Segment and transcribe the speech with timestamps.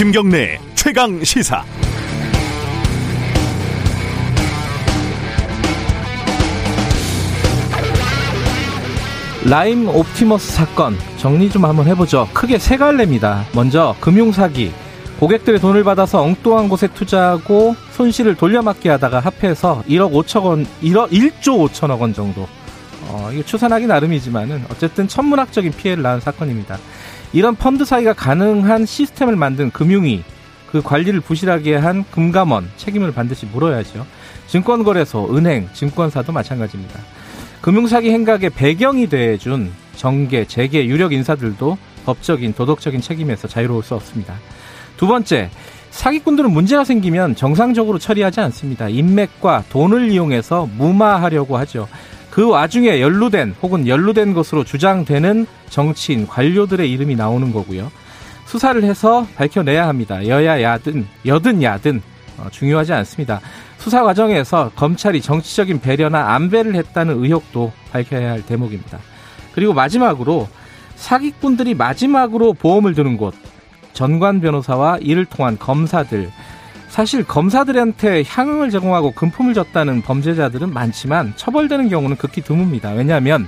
[0.00, 1.62] 김경래 최강 시사.
[9.44, 12.30] 라임 옵티머스 사건 정리 좀 한번 해보죠.
[12.32, 13.44] 크게 세 갈래입니다.
[13.54, 14.72] 먼저 금융 사기.
[15.18, 21.68] 고객들의 돈을 받아서 엉뚱한 곳에 투자하고 손실을 돌려막기 하다가 합해서 1억 5천 원, 1억 1조
[21.68, 22.48] 5천억 원 정도.
[23.08, 26.78] 어, 이거 추산하기 나름이지만은 어쨌든 천문학적인 피해를 낳은 사건입니다.
[27.32, 30.24] 이런 펀드 사기가 가능한 시스템을 만든 금융위,
[30.70, 34.06] 그 관리를 부실하게 한 금감원 책임을 반드시 물어야죠.
[34.48, 37.00] 증권거래소, 은행, 증권사도 마찬가지입니다.
[37.60, 44.34] 금융사기 행각의 배경이 돼준 정계, 재계, 유력 인사들도 법적인, 도덕적인 책임에서 자유로울 수 없습니다.
[44.96, 45.50] 두 번째,
[45.90, 48.88] 사기꾼들은 문제가 생기면 정상적으로 처리하지 않습니다.
[48.88, 51.88] 인맥과 돈을 이용해서 무마하려고 하죠.
[52.30, 57.90] 그 와중에 연루된 혹은 연루된 것으로 주장되는 정치인, 관료들의 이름이 나오는 거고요.
[58.46, 60.26] 수사를 해서 밝혀내야 합니다.
[60.26, 62.02] 여야 야든, 여든 야든
[62.38, 63.40] 어, 중요하지 않습니다.
[63.78, 68.98] 수사 과정에서 검찰이 정치적인 배려나 안배를 했다는 의혹도 밝혀야 할 대목입니다.
[69.52, 70.48] 그리고 마지막으로
[70.96, 73.34] 사기꾼들이 마지막으로 보험을 드는 곳
[73.92, 76.30] 전관 변호사와 이를 통한 검사들
[76.90, 82.96] 사실 검사들한테 향응을 제공하고 금품을 줬다는 범죄자들은 많지만 처벌되는 경우는 극히 드뭅니다.
[82.96, 83.46] 왜냐하면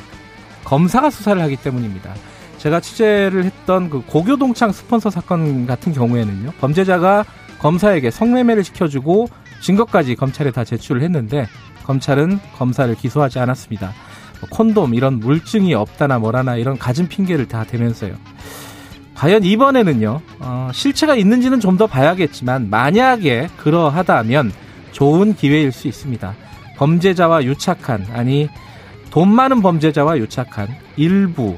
[0.65, 2.15] 검사가 수사를 하기 때문입니다.
[2.59, 7.25] 제가 취재를 했던 그 고교동창 스폰서 사건 같은 경우에는요, 범죄자가
[7.59, 9.29] 검사에게 성매매를 시켜주고
[9.61, 11.49] 증거까지 검찰에 다 제출을 했는데
[11.85, 13.93] 검찰은 검사를 기소하지 않았습니다.
[14.41, 18.15] 뭐 콘돔 이런 물증이 없다나 뭐라나 이런 가진 핑계를 다 대면서요.
[19.23, 24.53] 과연 이번에는요, 어, 실체가 있는지는 좀 더 봐야겠지만, 만약에 그러하다면
[24.91, 26.35] 좋은 기회일 수 있습니다.
[26.77, 28.49] 범죄자와 유착한, 아니,
[29.13, 31.57] 돈 많은 범죄자와 유착한 일부,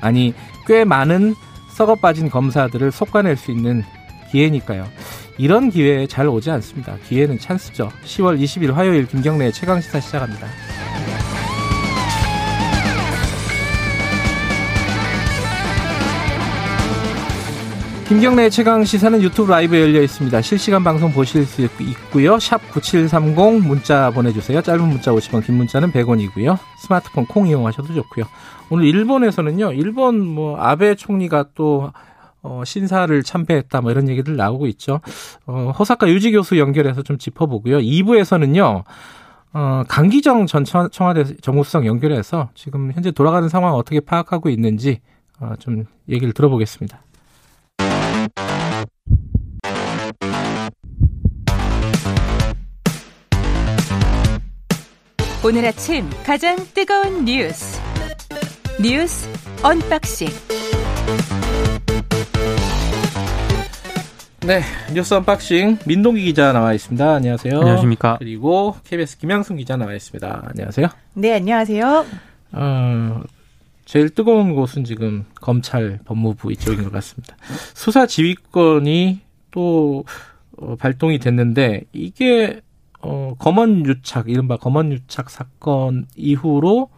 [0.00, 0.34] 아니,
[0.66, 1.36] 꽤 많은
[1.70, 3.84] 썩어 빠진 검사들을 속아낼 수 있는
[4.32, 4.84] 기회니까요.
[5.38, 6.96] 이런 기회에 잘 오지 않습니다.
[7.08, 7.90] 기회는 찬스죠.
[8.04, 10.48] 10월 20일 화요일 김경래의 최강시사 시작합니다.
[18.06, 20.42] 김경래의 최강 시사는 유튜브 라이브 열려 있습니다.
[20.42, 22.38] 실시간 방송 보실 수 있고요.
[22.38, 24.60] 샵 9730 문자 보내주세요.
[24.60, 26.58] 짧은 문자 50원, 긴 문자는 100원이고요.
[26.80, 28.26] 스마트폰 콩 이용하셔도 좋고요.
[28.68, 29.72] 오늘 일본에서는요.
[29.72, 31.92] 일본 뭐 아베 총리가 또
[32.42, 35.00] 어, 신사를 참배했다 뭐 이런 얘기들 나오고 있죠.
[35.46, 37.78] 어, 호사카 유지 교수 연결해서 좀 짚어보고요.
[37.78, 38.84] 2부에서는요.
[39.54, 45.00] 어, 강기정 전 청와대 정무수석 연결해서 지금 현재 돌아가는 상황 어떻게 파악하고 있는지
[45.40, 47.00] 어, 좀 얘기를 들어보겠습니다.
[55.44, 57.78] 오늘 아침 가장 뜨거운 뉴스.
[58.82, 59.28] 뉴스
[59.62, 60.28] 언박싱.
[64.46, 64.62] 네
[64.94, 67.14] 뉴스 언박싱 민동기 기자 나와 있습니다.
[67.16, 67.58] 안녕하세요.
[67.58, 68.16] 안녕하십니까.
[68.20, 70.44] 그리고 KBS 김양순 기자 나와 있습니다.
[70.48, 70.88] 안녕하세요.
[71.12, 72.06] 네 안녕하세요.
[72.52, 73.22] 어,
[73.84, 77.36] 제일 뜨거운 곳은 지금 검찰 법무부 이쪽인 것 같습니다.
[77.74, 80.06] 수사 지휘권이 또
[80.56, 82.62] 어, 발동이 됐는데 이게
[83.04, 86.88] 어, 검언 유착, 이른바 검언 유착 사건 이후로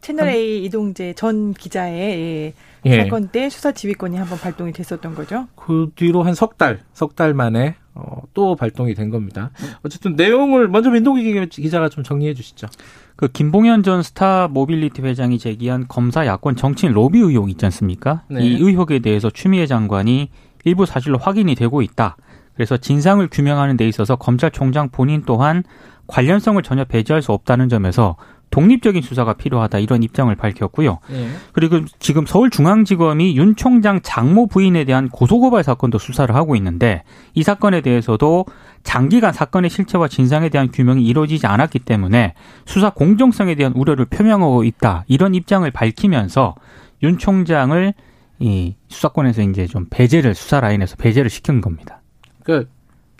[0.00, 2.52] 채널 A 이동재 전 기자의
[2.84, 3.02] 예.
[3.04, 5.46] 사건 때 수사 지휘권이 한번 발동이 됐었던 거죠.
[5.54, 9.50] 그 뒤로 한 석 달, 석 달 만에 어, 또 발동이 된 겁니다.
[9.84, 12.66] 어쨌든 내용을 먼저 민동기 기자가 좀 정리해 주시죠.
[13.14, 18.24] 그 김봉현 전 스타 모빌리티 회장이 제기한 검사 야권 정치인 로비 의혹 있지 않습니까?
[18.28, 18.42] 네.
[18.44, 20.30] 이 의혹에 대해서 추미애 장관이
[20.64, 22.16] 일부 사실로 확인이 되고 있다.
[22.54, 25.64] 그래서 진상을 규명하는 데 있어서 검찰총장 본인 또한
[26.06, 28.16] 관련성을 전혀 배제할 수 없다는 점에서
[28.52, 30.98] 독립적인 수사가 필요하다 이런 입장을 밝혔고요.
[31.10, 31.28] 네.
[31.52, 37.02] 그리고 지금 서울중앙지검이 윤 총장 장모 부인에 대한 고소고발 사건도 수사를 하고 있는데
[37.34, 38.44] 이 사건에 대해서도
[38.82, 42.34] 장기간 사건의 실체와 진상에 대한 규명이 이루어지지 않았기 때문에
[42.66, 46.54] 수사 공정성에 대한 우려를 표명하고 있다 이런 입장을 밝히면서
[47.02, 47.94] 윤 총장을
[48.38, 52.01] 이 수사권에서 이제 좀 배제를 수사 라인에서 배제를 시킨 겁니다.
[52.44, 52.68] 그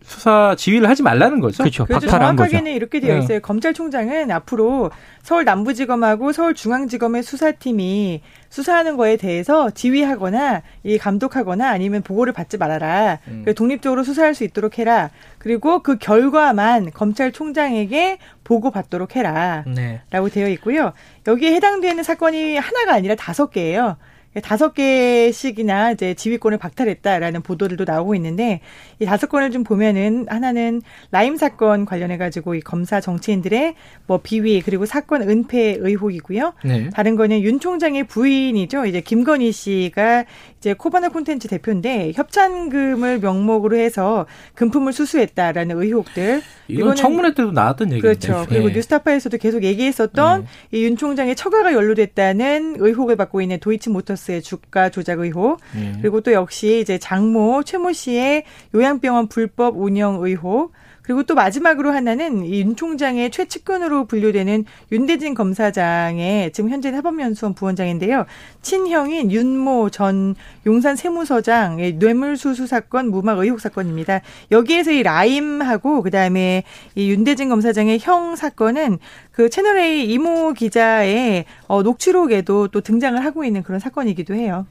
[0.05, 1.63] 수사 지휘를 하지 말라는 거죠.
[1.63, 1.87] 그렇죠.
[1.87, 2.09] 그렇죠.
[2.09, 2.77] 정확하게는 거죠.
[2.77, 3.19] 이렇게 되어 네.
[3.21, 3.37] 있어요.
[3.37, 3.41] 네.
[3.41, 4.91] 검찰총장은 앞으로
[5.23, 13.21] 서울 남부지검하고 서울중앙지검의 수사팀이 수사하는 거에 대해서 지휘하거나 이 감독하거나 아니면 보고를 받지 말아라.
[13.29, 13.45] 음.
[13.57, 15.11] 독립적으로 수사할 수 있도록 해라.
[15.39, 19.65] 그리고 그 결과만 검찰총장에게 보고 받도록 해라.
[19.67, 20.01] 네.
[20.11, 20.93] 라고 되어 있고요.
[21.27, 23.97] 여기에 해당되는 사건이 하나가 아니라 다섯 개예요.
[24.41, 28.61] 다섯 개씩이나 이제 지휘권을 박탈했다라는 보도들도 나오고 있는데
[28.99, 30.81] 이 다섯 건을 좀 보면은 하나는
[31.11, 33.75] 라임 사건 관련해 가지고 이 검사 정치인들의
[34.07, 36.55] 뭐 비위 그리고 사건 은폐 의혹이고요.
[36.65, 36.89] 네.
[36.91, 38.87] 다른 거는 윤 총장의 부인이죠.
[38.87, 40.25] 이제 김건희 씨가
[40.63, 46.41] 이제 코바나 콘텐츠 대표인데 협찬금을 명목으로 해서 금품을 수수했다라는 의혹들.
[46.69, 48.03] 이건 청문회 때도 나왔던 얘기죠.
[48.03, 48.47] 그렇죠.
[48.49, 48.75] 그리고 네.
[48.75, 50.79] 뉴스타파에서도 계속 얘기했었던 네.
[50.79, 55.99] 이윤 총장의 처가가 연루됐다는 의혹을 받고 있는 도이치모터스 콘텐츠의 주가 조작 의혹 예.
[56.01, 58.45] 그리고 또 역시 이제 장모 최모 씨의
[58.75, 60.73] 요양병원 불법 운영 의혹
[61.13, 68.25] 그리고 또 마지막으로 하나는 윤 총장의 최측근으로 분류되는 윤대진 검사장의 지금 현재 사법연수원 부원장인데요.
[68.63, 74.23] 친형인 윤모 전 용산 세무서장의 뇌물수수 사건 무막 의혹 사건입니다.
[74.51, 76.65] 여기에서 이 라임하고 그다음에
[76.95, 78.99] 이 윤대진 검사장의 형 사건은
[79.33, 84.67] 그 채널A 이모 기자의 어, 녹취록에도 또 등장을 하고 있는 그런 사건이기도 해요.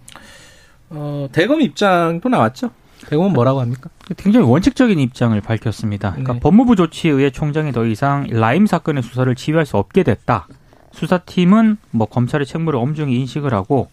[0.89, 2.71] 어, 대검 입장도 나왔죠.
[3.07, 3.89] 대검은 뭐라고 합니까?
[4.17, 6.11] 굉장히 원칙적인 입장을 밝혔습니다.
[6.11, 6.39] 그러니까 네.
[6.39, 10.47] 법무부 조치에 의해 총장이 더 이상 라임 사건의 수사를 지휘할 수 없게 됐다.
[10.91, 13.89] 수사팀은 뭐 검찰의 책무를 엄중히 인식을 하고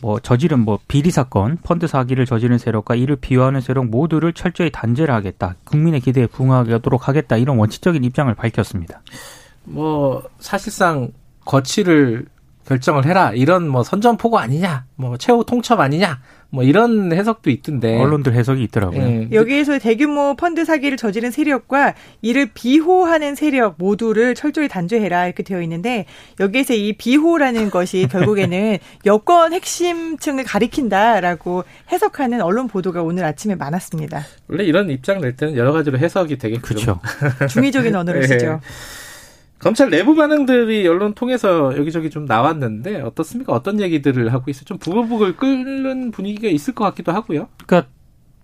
[0.00, 5.14] 뭐 저지른 뭐 비리 사건, 펀드 사기를 저지른 세력과 이를 비호하는 세력 모두를 철저히 단죄를
[5.14, 5.54] 하겠다.
[5.64, 7.36] 국민의 기대에 부응하도록 하겠다.
[7.36, 9.00] 이런 원칙적인 입장을 밝혔습니다.
[9.64, 11.10] 뭐 사실상
[11.44, 12.26] 거취를
[12.66, 16.20] 결정을 해라 이런 뭐 선전포고 아니냐, 뭐 최후 통첩 아니냐,
[16.50, 19.00] 뭐 이런 해석도 있던데 언론들 해석이 있더라고요.
[19.00, 19.28] 네.
[19.32, 26.06] 여기에서 대규모 펀드 사기를 저지른 세력과 이를 비호하는 세력 모두를 철저히 단죄해라 이렇게 되어 있는데
[26.40, 34.24] 여기에서 이 비호라는 것이 결국에는 여권 핵심층을 가리킨다라고 해석하는 언론 보도가 오늘 아침에 많았습니다.
[34.48, 37.00] 원래 이런 입장 낼 때는 여러 가지로 해석이 되게 그렇죠.
[37.50, 38.26] 중의적인 언어를 네.
[38.38, 38.60] 쓰죠.
[39.58, 43.52] 검찰 내부 반응들이 언론 통해서 여기저기 좀 나왔는데 어떻습니까?
[43.52, 44.64] 어떤 얘기들을 하고 있어요?
[44.64, 47.48] 좀 부글부글 끓는 분위기가 있을 것 같기도 하고요.
[47.66, 47.90] 그러니까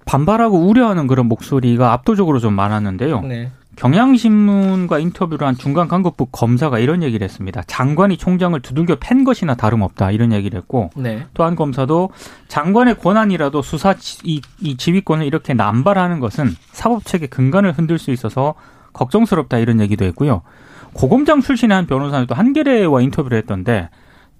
[0.04, 3.20] 반발하고 우려하는 그런 목소리가 압도적으로 좀 많았는데요.
[3.22, 3.50] 네.
[3.76, 7.62] 경향신문과 인터뷰를 한 중간 간급부 검사가 이런 얘기를 했습니다.
[7.66, 11.26] 장관이 총장을 두들겨 팬 것이나 다름없다 이런 얘기를 했고 네.
[11.32, 12.10] 또한 검사도
[12.48, 13.94] 장관의 권한이라도 수사
[14.24, 18.54] 이, 이 지휘권을 이렇게 남발하는 것은 사법체계 근간을 흔들 수 있어서
[18.92, 20.42] 걱정스럽다 이런 얘기도 했고요.
[20.94, 23.88] 고검장 출신의 한 변호사는 또 한겨레와 인터뷰를 했던데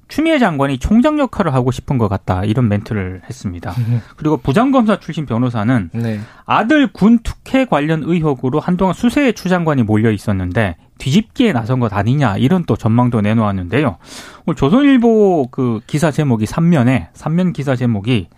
[0.09, 3.73] 추미애 장관이 총장 역할을 하고 싶은 것 같다 이런 멘트를 했습니다.
[4.17, 6.21] 그리고 부장검사 출신 변호사는 네.
[6.45, 12.65] 아들 군 특혜 관련 의혹으로 한동안 수세의 추장관이 몰려 있었는데 뒤집기에 나선 것 아니냐 이런
[12.67, 13.97] 또 전망도 내놓았는데요.
[14.45, 18.29] 오늘 조선일보 그 기사 제목이 3면에 3면 기사 제목이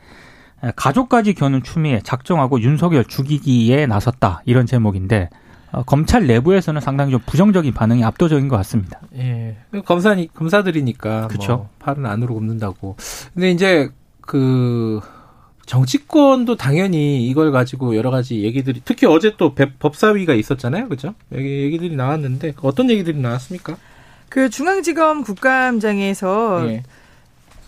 [0.76, 5.43] 가족까지 겨눈 추미애 작정하고 윤석열 죽이기에 나섰다 이런 제목인데 어,
[5.86, 9.00] 검찰 내부에서는 상당히 좀 부정적인 반응이 압도적인 것 같습니다.
[9.16, 9.56] 예.
[9.84, 11.56] 검사 검사들이니까 그렇죠.
[11.56, 12.96] 뭐 팔은 안으로 굽는다고.
[13.34, 13.90] 근데 이제
[14.20, 15.00] 그
[15.66, 20.88] 정치권도 당연히 이걸 가지고 여러 가지 얘기들이 특히 어제 또 법사위가 있었잖아요.
[20.88, 21.14] 그죠?
[21.32, 23.76] 여기 얘기들이 나왔는데 어떤 얘기들이 나왔습니까?
[24.28, 26.82] 그 중앙지검 국감장에서 예.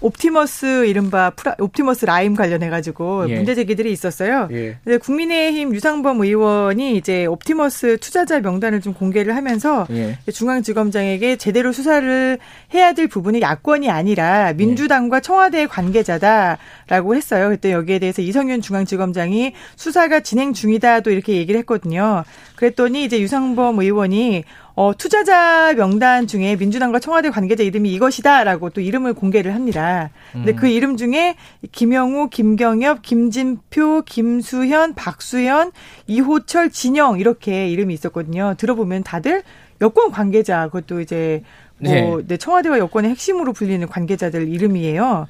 [0.00, 3.36] 옵티머스 이른바 프라, 옵티머스 라임 관련해 가지고 예.
[3.36, 4.48] 문제 제기들이 있었어요.
[4.52, 4.78] 예.
[4.84, 10.18] 근데 국민의힘 유상범 의원이 이제 옵티머스 투자자 명단을 좀 공개를 하면서 예.
[10.30, 12.38] 중앙지검장에게 제대로 수사를
[12.74, 17.48] 해야 될 부분이 야권이 아니라 민주당과 청와대 관계자다라고 했어요.
[17.48, 22.24] 그때 여기에 대해서 이성윤 중앙지검장이 수사가 진행 중이다 또 이렇게 얘기를 했거든요.
[22.56, 24.44] 그랬더니 이제 유상범 의원이
[24.76, 30.10] 어, 투자자 명단 중에 민주당과 청와대 관계자 이름이 이것이다라고 또 이름을 공개를 합니다.
[30.32, 30.56] 근데 음.
[30.56, 31.36] 그 이름 중에
[31.72, 35.72] 김영우, 김경엽, 김진표, 김수현, 박수현,
[36.06, 38.54] 이호철, 진영 이렇게 이름이 있었거든요.
[38.58, 39.42] 들어보면 다들
[39.80, 41.42] 여권 관계자 그것도 이제
[41.78, 42.26] 뭐 네.
[42.26, 45.26] 네, 청와대와 여권의 핵심으로 불리는 관계자들 이름이에요.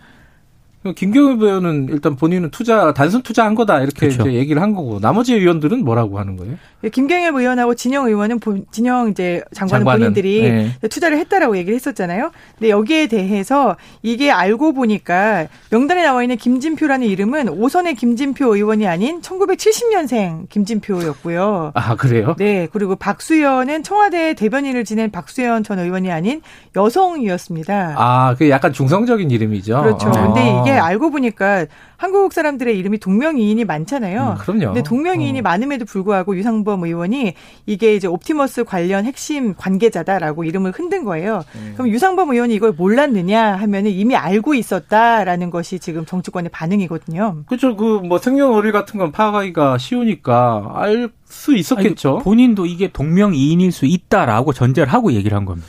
[0.94, 4.22] 김경엽 의원은 일단 본인은 투자 단순 투자한 거다 이렇게 그렇죠.
[4.22, 6.54] 이제 얘기를 한 거고 나머지 의원들은 뭐라고 하는 거예요?
[6.84, 8.38] 예, 김경엽 의원하고 진영 의원은
[8.70, 10.88] 진영 이제 장관은, 장관은 본인들이 네.
[10.88, 12.30] 투자를 했다라고 얘기를 했었잖아요.
[12.58, 19.20] 근데 여기에 대해서 이게 알고 보니까 명단에 나와 있는 김진표라는 이름은 오선의 김진표 의원이 아닌
[19.22, 21.72] 1970년생 김진표였고요.
[21.74, 22.36] 아 그래요?
[22.38, 22.68] 네.
[22.72, 26.42] 그리고 박수현은 청와대 대변인을 지낸 박수현 전 의원이 아닌
[26.76, 27.94] 여성이었습니다.
[27.96, 29.82] 아, 그 약간 중성적인 이름이죠.
[29.82, 30.08] 그렇죠.
[30.08, 30.26] 아.
[30.26, 31.66] 근데 이게 알고 보니까
[31.96, 34.36] 한국 사람들의 이름이 동명이인이 많잖아요.
[34.38, 34.66] 음, 그럼요.
[34.74, 35.42] 근데 동명이인이 어.
[35.42, 37.34] 많음에도 불구하고 유상범 의원이
[37.66, 41.42] 이게 이제 옵티머스 관련 핵심 관계자다라고 이름을 흔든 거예요.
[41.54, 41.72] 음.
[41.74, 47.44] 그럼 유상범 의원이 이걸 몰랐느냐 하면은 이미 알고 있었다라는 것이 지금 정치권의 반응이거든요.
[47.46, 47.76] 그렇죠.
[47.76, 52.14] 그 뭐 생년월일 같은 건 파악하기가 쉬우니까 알 수 있었겠죠.
[52.16, 55.68] 아니, 본인도 이게 동명이인일 수 있다라고 전제를 하고 얘기를 한 겁니다.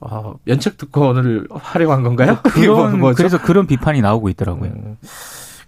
[0.00, 2.38] 어, 면책 특권을 활용한 건가요?
[2.44, 4.70] 그런 뭐, 그래서 그런 비판이 나오고 있더라고요.
[4.70, 4.96] 음,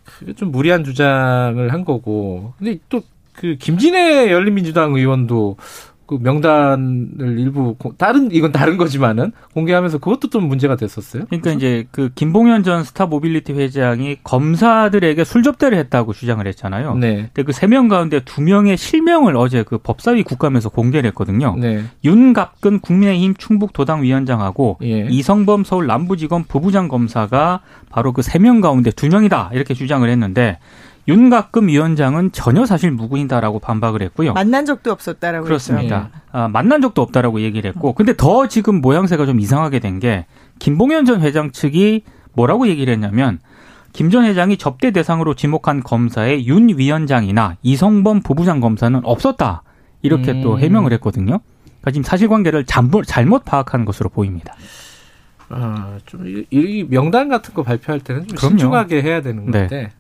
[0.05, 2.53] 그게 좀 무리한 주장을 한 거고.
[2.59, 3.03] 근데 또
[3.39, 5.57] 그 김진애 열린민주당 의원도
[6.09, 11.27] 그 명단을 일부 다른 이건 다른 거지만은 공개하면서 그것도 좀 문제가 됐었어요.
[11.27, 16.95] 그러니까 이제 그 김봉현 전 스타 모빌리티 회장이 검사들에게 술 접대를 했다고 주장을 했잖아요.
[16.97, 17.31] 네.
[17.35, 21.55] 근데 그 세 명 가운데 두 명의 실명을 어제 그 법사위 국감에서 공개를 했거든요.
[21.59, 21.85] 네.
[22.05, 25.07] 윤갑근 국민의힘 충북 도당 위원장하고 예.
[25.11, 27.61] 이성범 서울 남부지검 부부장 검사가
[27.91, 30.59] 바로 그 세 명 가운데 두 명이다 이렇게 주장을 했는데
[31.09, 34.35] 윤가끔 위원장은 전혀 사실 무근이다라고 반박을 했고요.
[34.35, 36.11] 만난 적도 없었다라고 그렇습니다.
[36.31, 40.27] 아, 만난 적도 없다라고 얘기를 했고, 근데 더 지금 모양새가 좀 이상하게 된 게
[40.59, 43.41] 김봉현 전 회장 측이 뭐라고 얘기를 했냐면
[43.93, 49.63] 김 전 회장이 접대 대상으로 지목한 검사의 윤 위원장이나 이성범 부부장 검사는 없었다
[50.03, 50.43] 이렇게 음.
[50.43, 51.41] 또 해명을 했거든요.
[51.81, 54.55] 그러니까 지금 사실관계를 잘못, 잘못 파악한 것으로 보입니다.
[55.49, 58.51] 아, 좀, 이, 명단 같은 거 발표할 때는 좀 그럼요.
[58.51, 59.61] 신중하게 해야 되는 네.
[59.61, 59.91] 건데, 네.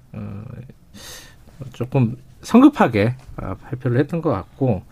[1.61, 4.83] 어, 조금 성급하게 아, 발표를 했던 것 같고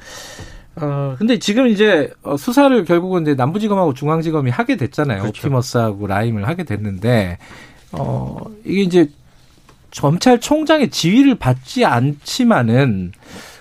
[0.76, 5.22] 어 근데 지금 이제 어, 수사를 결국은 이제 남부지검하고 중앙지검이 하게 됐잖아요.
[5.22, 5.38] 그렇죠.
[5.38, 7.38] 옵티머스하고 라임을 하게 됐는데
[7.92, 9.10] 어 이게 이제
[9.96, 13.12] 검찰총장의 지휘를 받지 않지만은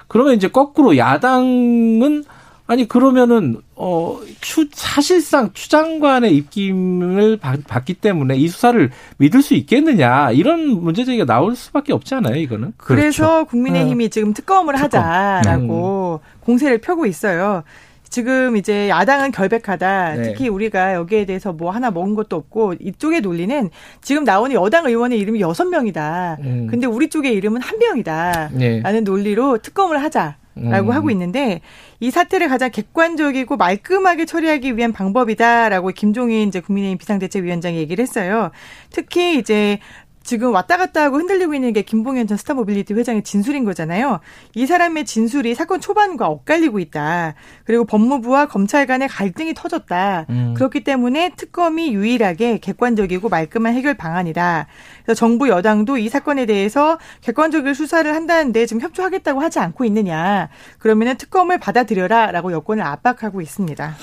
[0.08, 2.26] 그러면 이제 거꾸로 야당은
[2.68, 9.54] 아니 그러면은 어 추, 사실상 추 장관의 입김을 받, 기 때문에 이 수사를 믿을 수
[9.54, 12.74] 있겠느냐 이런 문제 제기가 나올 수밖에 없지 않아요 이거는.
[12.78, 13.46] 그래서 그렇죠.
[13.46, 14.10] 국민의힘이 네.
[14.10, 15.04] 지금 특검을 특검.
[15.04, 16.40] 하자라고 음.
[16.42, 17.64] 공세를 펴고 있어요.
[18.10, 20.16] 지금 이제 야당은 결백하다.
[20.16, 20.24] 네.
[20.24, 23.70] 특히 우리가 여기에 대해서 뭐 하나 먹은 것도 없고 이쪽의 논리는
[24.02, 26.38] 지금 나오는 여당 의원의 이름이 여섯 명이다.
[26.40, 26.68] 음.
[26.72, 28.52] 근데 우리 쪽의 이름은 한 명이다.
[28.54, 28.80] 네.
[28.82, 30.38] 라는 논리로 특검을 하자.
[30.56, 30.96] 라고 음.
[30.96, 31.60] 하고 있는데
[32.00, 38.52] 이 사태를 가장 객관적이고 말끔하게 처리하기 위한 방법이다라고 김종인 이제 국민의힘 비상대책위원장이 얘기를 했어요.
[38.90, 39.80] 특히 이제
[40.26, 44.20] 지금 왔다 갔다 하고 흔들리고 있는 게 김봉현 전 스타모빌리티 회장의 진술인 거잖아요.
[44.56, 47.36] 이 사람의 진술이 사건 초반과 엇갈리고 있다.
[47.64, 50.26] 그리고 법무부와 검찰 간의 갈등이 터졌다.
[50.30, 50.54] 음.
[50.58, 54.66] 그렇기 때문에 특검이 유일하게 객관적이고 말끔한 해결 방안이다.
[55.04, 60.50] 그래서 정부 여당도 이 사건에 대해서 객관적인 수사를 한다는데 지금 협조하겠다고 하지 않고 있느냐.
[60.80, 63.96] 그러면은 특검을 받아들여라라고 여권을 압박하고 있습니다.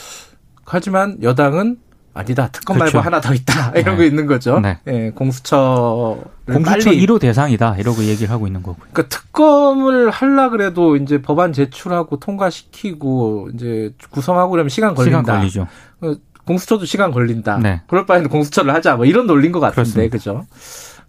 [0.65, 1.79] 하지만 여당은
[2.15, 2.99] 아니다 특검 그렇죠.
[2.99, 3.97] 말고 하나 더 있다 이런 네.
[3.97, 4.61] 거 있는 거죠.
[4.61, 4.79] 네.
[4.87, 8.87] 예, 공수처 공수처 1호 대상이다 이러고 얘기를 하고 있는 거고요.
[8.93, 15.21] 그러니까 특검을 할라 그래도 이제 법안 제출하고 통과시키고 이제 구성하고 그러면 시간 걸린다.
[15.21, 15.67] 시간 걸리죠.
[16.03, 16.15] 어,
[16.45, 17.59] 공수처도 시간 걸린다.
[17.59, 17.83] 네.
[17.87, 20.45] 그럴 바에는 공수처를 하자 뭐 이런 논리인 것 같은데 그죠?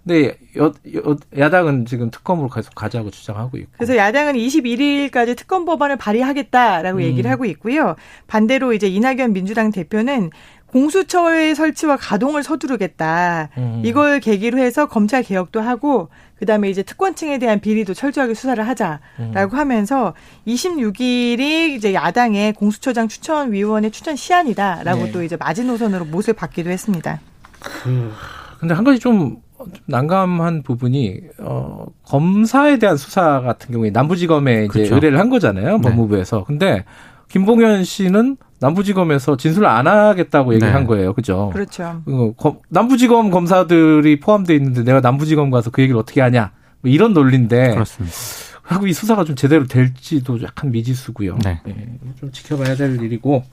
[0.04, 3.72] 근데 여, 여, 야당은 지금 특검으로 계속 가자고 주장하고 있고.
[3.78, 7.04] 그래서 야당은 21일까지 특검 법안을 발의하겠다라고 음.
[7.04, 7.96] 얘기를 하고 있고요.
[8.28, 10.30] 반대로 이제 이낙연 민주당 대표는
[10.74, 13.50] 공수처의 설치와 가동을 서두르겠다.
[13.60, 13.82] 음.
[13.86, 19.60] 이걸 계기로 해서 검찰 개혁도 하고 그다음에 이제 특권층에 대한 비리도 철저하게 수사를 하자라고 음.
[19.60, 20.16] 하면서
[20.48, 25.12] 26일이 이제 야당의 공수처장 추천 위원회 추천 시한이다라고 네.
[25.12, 27.22] 또 이제 마지노선으로 못을 받기도 했습니다.
[27.62, 28.12] 그
[28.60, 29.38] 근데 한 가지 좀
[29.86, 34.96] 난감한 부분이 어 검사에 대한 수사 같은 경우에 남부지검에 이제 그렇죠.
[34.96, 35.82] 의뢰를 한 거잖아요 네.
[35.82, 36.38] 법무부에서.
[36.40, 36.44] 네.
[36.48, 36.86] 근데
[37.30, 40.88] 김봉현 씨는 남부지검에서 진술을 안 하겠다고 얘기한 네.
[40.88, 41.14] 거예요.
[41.14, 41.50] 그죠?
[41.52, 42.02] 그렇죠.
[42.06, 46.52] 어, 남부지검 검사들이 포함되어 있는데 내가 남부지검 가서 그 얘기를 어떻게 하냐.
[46.80, 47.72] 뭐 이런 논리인데.
[47.74, 48.16] 그렇습니다.
[48.62, 51.38] 하고 이 수사가 좀 제대로 될지도 약간 미지수고요.
[51.44, 51.60] 네.
[51.66, 52.00] 네.
[52.18, 53.44] 좀 지켜봐야 될 일이고.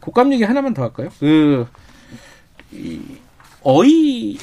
[0.00, 1.10] 국감 얘기 하나만 더 할까요?
[1.20, 1.66] 그,
[2.72, 3.00] 이,
[3.62, 4.38] 어이,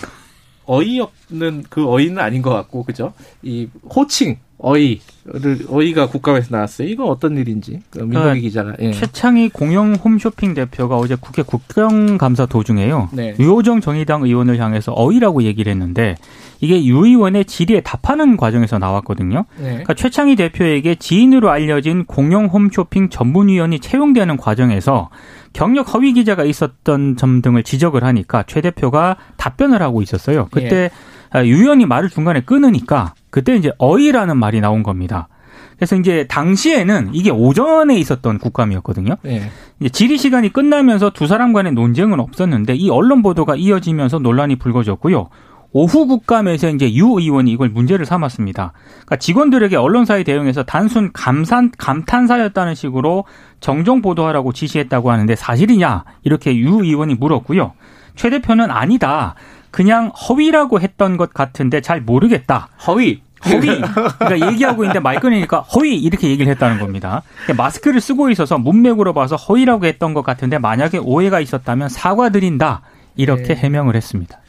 [0.65, 3.13] 어이없는 그 어이는 아닌 것 같고, 그죠?
[3.41, 4.37] 이 호칭.
[4.63, 6.87] 어이를 어이가 국감에서 나왔어요.
[6.87, 8.91] 이건 어떤 일인지 그 민동기 그 기자가 예.
[8.91, 13.09] 최창희 공영 홈쇼핑 대표가 어제 국회 국정감사 도중에요.
[13.11, 13.35] 네.
[13.39, 16.15] 유호정 정의당 의원을 향해서 어이라고 얘기를 했는데
[16.61, 19.43] 이게 유 의원의 질의에 답하는 과정에서 나왔거든요.
[19.57, 19.63] 네.
[19.65, 25.09] 그러니까 최창희 대표에게 지인으로 알려진 공영 홈쇼핑 전문위원이 채용되는 과정에서
[25.51, 30.47] 경력 허위 기자가 있었던 점 등을 지적을 하니까 최 대표가 답변을 하고 있었어요.
[30.51, 30.89] 그때
[31.35, 31.45] 예.
[31.45, 35.27] 유 의원이 말을 중간에 끊으니까 그때 이제 어이라는 말이 나온 겁니다.
[35.75, 39.15] 그래서 이제 당시에는 이게 오전에 있었던 국감이었거든요.
[39.23, 39.49] 네.
[39.79, 45.29] 이제 질의 시간이 끝나면서 두 사람 간의 논쟁은 없었는데 이 언론 보도가 이어지면서 논란이 불거졌고요.
[45.71, 48.73] 오후 국감에서 이제 유 의원이 이걸 문제를 삼았습니다.
[48.91, 53.25] 그러니까 직원들에게 언론사의 대응에서 단순 감산 감탄사였다는 식으로
[53.61, 57.73] 정정 보도하라고 지시했다고 하는데 사실이냐 이렇게 유 의원이 물었고요.
[58.15, 59.33] 최 대표는 아니다.
[59.73, 62.69] 그냥 허위라고 했던 것 같은데 잘 모르겠다.
[62.85, 63.23] 허위.
[63.45, 63.81] 허위.
[64.19, 67.23] 그러니까 얘기하고 있는데 마이크 꺼내니까 허위 이렇게 얘기를 했다는 겁니다.
[67.43, 72.83] 그러니까 마스크를 쓰고 있어서 문맥으로 봐서 허위라고 했던 것 같은데 만약에 오해가 있었다면 사과드린다
[73.15, 73.55] 이렇게 네.
[73.55, 74.39] 해명을 했습니다.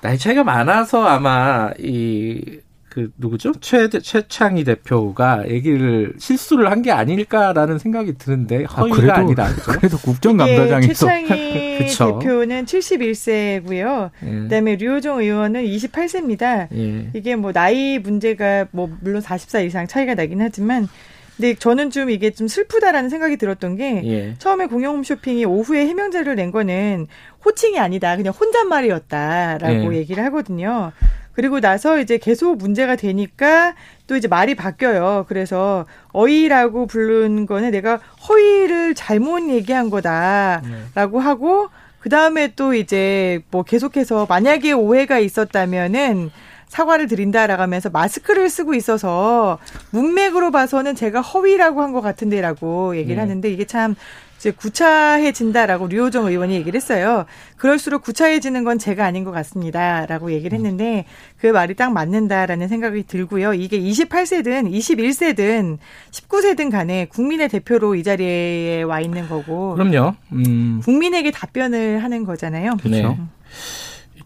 [0.00, 2.60] 나이 차이가 많아서 아마 이
[2.92, 3.52] 그 누구죠?
[3.62, 9.96] 최 최창희 대표가 얘기를 실수를 한 게 아닐까라는 생각이 드는데 아, 허위가 아, 니다 그래도
[10.02, 11.78] 국정감사장에서 최창희
[12.20, 14.10] 대표는 71세고요.
[14.24, 14.30] 예.
[14.42, 16.66] 그다음에 류호정 의원은 28세입니다.
[16.74, 17.08] 예.
[17.14, 20.88] 이게 뭐 나이 문제가 뭐 물론 40살 이상 차이가 나긴 하지만
[21.36, 24.34] 근데 저는 좀 이게 좀 슬프다라는 생각이 들었던 게 예.
[24.38, 27.06] 처음에 공영 홈쇼핑이 오후에 해명제를 낸 거는
[27.44, 28.16] 호칭이 아니다.
[28.16, 29.98] 그냥 혼잣말이었다라고 예.
[29.98, 30.92] 얘기를 하거든요.
[31.34, 33.74] 그리고 나서 이제 계속 문제가 되니까
[34.06, 35.24] 또 이제 말이 바뀌어요.
[35.28, 37.98] 그래서 어이라고 부른 거는 내가
[38.28, 41.24] 허위를 잘못 얘기한 거다라고 네.
[41.24, 41.68] 하고
[42.00, 46.30] 그 다음에 또 이제 뭐 계속해서 만약에 오해가 있었다면은
[46.68, 49.58] 사과를 드린다라고 하면서 마스크를 쓰고 있어서
[49.90, 53.20] 문맥으로 봐서는 제가 허위라고 한 것 같은데라고 얘기를 네.
[53.20, 53.94] 하는데 이게 참
[54.42, 57.26] 이제 구차해진다라고 류호정 의원이 얘기를 했어요.
[57.56, 61.04] 그럴수록 구차해지는 건 제가 아닌 것 같습니다라고 얘기를 했는데
[61.38, 63.54] 그 말이 딱 맞는다라는 생각이 들고요.
[63.54, 65.78] 이게 28세든 21세든
[66.10, 69.76] 19세든 간에 국민의 대표로 이 자리에 와 있는 거고.
[69.76, 70.16] 그럼요.
[70.32, 70.80] 음.
[70.82, 72.78] 국민에게 답변을 하는 거잖아요.
[72.78, 73.08] 그렇죠.
[73.10, 73.18] 네.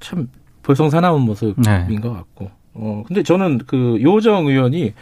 [0.00, 0.30] 참
[0.62, 1.94] 볼성사나운 모습인 네.
[1.96, 2.50] 것 같고.
[2.72, 4.94] 어 근데 저는 그 요정 의원이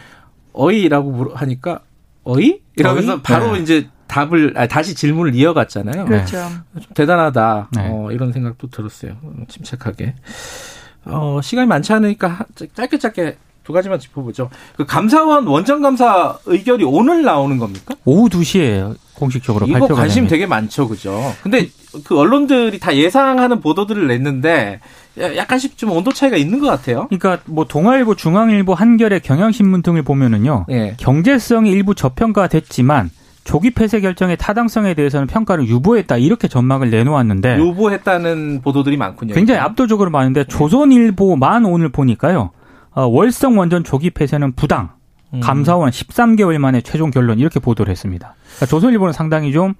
[0.54, 1.82] 어이라고 하니까
[2.24, 2.60] 어이?
[2.76, 3.22] 이러면서 어이?
[3.22, 3.60] 바로 네.
[3.60, 6.04] 이제 답을 아 다시 질문을 이어갔잖아요.
[6.04, 6.36] 그렇죠.
[6.74, 7.68] 좀 대단하다.
[7.76, 7.88] 네.
[7.90, 9.16] 어, 이런 생각도 들었어요.
[9.48, 10.14] 침착하게.
[11.06, 14.50] 어, 시간이 많지 않으니까 짧게 짧게 두 가지만 짚어보죠.
[14.76, 17.94] 그 감사원 원전 감사 의결이 오늘 나오는 겁니까?
[18.04, 21.34] 오후 2시에 공식적으로 이거 발표가 관심 되게 많죠, 그죠?
[21.42, 21.68] 근데
[22.04, 24.80] 그 언론들이 다 예상하는 보도들을 냈는데
[25.18, 27.06] 약간씩 좀 온도 차이가 있는 것 같아요.
[27.08, 30.94] 그러니까 뭐 동아일보, 중앙일보, 한겨레, 경향신문 등을 보면은요, 예.
[30.98, 33.10] 경제성이 일부 저평가됐지만
[33.44, 39.34] 조기 폐쇄 결정의 타당성에 대해서는 평가를 유보했다 이렇게 전망을 내놓았는데 유보했다는 보도들이 많군요.
[39.34, 42.50] 굉장히 압도적으로 많은데 조선일보만 오늘 보니까요.
[42.90, 44.93] 어, 월성 원전 조기 폐쇄는 부당.
[45.34, 45.40] 음.
[45.40, 48.34] 감사원 13개월 만에 최종 결론 이렇게 보도를 했습니다.
[48.56, 49.74] 그러니까 조선일보는 상당히 좀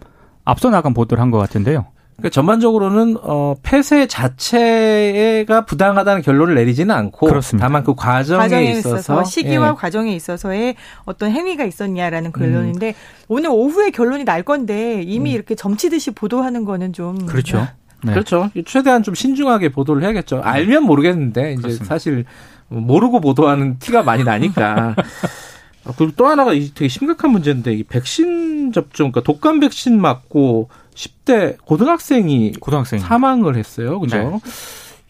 [0.44, 1.87] 앞서 나간 보도를 한 것 같은데요.
[2.16, 7.67] 그러니까 전반적으로는 어 폐쇄 자체가 부당하다는 결론을 내리지는 않고 그렇습니다.
[7.67, 9.73] 다만 그 과정에, 과정에 있어서, 있어서 시기와 예.
[9.75, 12.95] 과정에 있어서의 어떤 행위가 있었냐라는 결론인데 음.
[13.28, 15.34] 오늘 오후에 결론이 날 건데 이미 음.
[15.34, 17.67] 이렇게 점치듯이 보도하는 거는 좀 그렇죠.
[18.04, 18.12] 네.
[18.12, 18.50] 그렇죠.
[18.67, 20.40] 최대한 좀 신중하게 보도를 해야겠죠.
[20.45, 21.86] 알면 모르겠는데 이제 그렇습니다.
[21.86, 22.25] 사실
[22.68, 24.96] 모르고 보도하는 티가 많이 나니까.
[25.96, 32.52] 그리고 또 하나가 되게 심각한 문제인데 이 백신 접종, 그러니까 독감 백신 맞고 10대 고등학생이
[32.60, 34.00] 고등학생 사망을 했어요.
[34.00, 34.16] 그죠?
[34.16, 34.50] 네.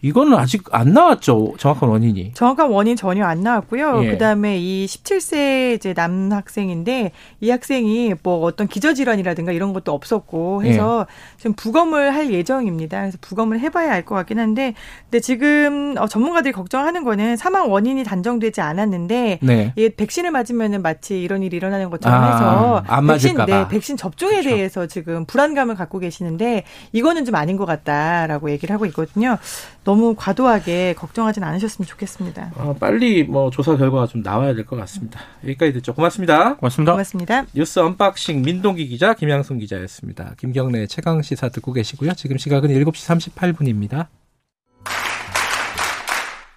[0.04, 1.54] 이거는 아직 안 나왔죠.
[1.56, 2.32] 정확한 원인이.
[2.34, 4.04] 정확한 원인 전혀 안 나왔고요.
[4.04, 4.10] 예.
[4.10, 11.06] 그다음에 이 17세 이제 남 학생인데 이 학생이 뭐 어떤 기저질환이라든가 이런 것도 없었고 해서
[11.08, 11.14] 예.
[11.38, 13.00] 지금 부검을 할 예정입니다.
[13.00, 18.04] 그래서 부검을 해봐야 알 것 같긴 한데, 근데 지금 어, 전문가들이 걱정하는 거는 사망 원인이
[18.04, 19.72] 단정되지 않았는데 네.
[19.76, 24.42] 이 백신을 맞으면은 마치 이런 일이 일어나는 것처럼 아, 해서 안 백신 네, 백신 접종에
[24.42, 24.50] 그렇죠.
[24.50, 29.38] 대해서 지금 불안감을 갖고 계시는데 이거는 좀 아닌 것 같다라고 얘기를 하고 있거든요.
[29.85, 32.53] 너무 과도하게 걱정하진 않으셨으면 좋겠습니다.
[32.57, 35.20] 어, 빨리 뭐 조사 결과가 좀 나와야 될 것 같습니다.
[35.44, 35.94] 여기까지 듣죠.
[35.94, 36.57] 고맙습니다.
[36.57, 36.92] 고맙습니다.
[36.92, 37.44] 고맙습니다.
[37.55, 40.35] 뉴스 언박싱 민동기 기자 김양순 기자였습니다.
[40.38, 42.14] 김경래 최강 시사 듣고 계시고요.
[42.14, 44.07] 지금 시각은 7시 38분입니다.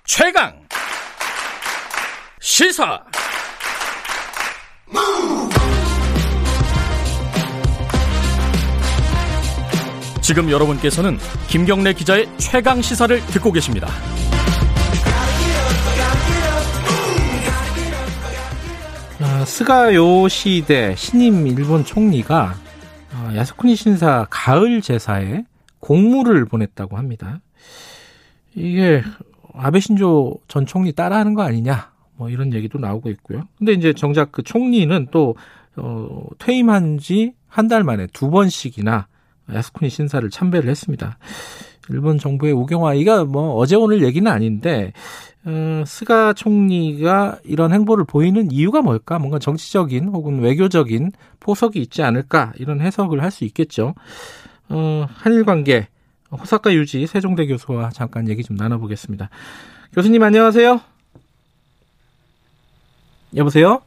[0.06, 0.62] 최강
[2.40, 3.04] 시사
[10.28, 13.88] 지금 여러분께서는 김경래 기자의 최강 시사를 듣고 계십니다.
[19.22, 22.56] 아, 스가 요시대 신임 일본 총리가
[23.13, 25.46] 아, 야스쿠니 신사 가을 제사에
[25.80, 27.40] 공물을 보냈다고 합니다.
[28.54, 29.02] 이게
[29.54, 31.92] 아베 신조 전 총리 따라하는 거 아니냐?
[32.18, 33.44] 뭐 이런 얘기도 나오고 있고요.
[33.58, 35.38] 근데 이제 정작 그 총리는 또
[35.78, 39.08] 어, 퇴임한 지 한 달 만에 두 번씩이나
[39.53, 41.17] 야스쿠니 신사를 참배를 했습니다.
[41.89, 44.91] 일본 정부의 우경화 이가 뭐 어제 오늘 얘기는 아닌데
[45.45, 49.17] 어, 스가 총리가 이런 행보를 보이는 이유가 뭘까?
[49.19, 52.51] 뭔가 정치적인 혹은 외교적인 포석이 있지 않을까?
[52.57, 53.95] 이런 해석을 할 수 있겠죠.
[54.69, 55.88] 어, 한일 관계
[56.31, 59.29] 호사카 유지 세종대 교수와 잠깐 얘기 좀 나눠보겠습니다.
[59.93, 60.81] 교수님 안녕하세요.
[63.36, 63.81] 여보세요?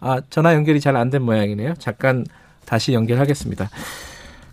[0.00, 1.74] 아 전화 연결이 잘 안 된 모양이네요.
[1.78, 2.24] 잠깐
[2.64, 3.68] 다시 연결하겠습니다.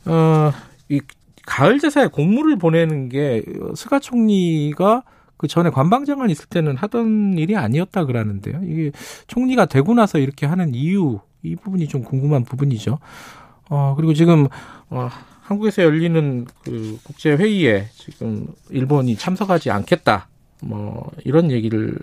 [0.10, 0.52] 어,
[0.90, 1.02] 이
[1.46, 3.44] 가을 제사에 공물을 보내는 게
[3.76, 5.04] 스가 총리가
[5.38, 8.60] 그 전에 관방장관 있을 때는 하던 일이 아니었다 그러는데요.
[8.64, 8.92] 이게
[9.28, 13.00] 총리가 되고 나서 이렇게 하는 이유 이 부분이 좀 궁금한 부분이죠.
[13.70, 14.48] 어 그리고 지금
[14.90, 15.10] 어
[15.42, 20.28] 한국에서 열리는 그 국제 회의에 지금 일본이 참석하지 않겠다.
[20.62, 21.98] 뭐 이런 얘기를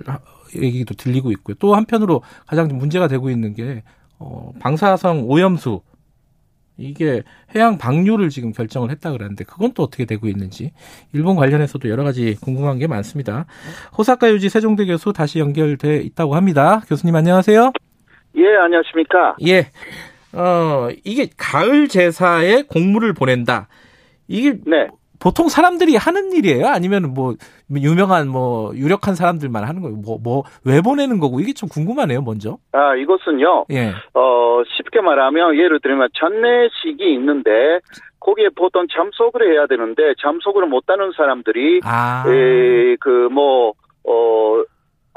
[0.56, 1.56] 얘기도 들리고 있고요.
[1.58, 3.82] 또 한편으로 가장 문제가 되고 있는 게
[4.18, 5.82] 어, 방사성 오염수
[6.78, 7.22] 이게
[7.54, 10.72] 해양 방류를 지금 결정을 했다 그러는데 그건 또 어떻게 되고 있는지
[11.12, 13.46] 일본 관련해서도 여러 가지 궁금한 게 많습니다.
[13.96, 16.82] 호사카 유지 세종대 교수 다시 연결돼 있다고 합니다.
[16.88, 17.72] 교수님 안녕하세요.
[18.36, 19.36] 예, 안녕하십니까?
[19.46, 19.70] 예.
[20.32, 23.68] 어, 이게 가을 제사에 공물을 보낸다.
[24.28, 24.88] 이게 네.
[25.26, 26.68] 보통 사람들이 하는 일이에요?
[26.68, 27.34] 아니면 뭐
[27.74, 29.96] 유명한 뭐 유력한 사람들만 하는 거예요?
[29.96, 32.22] 뭐 뭐 왜 보내는 거고 이게 좀 궁금하네요.
[32.22, 32.58] 먼저.
[32.70, 33.64] 아 이것은요.
[33.72, 33.88] 예.
[34.14, 37.80] 어 쉽게 말하면 예를 들면 장례식이 있는데
[38.20, 42.22] 거기에 보통 참석을 해야 되는데 참석을 못하는 사람들이 아.
[43.00, 43.72] 그뭐
[44.04, 44.62] 어.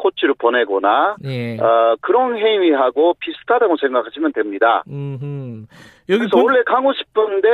[0.02, 1.58] 코치를 보내거나 예.
[1.60, 4.82] 어, 그런 행위하고 비슷하다고 생각하시면 됩니다.
[4.89, 5.65] 음흠.
[6.10, 6.45] 여기 그래서 본...
[6.45, 7.48] 원래 가고 싶은데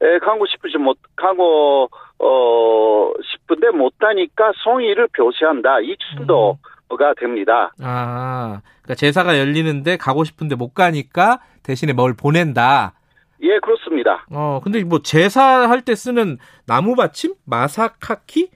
[0.00, 7.14] 에, 가고 싶으지 못 가고 어 싶은데 못하니까 성의를 표시한다 이 정도가 음.
[7.18, 7.72] 됩니다.
[7.82, 12.94] 아, 그러니까 제사가 열리는데 가고 싶은데 못 가니까 대신에 뭘 보낸다.
[13.40, 14.24] 예, 그렇습니다.
[14.32, 18.50] 어, 근데 뭐 제사 할 때 쓰는 나무 받침, 마사카키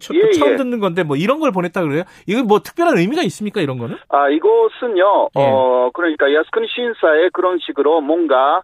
[0.00, 0.56] 처, 예, 처음 예.
[0.56, 2.02] 듣는 건데 뭐 이런 걸 보냈다 그래요?
[2.26, 3.96] 이건 뭐 특별한 의미가 있습니까 이런 거는?
[4.08, 5.28] 아 이것은요.
[5.38, 5.40] 예.
[5.40, 8.60] 어 그러니까 야스쿠니 신사에 그런 식으로 뭔가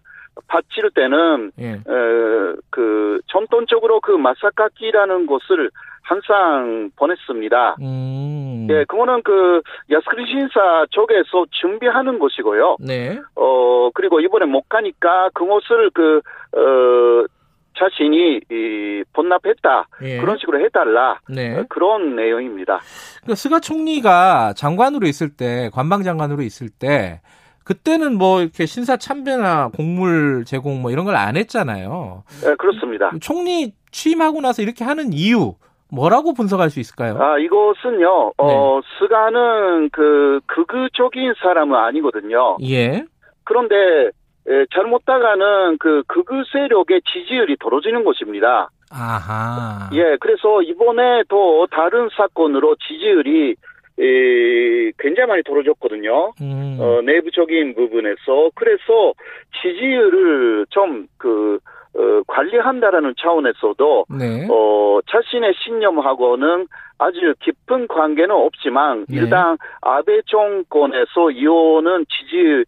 [0.47, 1.73] 바칠 때는 예.
[1.73, 5.69] 어, 그 전통적으로 그 마사카키라는 것을
[6.01, 7.77] 항상 보냈습니다.
[7.81, 8.67] 음.
[8.69, 12.77] 예, 그거는 그 야스쿠니 신사 쪽에서 준비하는 것이고요.
[12.79, 13.19] 네.
[13.35, 16.21] 어 그리고 이번에 못 가니까 그것을 그
[16.55, 17.25] 어
[17.75, 20.19] 자신이 이 본납했다 예.
[20.19, 21.57] 그런 식으로 해달라 네.
[21.57, 22.79] 어, 그런 내용입니다.
[23.21, 27.21] 그러니까 스가 총리가 장관으로 있을 때 관방장관으로 있을 때
[27.63, 32.23] 그때는 뭐 이렇게 신사 참배나 곡물 제공 뭐 이런 걸 안 했잖아요.
[32.43, 33.11] 네, 그렇습니다.
[33.21, 35.53] 총리 취임하고 나서 이렇게 하는 이유
[35.91, 37.17] 뭐라고 분석할 수 있을까요?
[37.21, 38.33] 아 이것은요.
[38.37, 38.53] 어, 네.
[38.55, 42.57] 어 스가는 그 극우적인 사람은 아니거든요.
[42.63, 43.05] 예.
[43.43, 43.75] 그런데
[44.49, 48.69] 예, 잘못다가는 그 극우 세력의 지지율이 떨어지는 것입니다.
[48.91, 49.89] 아하.
[49.93, 53.55] 예, 그래서 이번에 또 다른 사건으로 지지율이
[53.99, 56.31] 에, 굉장히 많이 떨어졌거든요.
[56.41, 56.77] 음.
[56.79, 59.13] 어, 내부적인 부분에서 그래서
[59.61, 61.59] 지지율을 좀그
[61.95, 64.47] 어, 관리한다라는 차원에서도 네.
[64.49, 69.17] 어, 자신의 신념하고는 아주 깊은 관계는 없지만 네.
[69.17, 72.65] 일단 아베 정권에서 이오는 지지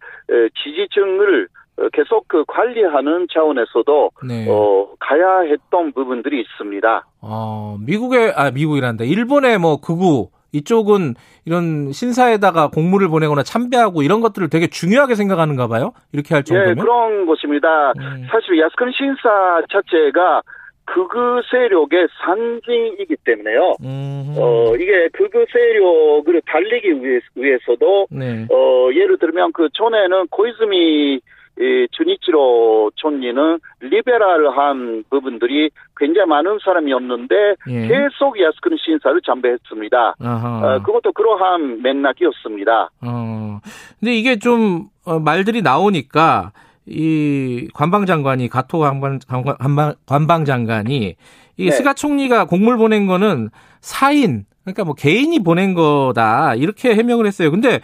[0.64, 4.46] 지지층을 어, 계속 그 관리하는 차원에서도 네.
[4.50, 7.06] 어 가야 했던 부분들이 있습니다.
[7.22, 9.04] 어 미국의 아 미국이란다.
[9.06, 11.16] 일본의 뭐 극우 이쪽은
[11.46, 15.94] 이런 신사에다가 공물을 보내거나 참배하고 이런 것들을 되게 중요하게 생각하는가 봐요.
[16.14, 16.70] 이렇게 할 정도면.
[16.70, 17.92] 예, 그런 것입니다.
[17.98, 18.28] 음.
[18.32, 20.42] 사실 야스큰 신사 자체가
[20.86, 23.76] 극우 세력의 상징이기 때문에요.
[23.84, 24.36] 음.
[24.38, 28.46] 어, 이게 극우 세력을 달리기 위해, 서도 네.
[28.52, 31.20] 어, 예를 들면 그 전에는 고이즈미
[31.58, 37.36] 이 주니치로 총리는 리베랄한 부분들이 굉장히 많은 사람이었는데
[37.70, 37.88] 예.
[37.88, 40.16] 계속 야스쿠니 신사를 잠배했습니다.
[40.20, 42.90] 어, 그것도 그러한 맥락이었습니다.
[43.02, 43.60] 어.
[44.00, 46.52] 근데 이게 좀 어, 말들이 나오니까
[46.88, 51.16] 이 관방장관이 가토 관방, 관방, 관방장관이
[51.58, 51.72] 이 네.
[51.72, 57.50] 스가 총리가 공물 보낸 거는 사인 그러니까 뭐 개인이 보낸 거다 이렇게 해명을 했어요.
[57.50, 57.80] 근데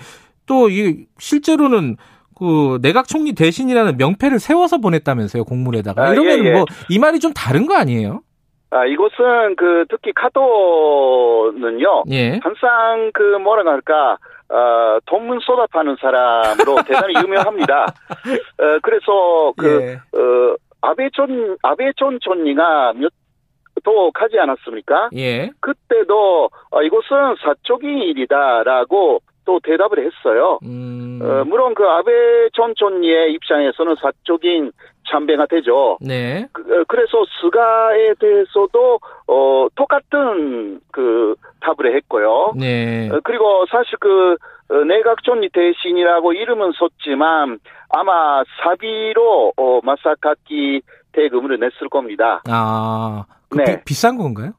[0.45, 1.95] 또 이 실제로는
[2.41, 6.51] 그 내각 총리 대신이라는 명패를 세워서 보냈다면서요 공물에다가 아, 이러면 예, 예.
[6.53, 8.21] 뭐이 말이 좀 다른 거 아니에요?
[8.71, 12.39] 아 이것은 그 특히 카도는요 예.
[12.41, 14.17] 항상 그 뭐라 할까
[14.49, 17.83] 어, 돈문 쏟아파는 사람으로 대단히 유명합니다.
[17.83, 20.17] 어, 그래서 그 예.
[20.17, 23.11] 어, 아베 전 아베 전 총리가 몇
[23.83, 25.09] 또 가지 않았습니까?
[25.15, 25.51] 예.
[25.59, 30.59] 그때도 어, 이것은 사적인 일이다라고 또 대답을 했어요.
[30.63, 31.19] 음.
[31.21, 32.11] 어, 물론 그 아베
[32.53, 34.71] 전 총리의 입장에서는 사적인
[35.09, 35.97] 참배가 되죠.
[36.01, 36.47] 네.
[36.53, 42.53] 그, 어, 래서 스가에 대해서도 어 똑같은 그 답을 했고요.
[42.55, 43.09] 네.
[43.11, 44.37] 어, 그리고 사실 그
[44.69, 50.81] 어, 내각 총리 대신이라고 이름은 썼지만 아마 사비로 어, 마사카키
[51.13, 52.41] 대금을 냈을 겁니다.
[52.47, 53.63] 아, 그 네.
[53.65, 54.53] 비, 비싼 건가요?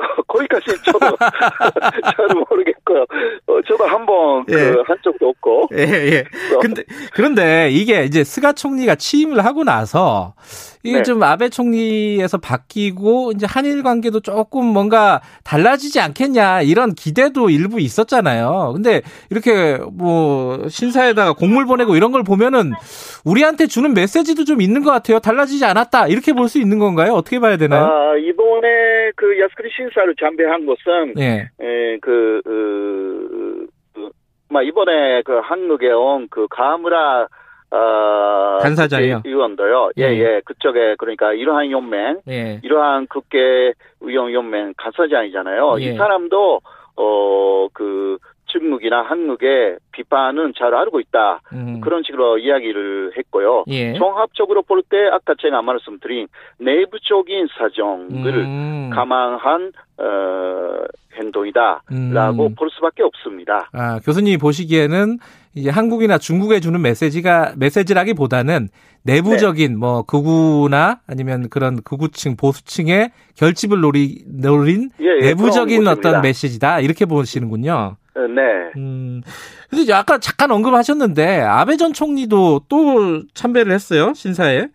[0.28, 1.16] 거기까지 저도
[2.16, 3.02] 잘 모르겠고요.
[3.46, 4.70] 어, 저도 한번 그 예.
[4.72, 5.68] 그한 적도 없고.
[5.74, 6.24] 예, 예.
[6.60, 6.82] 근데
[7.14, 10.34] 그런데 이게 이제 스가 총리가 취임을 하고 나서
[10.82, 11.02] 이게 네.
[11.02, 18.72] 좀 아베 총리에서 바뀌고 이제 한일 관계도 조금 뭔가 달라지지 않겠냐 이런 기대도 일부 있었잖아요.
[18.74, 22.72] 근데 이렇게 뭐 신사에다가 공물 보내고 이런 걸 보면은
[23.24, 25.18] 우리한테 주는 메시지도 좀 있는 것 같아요.
[25.20, 27.12] 달라지지 않았다 이렇게 볼 수 있는 건가요?
[27.12, 27.84] 어떻게 봐야 되나요?
[27.84, 31.48] 아, 이번에 그 야스크리 신사를 참배한 것은 예.
[31.60, 33.49] 에, 그, 그,
[34.50, 37.26] 그, 그 이번에 그 한국에 온 그 가무라
[37.72, 39.22] 어, 간사장이요.
[39.24, 39.90] 의원도요.
[39.98, 40.40] 예, 예, 예.
[40.44, 42.60] 그쪽에 그러니까 이러한 연맹, 예.
[42.64, 45.76] 이러한 국회 의원 연맹 간사장이잖아요.
[45.80, 45.84] 예.
[45.84, 46.60] 이 사람도
[46.96, 51.40] 어 그 중국이나 한국의 비판은 잘 알고 있다.
[51.52, 51.80] 음.
[51.80, 53.62] 그런 식으로 이야기를 했고요.
[53.68, 53.92] 예.
[53.94, 56.26] 종합적으로 볼 때 아까 제가 말씀드린
[56.58, 58.90] 내부적인 사정을 음.
[58.92, 60.84] 감안한 어,
[61.18, 62.54] 행동이다라고 음.
[62.54, 63.68] 볼 수밖에 없습니다.
[63.72, 65.18] 아, 교수님이 보시기에는
[65.54, 68.68] 이제 한국이나 중국에 주는 메시지가 메시지라기보다는
[69.02, 69.76] 내부적인 네.
[69.76, 77.06] 뭐 극우나 아니면 그런 극우층 보수층의 결집을 노리, 노린 예, 예, 내부적인 어떤 메시지다 이렇게
[77.06, 77.96] 보시는군요.
[78.14, 78.42] 어, 네.
[78.76, 79.22] 음.
[79.68, 84.68] 근데 아까 잠깐 언급하셨는데 아베 전 총리도 또 참배를 했어요 신사에.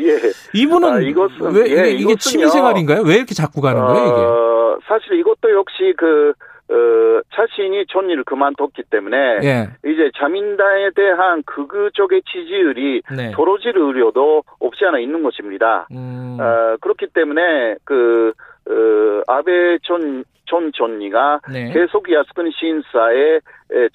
[0.00, 0.18] 예.
[0.54, 3.02] 이분은 아, 이것은, 왜 이게, 예, 이게 취미 생활인가요?
[3.02, 4.16] 왜 이렇게 자꾸 가는 거예요 이게?
[4.16, 4.51] 어,
[4.86, 6.32] 사실 이것도 역시 그
[6.70, 9.68] 어, 자신이 존리를 그만뒀기 때문에 예.
[9.84, 13.30] 이제 자민당에 대한 극우 쪽의 지지율이 네.
[13.32, 15.86] 도로질 의료도 없지 않아 있는 것입니다.
[15.92, 16.38] 음.
[16.40, 18.32] 어, 그렇기 때문에 그
[18.68, 21.72] 어, 아베 전, 전 존리가 네.
[21.72, 23.40] 계속 야스쿠니 신사에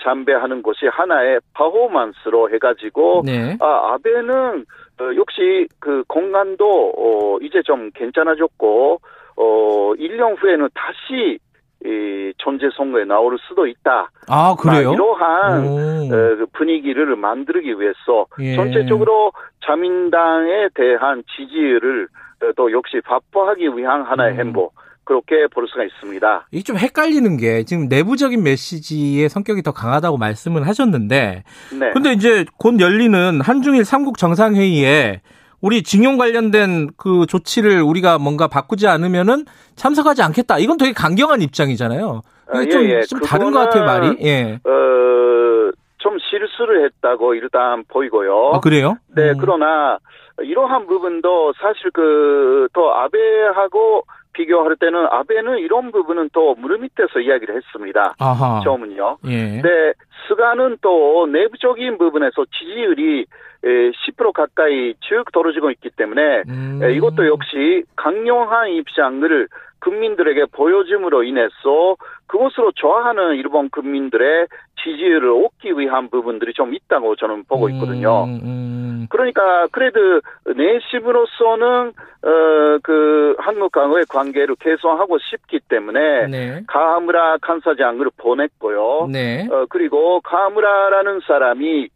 [0.03, 3.57] 참배하는 것이 하나의 파포먼스로 해가지고 네.
[3.59, 4.65] 아 아베는
[4.99, 8.99] 어, 역시 그 공간도 어, 이제 좀 괜찮아졌고
[9.37, 11.39] 어 1년 후에는 다시
[11.85, 14.09] 이 존재 선거에 나올 수도 있다.
[14.27, 14.93] 아 그래요?
[14.93, 15.77] 이러한 오.
[16.11, 18.55] 어, 분위기를 만들기 위해서 예.
[18.55, 19.31] 전체적으로
[19.63, 22.07] 자민당에 대한 지지율을
[22.55, 24.39] 또 역시 확보하기 위한 하나의 음.
[24.39, 24.71] 행보.
[25.07, 26.47] 그렇게 볼 수가 있습니다.
[26.51, 31.43] 이게 좀 헷갈리는 게 지금 내부적인 메시지의 성격이 더 강하다고 말씀을 하셨는데,
[31.79, 31.89] 네.
[31.93, 35.21] 근데 이제 곧 열리는 한중일 삼국 정상회의에
[35.61, 40.59] 우리 징용 관련된 그 조치를 우리가 뭔가 바꾸지 않으면은 참석하지 않겠다.
[40.59, 42.21] 이건 되게 강경한 입장이잖아요.
[42.55, 43.01] 이게 좀, 예, 예.
[43.01, 44.17] 좀 다른 것 같아요, 말이.
[44.21, 44.59] 예.
[44.63, 48.51] 어, 좀 실수를 했다고 일단 보이고요.
[48.53, 48.97] 아, 그래요?
[49.15, 49.37] 네, 음.
[49.39, 49.97] 그러나
[50.39, 57.55] 이러한 부분도 사실 그, 또 아베하고 비교할 때는 아베는 이런 부분은 또 무릎 밑에서 이야기를
[57.55, 58.13] 했습니다.
[58.19, 58.61] 아하.
[58.63, 59.17] 처음은요.
[59.25, 59.61] 예.
[59.61, 59.93] 네,
[60.27, 63.25] 스가는 또 내부적인 부분에서 지지율이
[63.63, 66.81] 10% 가까이 쭉 떨어지고 있기 때문에 음.
[66.95, 69.47] 이것도 역시 강력한 입장을
[69.79, 71.95] 국민들에게 보여줌으로 인해서
[72.27, 74.47] 그것으로 좋아하는 일본 국민들의
[74.83, 78.25] 지지율을 얻기 위한 부분들이 좀 있다고 저는 보고 음, 있거든요.
[78.25, 79.07] 음, 음.
[79.09, 81.93] 그러니까 그래도 내심으로서는
[82.23, 86.63] 어 그 한국과의 관계를 개선하고 싶기 때문에 네.
[86.67, 89.07] 가하무라 간사장을 보냈고요.
[89.11, 89.47] 네.
[89.51, 91.89] 어 그리고 가하무라라는 사람이 에,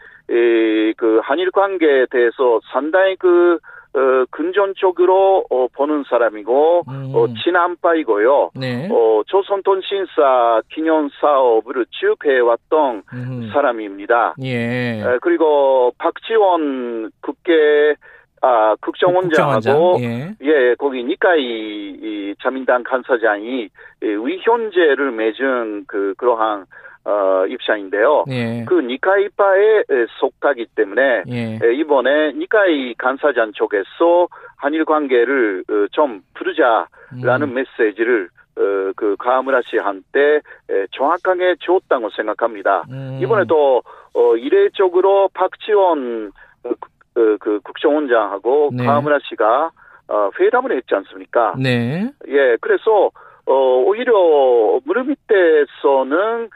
[0.97, 3.59] 그 한일 관계에 대해서 상당히 그
[3.93, 7.11] 어, 근전적으로 어, 보는 사람이고 음.
[7.13, 8.51] 어, 친한파이고요.
[8.55, 8.87] 네.
[8.89, 13.49] 어, 조선통신사 기념 사업을 쭉 해왔던 음.
[13.51, 14.35] 사람입니다.
[14.43, 15.01] 예.
[15.01, 17.95] 에, 그리고 박지원 국회
[18.41, 20.35] 아, 국정원장하고 예.
[20.41, 20.75] 예.
[20.75, 23.69] 거기 니카이 이 자민당 간사장이
[24.01, 26.65] 위현제를 맺은 그 그러한
[27.03, 28.25] 어, 입장인데요.
[28.29, 28.65] 예.
[28.65, 29.83] 그 니카이파에
[30.19, 31.59] 속하기 때문에 예.
[31.73, 37.53] 이번에 니카이 간사장 쪽에서 한일 관계를 어, 좀 부르자라는 음.
[37.53, 40.41] 메시지를 어, 그 가하무라 씨한테
[40.91, 42.83] 정확하게 줬다고 생각합니다.
[42.91, 43.19] 음.
[43.21, 43.81] 이번에 도
[44.13, 46.31] 어, 이례적으로 박지원
[46.63, 46.75] 그,
[47.13, 48.85] 그, 그 국정원장하고 네.
[48.85, 49.71] 가하무라 씨가
[50.09, 51.55] 어, 회담을 했지 않습니까?
[51.57, 52.11] 네.
[52.27, 53.09] 예, 그래서
[53.45, 53.53] 어,
[53.85, 56.49] 오히려 무릎 밑에서는 어,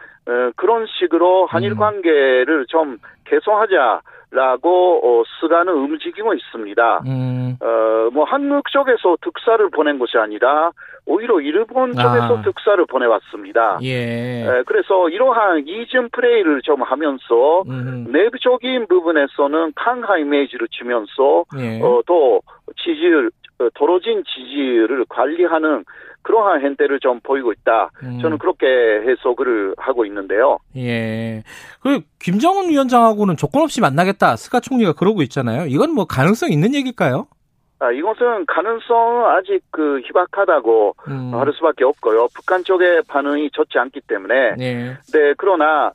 [0.55, 1.77] 그런 식으로 한일 음.
[1.77, 7.01] 관계를 좀 개선하자라고 어, 스가는 움직이고 있습니다.
[7.05, 7.57] 음.
[7.61, 10.71] 어, 뭐 한국 쪽에서 특사를 보낸 것이 아니라
[11.05, 12.41] 오히려 일본 쪽에서 아.
[12.41, 13.77] 특사를 보내왔습니다.
[13.83, 14.41] 예.
[14.43, 18.07] 에, 그래서 이러한 이전 플레이를 좀 하면서 음.
[18.11, 21.79] 내부적인 부분에서는 강한 이미지를 주면서 예.
[21.81, 22.41] 어, 또
[22.77, 25.85] 지지율 어, 떨어진 지지를 관리하는
[26.25, 27.91] 그러한 행태를 좀 보이고 있다.
[28.03, 28.19] 음.
[28.19, 30.57] 저는 그렇게 해석을 하고 있는데요.
[30.75, 31.43] 예.
[31.81, 34.35] 그 김정은 위원장하고는 조건 없이 만나겠다.
[34.35, 35.67] 스가 총리가 그러고 있잖아요.
[35.67, 37.27] 이건 뭐 가능성 있는 얘기일까요?
[37.77, 41.35] 아, 이것은 가능성은 아직 그 희박하다고 음.
[41.35, 42.29] 할 수밖에 없고요.
[42.33, 44.55] 북한 쪽의 반응이 좋지 않기 때문에.
[44.57, 44.97] 네.
[45.13, 45.91] 네, 그러나 아,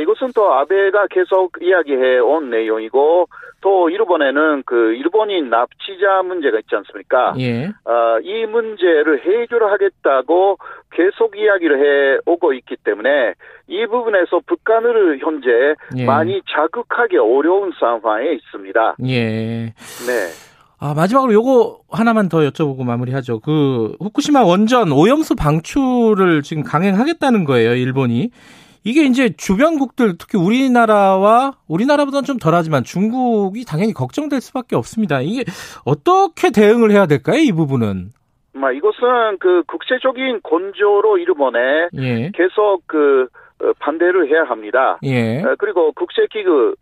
[0.00, 3.28] 이것은 또 아베가 계속 이야기해 온 내용이고
[3.60, 7.34] 또 일본에는 그 일본인 납치자 문제가 있지 않습니까?
[7.38, 7.66] 예.
[7.84, 10.58] 어, 이 문제를 해결하겠다고
[10.90, 13.34] 계속 이야기를 해 오고 있기 때문에
[13.68, 16.04] 이 부분에서 북한을 현재 예.
[16.04, 18.96] 많이 자극하기 어려운 상황에 있습니다.
[19.06, 19.72] 예.
[20.06, 20.54] 네.
[20.78, 23.40] 아, 마지막으로 요거 하나만 더 여쭤보고 마무리하죠.
[23.40, 28.30] 그 후쿠시마 원전 오염수 방출을 지금 강행하겠다는 거예요, 일본이.
[28.84, 35.20] 이게 이제 주변국들 특히 우리나라와 우리나라보다는 좀 덜하지만 중국이 당연히 걱정될 수밖에 없습니다.
[35.22, 35.44] 이게
[35.86, 37.38] 어떻게 대응을 해야 될까요?
[37.38, 38.10] 이 부분은.
[38.52, 42.30] 마 이것은 그 국제적인 건조로 일본에 예.
[42.34, 43.26] 계속 그
[43.62, 44.98] 어, 반대를 해야 합니다.
[45.04, 45.42] 예.
[45.42, 46.74] 어, 그리고 국제기구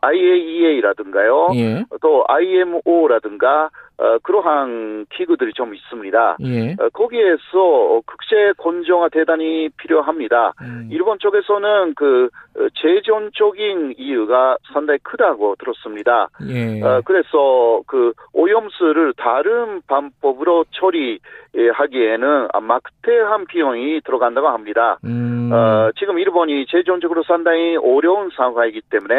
[0.00, 1.84] IAEA라든가요, 예.
[2.00, 3.70] 또 IMO라든가
[4.00, 6.38] 어, 그러한 기구들이 좀 있습니다.
[6.40, 6.72] 예.
[6.72, 10.54] 어, 거기에서 국제 건조가 대단히 필요합니다.
[10.62, 10.88] 음.
[10.90, 16.28] 일본 쪽에서는 그 어, 재정적인 이유가 상당히 크다고 들었습니다.
[16.48, 16.82] 예.
[16.82, 24.98] 어, 그래서 그 오염수를 다른 방법으로 처리하기에는 막대한 비용이 들어간다고 합니다.
[25.04, 25.50] 음.
[25.52, 29.14] 어, 지금 일본이 재정적으로 상당히 어려운 상황이기 때문에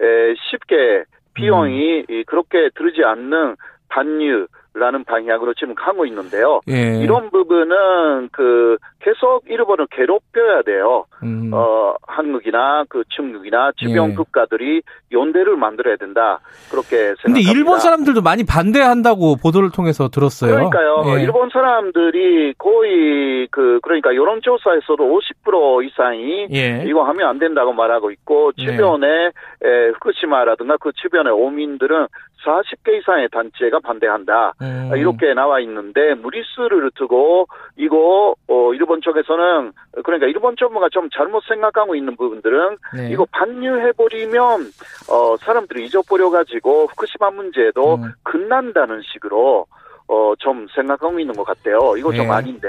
[0.00, 2.22] 에, 쉽게 비용이 음.
[2.26, 3.56] 그렇게 들지 않는
[3.92, 6.60] 반유라는 방향으로 지금 가고 있는데요.
[6.68, 6.98] 예.
[7.02, 11.04] 이런 부분은 그 계속 일본을 괴롭혀야 돼요.
[11.22, 11.50] 음.
[11.52, 14.14] 어, 한국이나 그 중국이나 주변 예.
[14.14, 16.40] 국가들이 연대를 만들어야 된다.
[16.70, 17.22] 그렇게 생각합니다.
[17.24, 20.52] 근데 일본 사람들도 많이 반대한다고 보도를 통해서 들었어요.
[20.52, 21.04] 그러니까요.
[21.06, 21.22] 예.
[21.22, 26.84] 일본 사람들이 거의 그 그러니까 여론조사에서도 50% 이상이 예.
[26.86, 28.64] 이거 하면 안 된다고 말하고 있고 예.
[28.64, 32.06] 주변에 에, 후쿠시마라든가 그 주변의 오민들은
[32.44, 34.54] 40개 이상의 단체가 반대한다.
[34.60, 34.90] 음.
[34.96, 39.72] 이렇게 나와 있는데 무리수를 두고 이거 어 일본 쪽에서는
[40.04, 43.10] 그러니까 일본 정부가 좀 잘못 생각하고 있는 부분들은 네.
[43.10, 44.70] 이거 반유해 버리면
[45.10, 48.12] 어 사람들이 잊어버려 가지고 후쿠시마 문제도 음.
[48.22, 49.66] 끝난다는 식으로
[50.08, 51.96] 어, 좀 생각하고 있는 것 같아요.
[51.96, 52.18] 이거 네.
[52.18, 52.68] 좀 아닌데.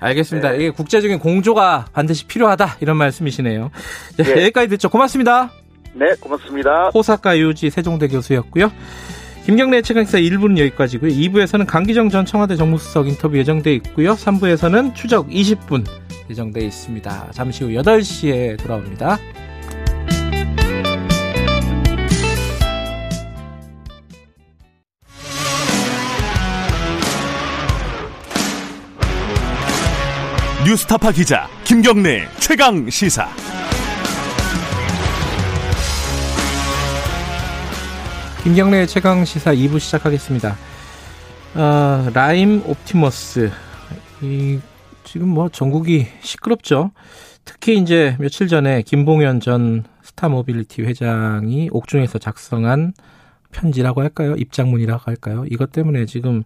[0.00, 0.52] 알겠습니다.
[0.52, 0.56] 네.
[0.56, 2.78] 이게 국제적인 공조가 반드시 필요하다.
[2.80, 3.70] 이런 말씀이시네요.
[4.16, 4.30] 네.
[4.44, 4.88] 여기까지 듣죠.
[4.88, 5.50] 고맙습니다.
[5.94, 6.90] 네, 고맙습니다.
[6.90, 8.70] 호사카 유지 세종대 교수였고요.
[9.44, 11.10] 김경래 최강사 1부는 여기까지고요.
[11.10, 14.12] 2부에서는 강기정 전 청와대 정무수석 인터뷰 예정돼 있고요.
[14.12, 15.86] 3부에서는 추적 20분
[16.28, 17.30] 예정돼 있습니다.
[17.32, 19.18] 잠시 후 8시에 돌아옵니다.
[30.66, 33.30] 뉴스타파 기자 김경래 최강 시사.
[38.44, 40.54] 김경래 최강 시사 2부 시작하겠습니다.
[41.56, 43.50] 어, 라임 옵티머스.
[44.22, 44.60] 이,
[45.02, 46.92] 지금 뭐 전국이 시끄럽죠.
[47.44, 52.92] 특히 이제 며칠 전에 김봉현 전 스타 모빌리티 회장이 옥중에서 작성한
[53.50, 54.34] 편지라고 할까요?
[54.36, 55.44] 입장문이라고 할까요?
[55.50, 56.44] 이것 때문에 지금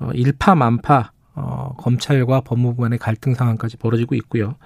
[0.00, 4.56] 어, 일파만파 어, 검찰과 법무부 간의 갈등 상황까지 벌어지고 있고요.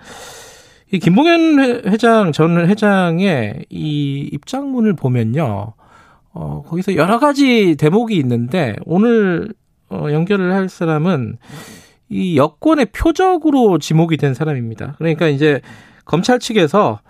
[0.92, 5.74] 이 김봉현 회장 전 회장의 이 입장문을 보면요.
[6.34, 9.52] 어, 거기서 여러 가지 대목이 있는데 오늘
[9.90, 11.36] 어, 연결을 할 사람은
[12.08, 14.94] 이 여권의 표적으로 지목이 된 사람입니다.
[14.98, 15.60] 그러니까 이제
[16.04, 17.00] 검찰 측에서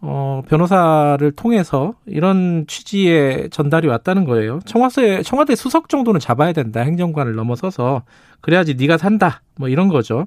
[0.00, 4.58] 어, 변호사를 통해서 이런 취지의 전달이 왔다는 거예요.
[4.64, 6.80] 청와대 청와대 수석 정도는 잡아야 된다.
[6.80, 8.02] 행정관을 넘어서서
[8.40, 9.42] 그래야지 네가 산다.
[9.56, 10.26] 뭐 이런 거죠.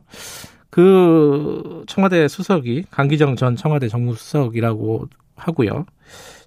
[0.70, 5.86] 그 청와대 수석이 강기정 전 청와대 정무수석이라고 하고요.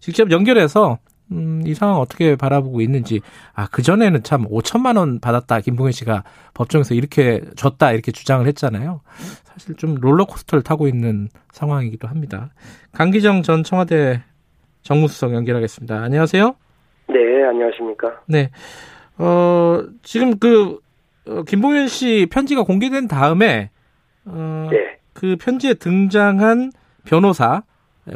[0.00, 0.98] 직접 연결해서
[1.32, 3.20] 음, 이 상황 어떻게 바라보고 있는지.
[3.54, 5.60] 아, 그전에는 참 5천만 원 받았다.
[5.60, 7.92] 김봉현 씨가 법정에서 이렇게 줬다.
[7.92, 9.00] 이렇게 주장을 했잖아요.
[9.44, 12.50] 사실 좀 롤러코스터를 타고 있는 상황이기도 합니다.
[12.92, 14.22] 강기정 전 청와대
[14.82, 16.00] 정무수석 연결하겠습니다.
[16.00, 16.54] 안녕하세요.
[17.08, 18.20] 네, 안녕하십니까.
[18.26, 18.50] 네.
[19.18, 20.78] 어, 지금 그,
[21.26, 23.70] 어, 김봉현 씨 편지가 공개된 다음에,
[24.24, 24.98] 어, 네.
[25.12, 26.70] 그 편지에 등장한
[27.04, 27.62] 변호사,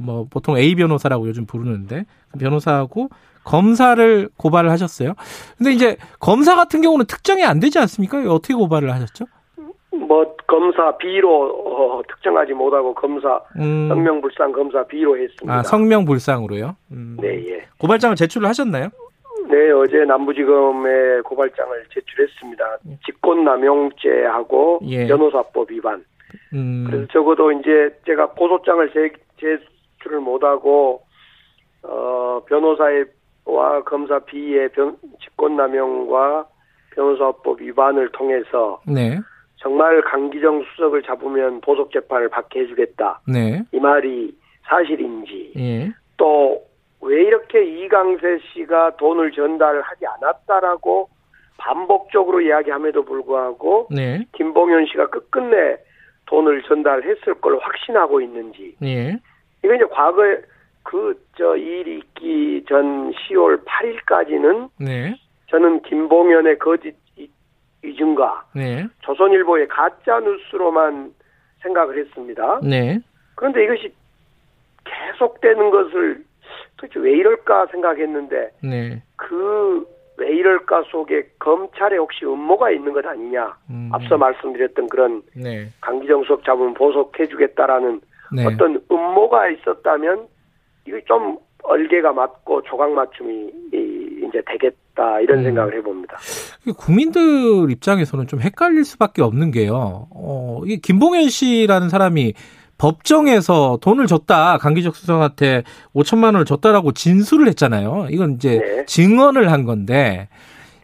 [0.00, 3.08] 뭐 보통 A 변호사라고 요즘 부르는데 그 변호사하고
[3.44, 5.14] 검사를 고발을 하셨어요.
[5.58, 8.18] 근데 이제 검사 같은 경우는 특정이 안 되지 않습니까?
[8.32, 9.26] 어떻게 고발을 하셨죠?
[9.94, 13.88] 뭐 검사 B로 어, 특정하지 못하고 검사 음.
[13.88, 15.52] 성명불상 검사 B로 했습니다.
[15.52, 16.76] 아 성명불상으로요?
[16.92, 17.16] 음.
[17.20, 17.64] 네, 예.
[17.78, 18.88] 고발장을 제출을 하셨나요?
[19.48, 22.64] 네, 어제 남부지검에 고발장을 제출했습니다.
[23.06, 25.06] 직권남용죄하고 예.
[25.06, 26.04] 변호사법 위반.
[26.54, 26.86] 음.
[26.88, 29.58] 그래서 적어도 이제 제가 고소장을 제, 제
[30.02, 31.02] 제출을 못하고
[31.82, 36.46] 어, 변호사와 검사 B의 변, 직권남용과
[36.94, 39.18] 변호사법 위반을 통해서 네.
[39.56, 43.20] 정말 강기정 수석을 잡으면 보석 재판을 받게 해주겠다.
[43.28, 43.62] 네.
[43.72, 44.36] 이 말이
[44.68, 45.92] 사실인지 예.
[46.16, 51.08] 또왜 이렇게 이강세 씨가 돈을 전달하지 않았다라고
[51.58, 54.26] 반복적으로 이야기함에도 불구하고 네.
[54.32, 55.76] 김봉현 씨가 끝끝내
[56.26, 59.16] 돈을 전달했을 걸 확신하고 있는지 예.
[59.64, 60.42] 이거 이제 과거에
[60.82, 65.14] 그저 일이 있기 전 10월 8일까지는 네.
[65.48, 66.94] 저는 김봉현의 거짓
[67.82, 68.86] 위증과 네.
[69.00, 71.12] 조선일보의 가짜 뉴스로만
[71.62, 72.60] 생각을 했습니다.
[72.62, 72.98] 네.
[73.34, 73.92] 그런데 이것이
[74.84, 76.24] 계속되는 것을
[76.76, 79.02] 도대체 왜 이럴까 생각했는데 네.
[79.16, 83.90] 그왜 이럴까 속에 검찰에 혹시 음모가 있는 것 아니냐 음.
[83.92, 85.66] 앞서 말씀드렸던 그런 네.
[85.80, 88.00] 강기정 수석 잡으면 보석해주겠다라는
[88.34, 88.46] 네.
[88.46, 90.26] 어떤 음모가 있었다면
[90.86, 95.44] 이거 좀 얼개가 맞고 조각 맞춤이 이제 되겠다 이런 음.
[95.44, 96.18] 생각을 해봅니다.
[96.76, 100.08] 국민들 입장에서는 좀 헷갈릴 수밖에 없는 게요.
[100.10, 102.34] 어, 이게 김봉현 씨라는 사람이
[102.78, 105.62] 법정에서 돈을 줬다 강기적 수석한테
[105.94, 108.08] 5천만 원을 줬다라고 진술을 했잖아요.
[108.10, 108.84] 이건 이제 네.
[108.86, 110.28] 증언을 한 건데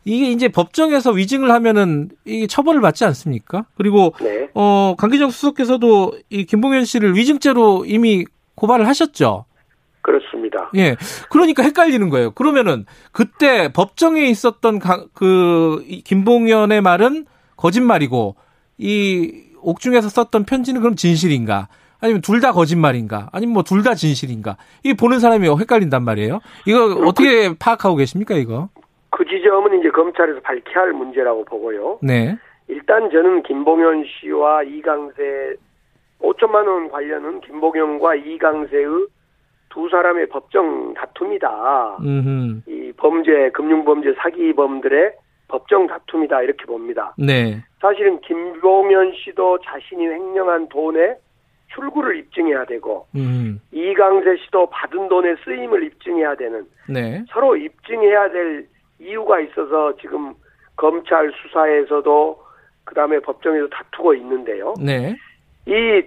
[0.09, 3.67] 이게 이제 법정에서 위증을 하면은 이게 처벌을 받지 않습니까?
[3.77, 4.49] 그리고 네.
[4.55, 9.45] 어 강기정 수석께서도 이 김봉현 씨를 위증죄로 이미 고발을 하셨죠.
[10.01, 10.71] 그렇습니다.
[10.77, 10.97] 예.
[11.31, 12.31] 그러니까 헷갈리는 거예요.
[12.31, 14.81] 그러면은 그때 법정에 있었던
[15.13, 18.37] 그 김봉현의 말은 거짓말이고
[18.79, 21.69] 이 옥중에서 썼던 편지는 그럼 진실인가?
[22.01, 23.29] 아니면 둘 다 거짓말인가?
[23.33, 24.57] 아니면 뭐 둘 다 진실인가?
[24.85, 26.41] 이게 보는 사람이 헷갈린단 말이에요.
[26.65, 28.69] 이거 어떻게 파악하고 계십니까, 이거?
[29.11, 31.99] 그 지점은 이제 검찰에서 밝혀야 할 문제라고 보고요.
[32.03, 32.37] 네.
[32.69, 35.57] 일단 저는 김봉현 씨와 이강세
[36.21, 39.07] 5천만 원 관련은 김봉현과 이강세의
[39.71, 41.99] 두 사람의 법정 다툼이다.
[42.01, 42.63] 음흠.
[42.67, 45.13] 이 범죄, 금융범죄 사기범들의
[45.49, 46.43] 법정 다툼이다.
[46.43, 47.15] 이렇게 봅니다.
[47.17, 47.63] 네.
[47.81, 51.17] 사실은 김봉현 씨도 자신이 횡령한 돈에
[51.75, 53.61] 출구를 입증해야 되고, 음.
[53.73, 57.25] 이강세 씨도 받은 돈의 쓰임을 입증해야 되는, 네.
[57.31, 58.67] 서로 입증해야 될
[59.01, 60.35] 이유가 있어서 지금
[60.77, 62.43] 검찰 수사에서도
[62.85, 64.75] 그 다음에 법정에서 다투고 있는데요.
[64.81, 65.15] 네.
[65.67, 66.03] 이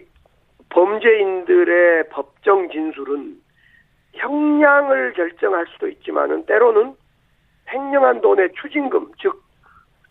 [0.70, 3.36] 범죄인들의 법정 진술은
[4.14, 6.94] 형량을 결정할 수도 있지만은 때로는
[7.72, 9.42] 횡령한 돈의 추징금, 즉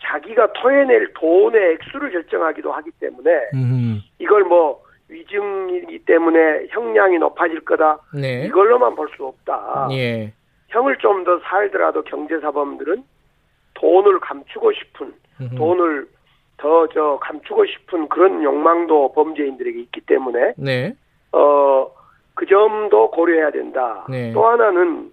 [0.02, 4.00] 자기가 토해낼 돈의 액수를 결정하기도 하기 때문에 음.
[4.18, 7.98] 이걸 뭐 위증이기 때문에 형량이 높아질 거다.
[8.14, 8.46] 네.
[8.46, 9.88] 이걸로만 볼 수 없다.
[9.92, 10.32] 예.
[10.70, 13.04] 형을 좀 더 살더라도 경제사범들은
[13.74, 15.54] 돈을 감추고 싶은 음흠.
[15.56, 16.08] 돈을
[16.56, 20.94] 더 저 감추고 싶은 그런 욕망도 범죄인들에게 있기 때문에 네.
[21.32, 24.04] 어그 점도 고려해야 된다.
[24.10, 24.32] 네.
[24.32, 25.10] 또 하나는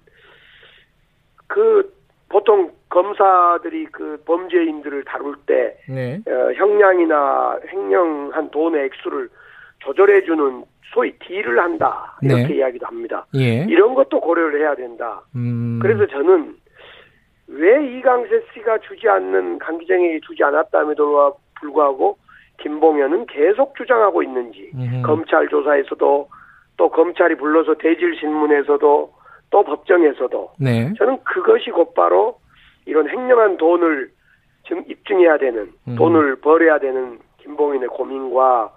[1.48, 1.94] 그
[2.30, 6.22] 보통 검사들이 그 범죄인들을 다룰 때 네.
[6.28, 9.30] 어, 형량이나 횡령한 돈의 액수를
[9.80, 10.64] 조절해주는
[10.94, 12.56] 소위 딜을 한다 이렇게 네.
[12.56, 13.26] 이야기도 합니다.
[13.36, 13.66] 예.
[13.70, 15.22] 이런 것도 고려를 해야 된다.
[15.36, 15.80] 음.
[15.82, 16.56] 그래서 저는
[17.48, 22.18] 왜 이강세 씨가 주지 않는 강기정에게 주지 않았다에도 불구하고
[22.62, 25.02] 김봉현은 계속 주장하고 있는지 음.
[25.06, 26.30] 검찰 조사에서도
[26.78, 29.14] 또 검찰이 불러서 대질 신문에서도
[29.50, 30.94] 또 법정에서도 네.
[30.98, 32.40] 저는 그것이 곧바로
[32.86, 34.10] 이런 횡령한 돈을
[34.68, 35.96] 지금 입증해야 되는 음.
[35.96, 38.72] 돈을 벌어야 되는 김봉인의 고민과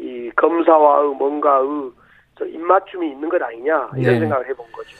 [0.00, 1.90] 이 검사와의 뭔가의
[2.38, 4.20] 저 입맞춤이 있는 것 아니냐 이런 네.
[4.20, 4.90] 생각을 해본 거죠.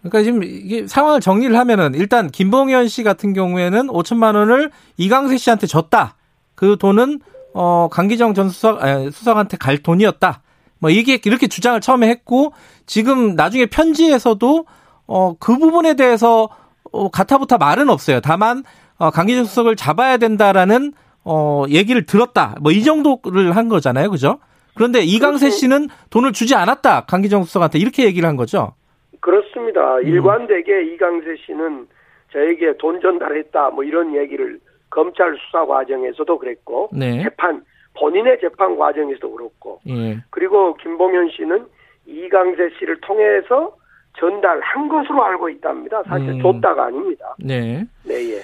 [0.00, 5.66] 그러니까 지금 이게 상황을 정리를 하면은 일단 김봉현 씨 같은 경우에는 5천만 원을 이강세 씨한테
[5.66, 6.16] 줬다.
[6.54, 7.20] 그 돈은
[7.52, 10.42] 어 강기정 전 수석 아니, 수석한테 갈 돈이었다.
[10.78, 12.52] 뭐 이게 이렇게 주장을 처음에 했고
[12.86, 14.64] 지금 나중에 편지에서도
[15.06, 16.48] 어 그 부분에 대해서
[16.92, 18.20] 어 가타부타 말은 없어요.
[18.20, 18.62] 다만
[18.98, 20.92] 어 강기정 수석을 잡아야 된다라는
[21.24, 22.54] 어 얘기를 들었다.
[22.60, 24.10] 뭐 이 정도를 한 거잖아요.
[24.10, 24.38] 그죠?
[24.74, 25.56] 그런데 이강세 그렇죠.
[25.56, 27.06] 씨는 돈을 주지 않았다.
[27.06, 28.74] 강기정 수석한테 이렇게 얘기를 한 거죠.
[29.20, 29.96] 그렇습니다.
[29.96, 30.06] 음.
[30.06, 31.86] 일관되게 이강세 씨는
[32.32, 33.70] 저에게 돈 전달했다.
[33.70, 34.60] 뭐 이런 얘기를
[34.90, 37.22] 검찰 수사 과정에서도 그랬고 네.
[37.24, 37.62] 재판
[37.98, 40.18] 본인의 재판 과정에서도 그렇고 예.
[40.30, 41.66] 그리고 김봉현 씨는
[42.06, 43.74] 이강세 씨를 통해서
[44.18, 46.02] 전달한 것으로 알고 있답니다.
[46.04, 46.42] 사실 음.
[46.42, 47.34] 줬다가 아닙니다.
[47.38, 47.84] 네.
[48.04, 48.40] 네, 예.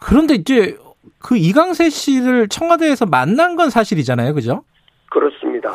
[0.00, 0.76] 그런데 이제
[1.18, 4.34] 그 이강세 씨를 청와대에서 만난 건 사실이잖아요.
[4.34, 4.62] 그죠?
[5.10, 5.72] 그렇습니다.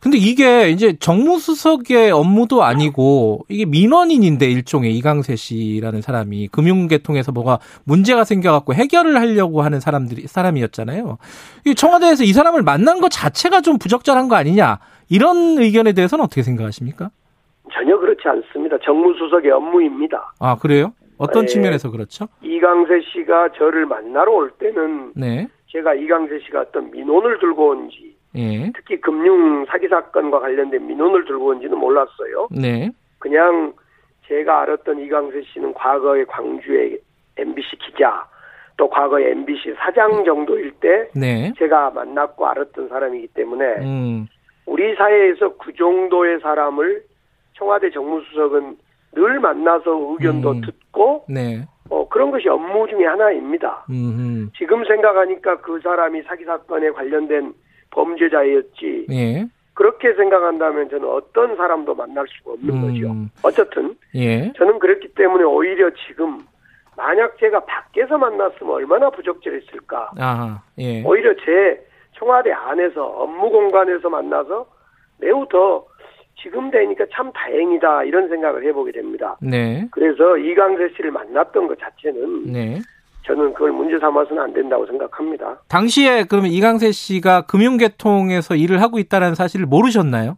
[0.00, 8.24] 근데 이게 이제 정무수석의 업무도 아니고 이게 민원인인데 일종의 이강세 씨라는 사람이 금융계통에서 뭐가 문제가
[8.24, 11.18] 생겨갖고 해결을 하려고 하는 사람들이 사람이었잖아요.
[11.66, 16.42] 이 청와대에서 이 사람을 만난 것 자체가 좀 부적절한 거 아니냐 이런 의견에 대해서는 어떻게
[16.42, 17.10] 생각하십니까?
[17.72, 18.76] 전혀 그렇지 않습니다.
[18.84, 20.34] 정무수석의 업무입니다.
[20.40, 20.92] 아 그래요?
[21.22, 21.46] 어떤 네.
[21.46, 22.26] 측면에서 그렇죠?
[22.42, 25.48] 이강세 씨가 저를 만나러 올 때는 네.
[25.68, 28.72] 제가 이강세 씨가 어떤 민원을 들고 온지 예.
[28.74, 32.48] 특히 금융 사기 사건과 관련된 민원을 들고 온지는 몰랐어요.
[32.50, 32.90] 네.
[33.18, 33.72] 그냥
[34.26, 36.98] 제가 알았던 이강세 씨는 과거에 광주의
[37.36, 38.26] MBC 기자,
[38.76, 41.52] 또 과거에 MBC 사장 정도일 때 네.
[41.58, 44.26] 제가 만났고 알았던 사람이기 때문에 음.
[44.66, 47.02] 우리 사회에서 그 정도의 사람을
[47.54, 48.76] 청와대 정무수석은
[49.12, 50.60] 늘 만나서 의견도 음.
[50.62, 51.66] 듣고 네.
[51.90, 53.84] 어, 그런 것이 업무 중의 하나입니다.
[53.90, 54.50] 음흠.
[54.56, 57.52] 지금 생각하니까 그 사람이 사기 사건에 관련된
[57.90, 59.06] 범죄자였지.
[59.10, 59.46] 예.
[59.74, 62.80] 그렇게 생각한다면 저는 어떤 사람도 만날 수가 없는 음.
[62.82, 63.14] 거죠.
[63.42, 64.52] 어쨌든 예.
[64.56, 66.40] 저는 그렇기 때문에 오히려 지금
[66.96, 70.12] 만약 제가 밖에서 만났으면 얼마나 부적절했을까.
[70.18, 71.02] 아하, 예.
[71.04, 71.84] 오히려 제
[72.18, 74.66] 청와대 안에서 업무 공간에서 만나서
[75.18, 75.84] 매우 더
[76.40, 79.36] 지금 되니까 참 다행이다 이런 생각을 해보게 됩니다.
[79.40, 79.86] 네.
[79.90, 82.80] 그래서 이강세 씨를 만났던 것 자체는 네.
[83.24, 85.60] 저는 그걸 문제 삼아서는 안 된다고 생각합니다.
[85.68, 90.36] 당시에 그러면 이강세 씨가 금융계통에서 일을 하고 있다는 사실을 모르셨나요?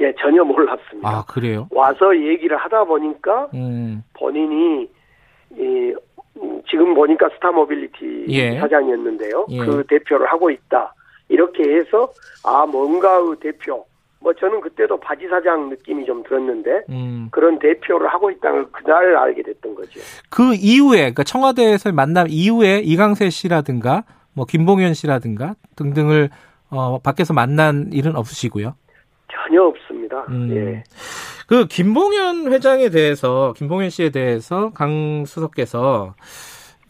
[0.00, 1.08] 예, 전혀 몰랐습니다.
[1.08, 1.68] 아, 그래요?
[1.72, 4.02] 와서 얘기를 하다 보니까 음.
[4.14, 4.88] 본인이
[5.56, 5.94] 이
[6.70, 8.60] 지금 보니까 스타모빌리티 예.
[8.60, 9.46] 사장이었는데요.
[9.50, 9.58] 예.
[9.58, 10.94] 그 대표를 하고 있다.
[11.28, 12.12] 이렇게 해서
[12.44, 13.84] 아 뭔가 의 대표
[14.28, 17.28] 뭐 저는 그때도 바지 사장 느낌이 좀 들었는데 음.
[17.30, 20.00] 그런 대표를 하고 있다는 걸 그날 알게 됐던 거죠.
[20.28, 24.04] 그 이후에 그러니까 청와대에서 만남 이후에 이강세 씨라든가
[24.34, 26.28] 뭐 김봉현 씨라든가 등등을
[26.68, 28.74] 어 밖에서 만난 일은 없으시고요.
[29.32, 30.26] 전혀 없습니다.
[30.28, 30.50] 음.
[30.54, 30.84] 예.
[31.46, 36.14] 그 김봉현 회장에 대해서 김봉현 씨에 대해서 강 수석께서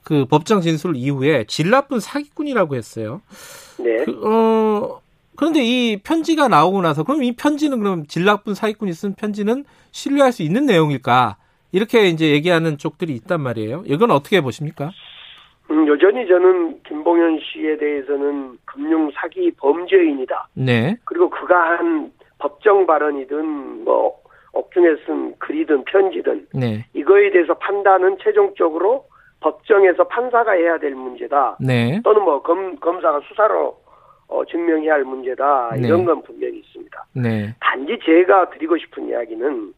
[0.03, 3.21] 그 법정 진술 이후에 질 나쁜 사기꾼이라고 했어요.
[3.79, 4.05] 네.
[4.05, 5.01] 그, 어
[5.39, 9.63] 그런데 이 편지가 나오고 나서 그럼 이 편지는 그럼 질 나쁜 사기꾼이 쓴 편지는
[9.93, 11.37] 신뢰할 수 있는 내용일까?
[11.71, 13.85] 이렇게 이제 얘기하는 쪽들이 있단 말이에요.
[13.87, 14.91] 이건 어떻게 보십니까?
[15.71, 20.49] 음, 여전히 저는 김봉현 씨에 대해서는 금융 사기 범죄인이다.
[20.55, 20.97] 네.
[21.05, 24.17] 그리고 그가 한 법정 발언이든 뭐
[24.55, 26.85] 옥중에 쓴 글이든 편지든 네.
[26.95, 29.05] 이거에 대해서 판단은 최종적으로
[29.39, 31.59] 법정에서 판사가 해야 될 문제다.
[31.61, 32.01] 네.
[32.03, 33.77] 또는 뭐 검, 검사가 수사로
[34.29, 35.73] 어, 증명해야 할 문제다.
[35.77, 35.87] 네.
[35.87, 37.05] 이런 건 분명히 있습니다.
[37.15, 37.55] 네.
[37.61, 39.75] 단지 제가 드리고 싶은 이야기는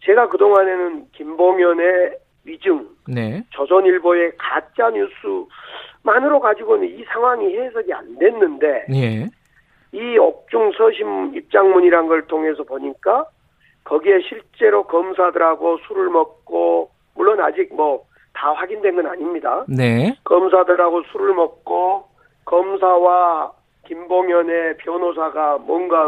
[0.00, 3.42] 제가 그 동안에는 김봉현의 위증, 네.
[3.50, 9.26] 조선일보의 가짜 뉴스만으로 가지고는 이 상황이 해석이 안 됐는데 예.
[9.92, 13.24] 이 옥중 서심 입장문이란 걸 통해서 보니까
[13.84, 19.64] 거기에 실제로 검사들하고 술을 먹고 물론 아직 뭐 다 확인된 건 아닙니다.
[19.68, 20.14] 네.
[20.24, 22.04] 검사들하고 술을 먹고
[22.44, 23.52] 검사와
[23.84, 26.06] 김봉현의 변호사가 뭔가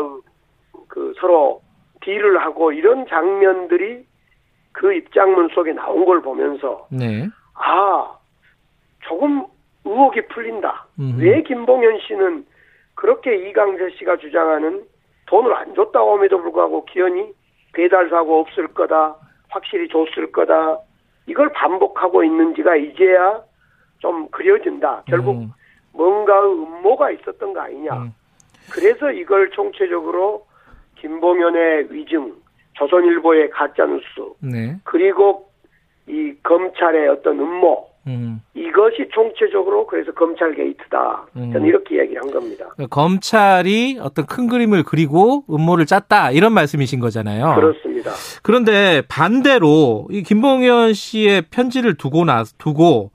[0.88, 1.62] 그 서로
[2.02, 4.04] 딜을 하고 이런 장면들이
[4.72, 7.26] 그 입장문 속에 나온 걸 보면서 네.
[7.54, 8.16] 아
[9.04, 9.46] 조금
[9.84, 10.86] 의혹이 풀린다.
[10.98, 11.22] 음흠.
[11.22, 12.46] 왜 김봉현 씨는
[12.94, 14.84] 그렇게 이강세 씨가 주장하는
[15.26, 17.32] 돈을 안 줬다고 함에도 불구하고 기현이
[17.72, 19.16] 배달 사고 없을 거다.
[19.48, 20.78] 확실히 줬을 거다.
[21.26, 23.40] 이걸 반복하고 있는지가 이제야
[23.98, 25.02] 좀 그려진다.
[25.06, 25.52] 결국 음.
[25.96, 27.92] 뭔가 음모가 있었던 거 아니냐.
[27.94, 28.12] 음.
[28.70, 30.46] 그래서 이걸 총체적으로
[30.96, 32.34] 김봉현의 위증,
[32.74, 34.04] 조선일보의 가짜뉴스,
[34.40, 34.76] 네.
[34.84, 35.48] 그리고
[36.08, 38.40] 이 검찰의 어떤 음모, 음.
[38.54, 41.26] 이것이 총체적으로 그래서 검찰 게이트다.
[41.36, 41.52] 음.
[41.52, 42.66] 저는 이렇게 이야기를 한 겁니다.
[42.74, 47.54] 그러니까 검찰이 어떤 큰 그림을 그리고 음모를 짰다 이런 말씀이신 거잖아요.
[47.54, 48.12] 그렇습니다.
[48.42, 53.10] 그런데 반대로 이 김봉현 씨의 편지를 두고 나 두고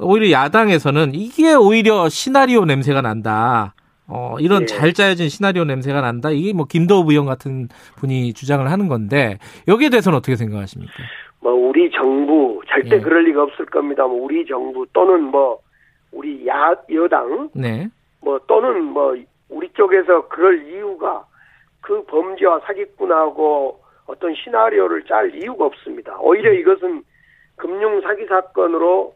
[0.00, 3.74] 오히려 야당에서는 이게 오히려 시나리오 냄새가 난다.
[4.08, 4.66] 어, 이런 네.
[4.66, 6.30] 잘 짜여진 시나리오 냄새가 난다.
[6.30, 10.92] 이게 뭐 김도우 의원 같은 분이 주장을 하는 건데 여기에 대해서는 어떻게 생각하십니까?
[11.40, 13.00] 뭐 우리 정부 절대 네.
[13.00, 14.06] 그럴 리가 없을 겁니다.
[14.06, 15.58] 뭐 우리 정부 또는 뭐
[16.12, 17.88] 우리 야 여당 네.
[18.20, 19.16] 뭐 또는 뭐
[19.48, 21.24] 우리 쪽에서 그럴 이유가
[21.80, 26.16] 그 범죄와 사기꾼하고 어떤 시나리오를 짤 이유가 없습니다.
[26.20, 27.02] 오히려 이것은
[27.56, 29.14] 금융 사기 사건으로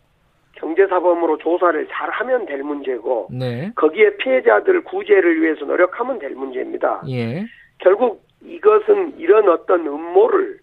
[0.60, 3.72] 경제사범으로 조사를 잘 하면 될 문제고 네.
[3.74, 7.02] 거기에 피해자들 구제를 위해서 노력하면 될 문제입니다.
[7.08, 7.44] 예.
[7.78, 10.58] 결국 이것은 이런 어떤 음모를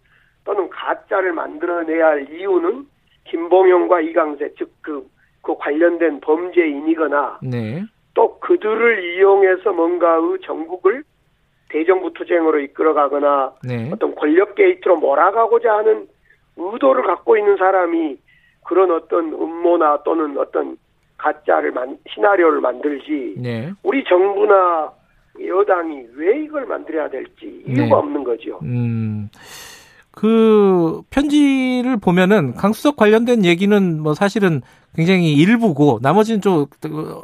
[0.45, 2.85] 또는 가짜를 만들어내야 할 이유는
[3.25, 5.05] 김봉영과 이강세 즉그
[5.41, 7.83] 그 관련된 범죄인이거나 네.
[8.13, 11.03] 또 그들을 이용해서 뭔가의 전국을
[11.69, 13.89] 대정부 투쟁으로 이끌어가거나 네.
[13.91, 16.07] 어떤 권력 게이트로 몰아가고자 하는
[16.55, 18.17] 의도를 갖고 있는 사람이
[18.67, 20.77] 그런 어떤 음모나 또는 어떤
[21.17, 23.71] 가짜를 만 시나리오를 만들지 네.
[23.83, 24.91] 우리 정부나
[25.43, 27.93] 여당이 왜 이걸 만들어야 될지 이유가 네.
[27.93, 28.59] 없는 거죠.
[28.63, 29.29] 음.
[30.11, 34.61] 그 편지를 보면은 강수석 관련된 얘기는 뭐 사실은
[34.95, 36.65] 굉장히 일부고 나머지는 좀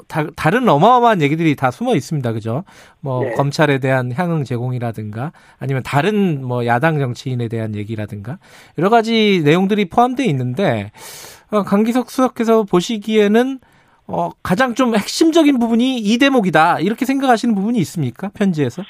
[0.08, 2.34] 다, 다른 어마어마한 얘기들이 다 숨어 있습니다.
[2.34, 2.64] 그죠?
[3.00, 3.32] 뭐 네.
[3.32, 8.38] 검찰에 대한 향응 제공이라든가 아니면 다른 뭐 야당 정치인에 대한 얘기라든가
[8.78, 13.60] 여러 가지 내용들이 포함되어 있는데 어, 강기석 수석께서 보시기에는
[14.08, 18.82] 어, 가장 좀 핵심적인 부분이 이 대목이다 이렇게 생각하시는 부분이 있습니까 편지에서?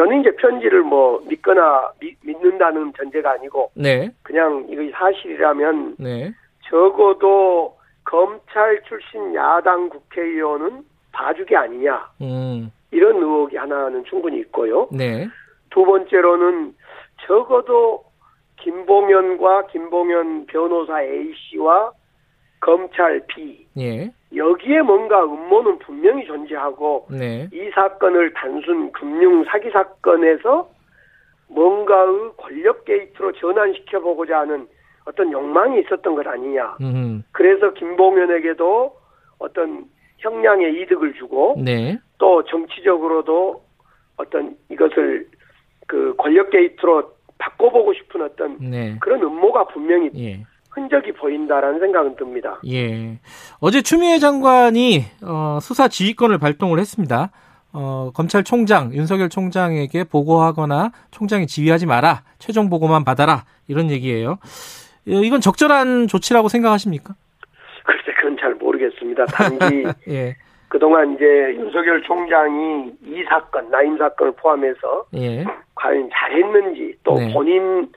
[0.00, 4.10] 저는 이제 편지를 뭐 믿거나 미, 믿는다는 전제가 아니고 네.
[4.22, 6.32] 그냥 이거 사실이라면 네.
[6.70, 12.72] 적어도 검찰 출신 야당 국회의원은 봐주기 아니냐 음.
[12.90, 14.88] 이런 의혹이 하나는 충분히 있고요.
[14.90, 15.28] 네.
[15.68, 16.74] 두 번째로는
[17.26, 18.02] 적어도
[18.60, 21.92] 김봉현과 김봉현 변호사 A 씨와
[22.60, 24.12] 검찰 B 예.
[24.34, 27.48] 여기에 뭔가 음모는 분명히 존재하고 네.
[27.52, 30.70] 이 사건을 단순 금융 사기 사건에서
[31.48, 34.68] 뭔가의 권력 게이트로 전환시켜 보고자 하는
[35.04, 36.76] 어떤 욕망이 있었던 것 아니냐.
[36.80, 37.22] 음흠.
[37.32, 38.94] 그래서 김봉현에게도
[39.38, 39.86] 어떤
[40.18, 41.98] 형량의 이득을 주고 네.
[42.18, 43.62] 또 정치적으로도
[44.16, 45.26] 어떤 이것을
[45.86, 47.10] 그 권력 게이트로
[47.40, 48.96] 바꿔보고 싶은 어떤 네.
[49.00, 50.44] 그런 음모가 분명히 예.
[50.70, 52.60] 흔적이 보인다라는 생각은 듭니다.
[52.68, 53.18] 예.
[53.58, 57.32] 어제 추미애 장관이 어, 수사 지휘권을 발동을 했습니다.
[57.72, 62.22] 어, 검찰총장 윤석열 총장에게 보고하거나 총장이 지휘하지 마라.
[62.38, 63.44] 최종 보고만 받아라.
[63.68, 64.32] 이런 얘기예요.
[64.32, 64.38] 어,
[65.06, 67.14] 이건 적절한 조치라고 생각하십니까?
[67.84, 69.24] 글쎄 그건 잘 모르겠습니다.
[69.26, 70.36] 단지 예.
[70.70, 71.24] 그동안 이제
[71.56, 75.44] 윤석열 총장이 이 사건, 나임 사건을 포함해서 예.
[75.74, 77.32] 과연 잘했는지 또 네.
[77.34, 77.88] 본인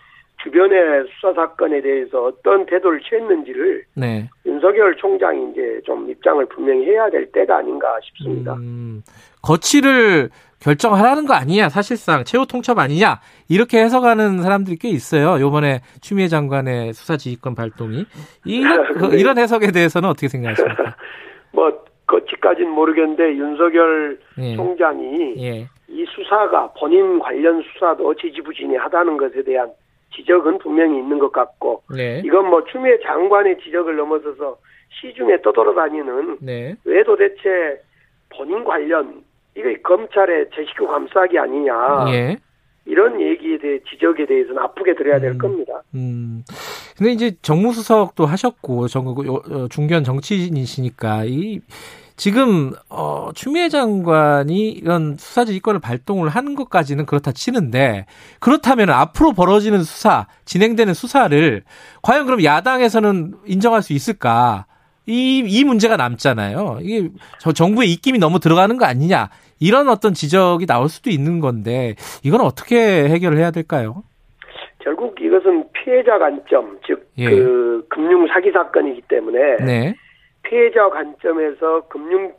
[0.41, 4.27] 주변의 수사 사건에 대해서 어떤 태도를 취했는지를 네.
[4.47, 8.55] 윤석열 총장이 이제 좀 입장을 분명히 해야 될 때가 아닌가 싶습니다.
[8.55, 9.03] 음,
[9.43, 13.19] 거취를 결정하라는 거 아니냐 사실상 최후 통첩 아니냐
[13.49, 15.39] 이렇게 해석하는 사람들이 꽤 있어요.
[15.39, 18.05] 요번에 추미애 장관의 수사 지휘권 발동이
[18.45, 20.95] 이런, 그, 이런 해석에 대해서는 어떻게 생각하십니까?
[21.53, 24.55] 뭐 거치까지는 모르겠는데 윤석열 예.
[24.55, 25.67] 총장이 예.
[25.87, 29.71] 이 수사가 본인 관련 수사도 지지부진하다는 것에 대한
[30.15, 32.21] 지적은 분명히 있는 것 같고 네.
[32.23, 34.57] 이건 뭐 추미애 장관의 지적을 넘어서서
[35.01, 36.75] 시중에 떠돌아다니는 네.
[36.85, 37.81] 왜 도대체
[38.29, 39.23] 본인 관련
[39.55, 42.37] 이거 검찰의 제 식구 감싸기 아니냐 예.
[42.85, 45.81] 이런 얘기에 대해 지적에 대해서는 아프게 들어야 될 음, 겁니다.
[45.95, 46.43] 음.
[46.97, 51.61] 근데 이제 정무수석도 하셨고 어, 중견 정치인이시니까 이
[52.15, 58.05] 지금 어 추미애 장관이 이런 수사 지휘권을 발동을 하는 것까지는 그렇다 치는데
[58.39, 61.63] 그렇다면 앞으로 벌어지는 수사 진행되는 수사를
[62.01, 64.65] 과연 그럼 야당에서는 인정할 수 있을까?
[65.05, 66.79] 이, 이 문제가 남잖아요.
[66.81, 67.09] 이게
[67.39, 69.29] 저 정부의 입김이 너무 들어가는 거 아니냐.
[69.63, 72.75] 이런 어떤 지적이 나올 수도 있는 건데, 이건 어떻게
[73.07, 74.03] 해결을 해야 될까요?
[74.79, 77.29] 결국 이것은 피해자 관점, 즉, 예.
[77.29, 79.95] 그, 금융 사기 사건이기 때문에, 네.
[80.43, 82.33] 피해자 관점에서 금융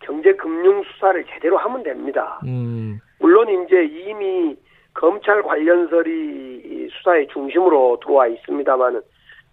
[0.00, 2.40] 경제 금융 수사를 제대로 하면 됩니다.
[2.44, 2.98] 음.
[3.20, 4.56] 물론 이제 이미
[4.92, 9.00] 검찰 관련설이 수사의 중심으로 들어와 있습니다만은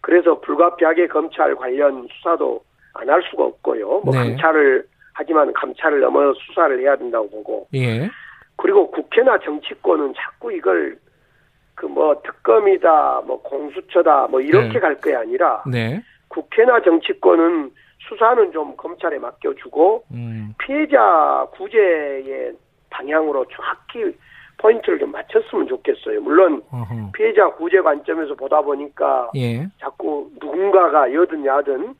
[0.01, 4.01] 그래서 불가피하게 검찰 관련 수사도 안 할 수가 없고요.
[4.03, 4.18] 뭐 네.
[4.20, 7.68] 감찰을 하지만 감찰을 넘어 수사를 해야 된다고 보고.
[7.74, 8.09] 예.
[8.55, 10.97] 그리고 국회나 정치권은 자꾸 이걸
[11.76, 14.80] 그 뭐 특검이다, 뭐 공수처다, 뭐 이렇게 네.
[14.80, 16.01] 갈게 아니라 네.
[16.30, 20.53] 국회나 정치권은 수사는 좀 검찰에 맡겨주고 음.
[20.59, 22.53] 피해자 구제의
[22.89, 24.16] 방향으로 정확히
[24.57, 26.22] 포인트를 좀 맞췄으면 좋겠어요.
[26.22, 27.11] 물론 어허.
[27.14, 29.68] 피해자 구제 관점에서 보다 보니까 예.
[29.80, 31.95] 자꾸 누군가가 여든 야든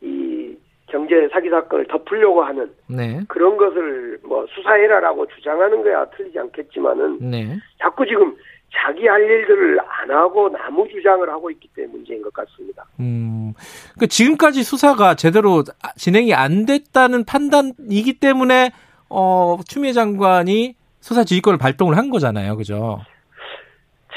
[0.00, 0.56] 이
[0.90, 3.20] 경제 사기 사건을 덮으려고 하는 네.
[3.28, 7.56] 그런 것을 뭐 수사해라라고 주장하는 거야 틀리지 않겠지만은 네.
[7.80, 8.34] 자꾸 지금
[8.70, 12.84] 자기 할 일들을 안 하고 나무 주장을 하고 있기 때문에 문제인 것 같습니다.
[13.00, 13.54] 음,
[13.94, 15.62] 그러니까 지금까지 수사가 제대로
[15.96, 18.70] 진행이 안 됐다는 판단이기 때문에
[19.08, 23.00] 어, 추미애 장관이 수사 지휘권을 발동을 한 거잖아요, 그죠?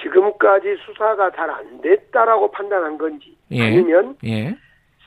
[0.01, 3.63] 지금까지 수사가 잘 안 됐다라고 판단한 건지 예.
[3.63, 4.55] 아니면 예.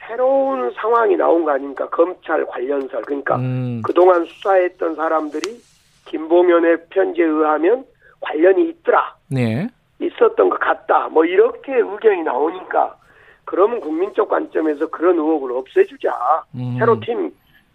[0.06, 1.88] 새로운 상황이 나온 거 아닙니까?
[1.88, 3.82] 검찰 관련설 그러니까 음.
[3.84, 5.60] 그동안 수사했던 사람들이
[6.06, 7.84] 김봉현의 편지에 의하면
[8.20, 9.16] 관련이 있더라.
[9.30, 9.66] 네.
[10.00, 11.08] 있었던 것 같다.
[11.08, 12.96] 뭐 이렇게 의견이 나오니까
[13.44, 16.10] 그러면 국민적 관점에서 그런 의혹을 없애주자.
[16.54, 16.76] 음.
[16.78, 17.32] 새로 팀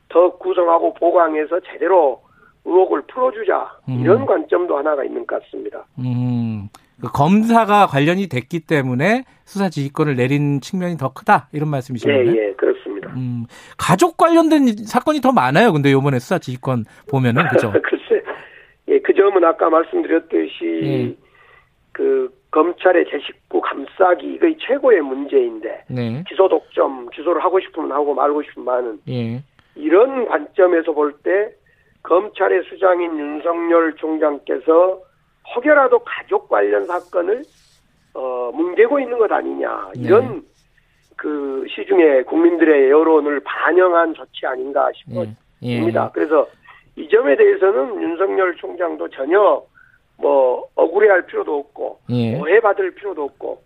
[0.09, 2.21] 더 구성하고 보강해서 제대로
[2.65, 3.71] 의혹을 풀어주자.
[3.87, 3.99] 음.
[4.01, 5.85] 이런 관점도 하나가 있는 것 같습니다.
[5.99, 6.67] 음.
[7.01, 12.25] 그 검사가 관련이 됐기 때문에 수사 지휘권을 내린 측면이 더 크다 이런 말씀이신가요?
[12.25, 13.09] 예, 예, 그렇습니다.
[13.15, 13.45] 음,
[13.77, 15.71] 가족 관련된 사건이 더 많아요.
[15.73, 17.71] 근데 요번에 수사 지휘권 보면은 그죠?
[17.83, 18.23] 글쎄,
[18.89, 21.15] 예, 그 점은 아까 말씀드렸듯이 예.
[21.91, 26.23] 그 검찰의 제 식구 감싸기 이거 최고의 문제인데 네.
[26.27, 29.43] 기소 독점 기소를 하고 싶으면 하고 말고 싶으면 예.
[29.75, 31.51] 이런 관점에서 볼 때
[32.03, 35.01] 검찰의 수장인 윤석열 총장께서
[35.55, 37.43] 혹여라도 가족 관련 사건을
[38.13, 40.41] 어, 뭉개고 있는 것 아니냐 이런 네.
[41.15, 45.31] 그 시중에 국민들의 여론을 반영한 조치 아닌가 싶습니다.
[45.63, 45.85] 예.
[45.85, 45.91] 예.
[46.13, 46.47] 그래서
[46.95, 49.61] 이 점에 대해서는 윤석열 총장도 전혀
[50.17, 52.39] 뭐 억울해할 필요도 없고 예.
[52.39, 53.61] 오해받을 필요도 없고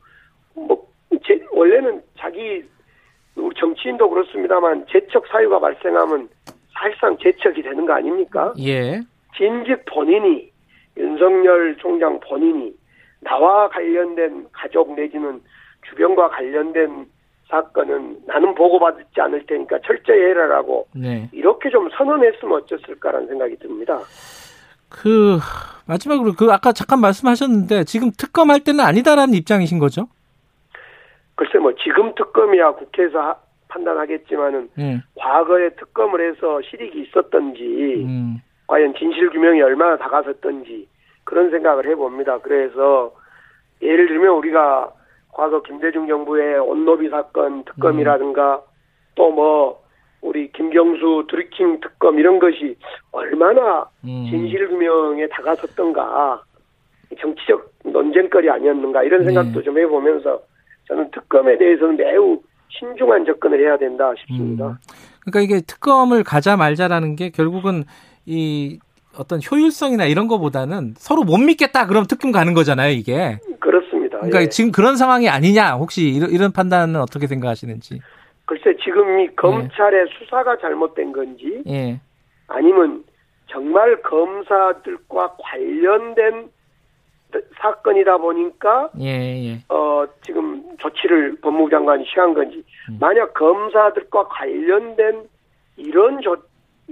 [0.55, 0.87] 뭐
[1.25, 2.63] 제, 원래는 자기
[3.35, 6.29] 우리 정치인도 그렇습니다만 재척 사유가 발생하면
[6.73, 8.53] 사실상 재척이 되는 거 아닙니까?
[8.59, 8.99] 예.
[9.37, 10.52] 진즉 본인이
[10.97, 12.73] 윤석열 총장 본인이
[13.21, 15.41] 나와 관련된 가족 내지는
[15.89, 17.07] 주변과 관련된
[17.49, 21.29] 사건은 나는 보고받지 않을 테니까 철저히 해라라고 네.
[21.31, 23.99] 이렇게 좀 선언했으면 어땠을까라는 생각이 듭니다.
[24.89, 25.39] 그
[25.87, 30.07] 마지막으로 그 아까 잠깐 말씀하셨는데 지금 특검할 때는 아니다라는 입장이신 거죠?
[31.35, 33.35] 글쎄 뭐 지금 특검이야 국회에서 하,
[33.67, 35.01] 판단하겠지만은 음.
[35.15, 37.63] 과거에 특검을 해서 실익이 있었던지
[38.05, 38.37] 음.
[38.73, 40.87] 과연 진실 규명이 얼마나 다가섰던지
[41.25, 42.39] 그런 생각을 해봅니다.
[42.39, 43.13] 그래서
[43.83, 44.91] 예를 들면 우리가
[45.31, 48.61] 과거 김대중 정부의 온노비 사건 특검이라든가 음.
[49.13, 49.79] 또뭐
[50.21, 52.75] 우리 김경수 드리킹 특검 이런 것이
[53.11, 54.25] 얼마나 음.
[54.31, 56.41] 진실 규명에 다가섰던가
[57.21, 59.25] 정치적 논쟁거리 아니었는가 이런 네.
[59.27, 59.63] 생각도 네.
[59.65, 60.41] 좀 해보면서
[60.87, 64.65] 저는 특검에 대해서는 매우 신중한 접근을 해야 된다 싶습니다.
[64.65, 64.75] 음.
[65.25, 67.83] 그러니까 이게 특검을 가자 말자라는 게 결국은
[68.25, 68.79] 이
[69.17, 73.39] 어떤 효율성이나 이런 거보다는 서로 못 믿겠다 그럼 특검 가는 거잖아요 이게.
[73.59, 74.17] 그렇습니다.
[74.17, 74.49] 그러니까 예.
[74.49, 77.99] 지금 그런 상황이 아니냐 혹시 이런, 이런 판단은 어떻게 생각하시는지.
[78.45, 80.05] 글쎄 지금 이 검찰의 예.
[80.17, 81.99] 수사가 잘못된 건지 예.
[82.47, 83.03] 아니면
[83.47, 86.49] 정말 검사들과 관련된
[87.59, 89.07] 사건이다 보니까 예,
[89.45, 89.59] 예.
[89.69, 92.97] 어 지금 조치를 법무부 장관이 취한 건지 음.
[92.99, 95.27] 만약 검사들과 관련된
[95.77, 96.35] 이런 조,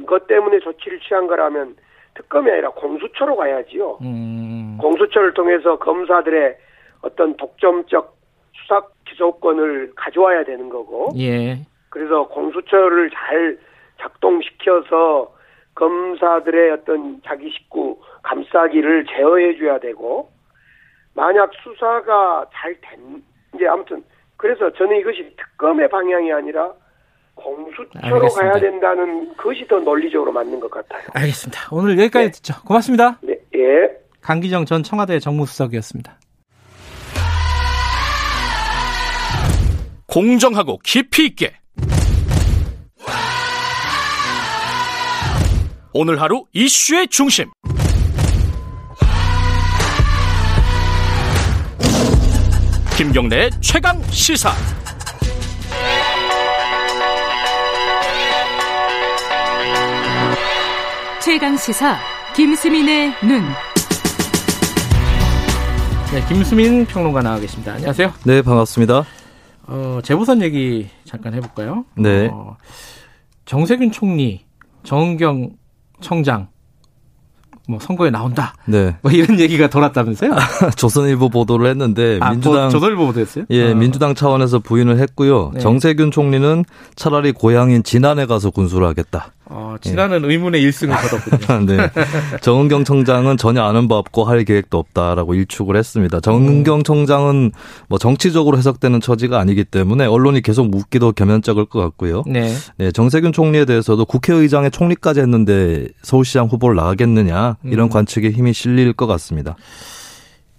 [0.06, 1.76] 것 때문에 조치를 취한 거라면
[2.16, 4.00] 특검이 아니라 공수처로 가야지요.
[4.02, 4.78] 음.
[4.80, 6.58] 공수처를 통해서 검사들의
[7.02, 8.16] 어떤 독점적
[8.54, 11.10] 수사 기소권을 가져와야 되는 거고.
[11.18, 11.60] 예.
[11.90, 13.58] 그래서 공수처를 잘
[14.00, 15.34] 작동시켜서
[15.76, 20.30] 검사들의 어떤 자기 식구 감싸기를 제어해 줘야 되고
[21.14, 23.24] 만약 수사가 잘 된
[23.56, 24.04] 이제 아무튼
[24.38, 26.74] 그래서 저는 이것이 특검의 방향이 아니라
[27.44, 28.52] 공수처로 알겠습니다.
[28.52, 31.02] 가야 된다는 것이 더 논리적으로 맞는 것 같아요.
[31.14, 31.68] 알겠습니다.
[31.72, 32.32] 오늘 여기까지 네.
[32.32, 32.54] 듣죠.
[32.64, 33.20] 고맙습니다.
[33.22, 33.34] 네.
[33.56, 33.90] 예.
[34.22, 36.18] 강기정 전 청와대 정무수석이었습니다.
[40.08, 41.54] 공정하고 깊이 있게
[45.94, 47.50] 오늘 하루 이슈의 중심
[52.98, 54.52] 김경래의 최강 시사
[61.24, 62.00] 최강 시사
[62.36, 63.44] 김수민의 눈.
[66.12, 67.74] 네, 김수민 평론가 나와 계십니다.
[67.74, 68.12] 안녕하세요.
[68.26, 69.04] 네, 반갑습니다.
[69.68, 71.86] 어, 재보선 얘기 잠깐 해볼까요?
[71.96, 72.28] 네.
[72.34, 72.58] 어,
[73.46, 74.44] 정세균 총리,
[74.84, 75.52] 정은경
[76.02, 76.48] 청장,
[77.68, 78.56] 뭐 선거에 나온다.
[78.66, 78.96] 네.
[79.04, 80.32] 뭐 이런 얘기가 돌았다면서요?
[80.76, 83.46] 조선일보 보도를 했는데 아, 민주당 조선일보 보도했어요?
[83.52, 83.76] 예, 어.
[83.76, 85.52] 민주당 차원에서 부인을 했고요.
[85.54, 85.60] 네.
[85.60, 86.66] 정세균 총리는
[86.96, 89.32] 차라리 고향인 진안에 가서 군수를 하겠다.
[89.54, 90.28] 어, 지난은 예.
[90.28, 91.66] 의문의 1승을 거뒀군요.
[91.68, 91.90] 네.
[92.42, 96.22] 정은경 청장은 전혀 아는 바 없고 할 계획도 없다라고 일축을 했습니다.
[96.22, 96.84] 정은경 음.
[96.84, 97.52] 청장은
[97.90, 102.24] 뭐 정치적으로 해석되는 처지가 아니기 때문에 언론이 계속 묻기도 겸연쩍을 것 같고요.
[102.28, 102.54] 네.
[102.78, 102.92] 네.
[102.92, 107.90] 정세균 총리에 대해서도 국회의장의 총리까지 했는데 서울시장 후보를 나가겠느냐 이런 음.
[107.90, 109.58] 관측에 힘이 실릴 것 같습니다.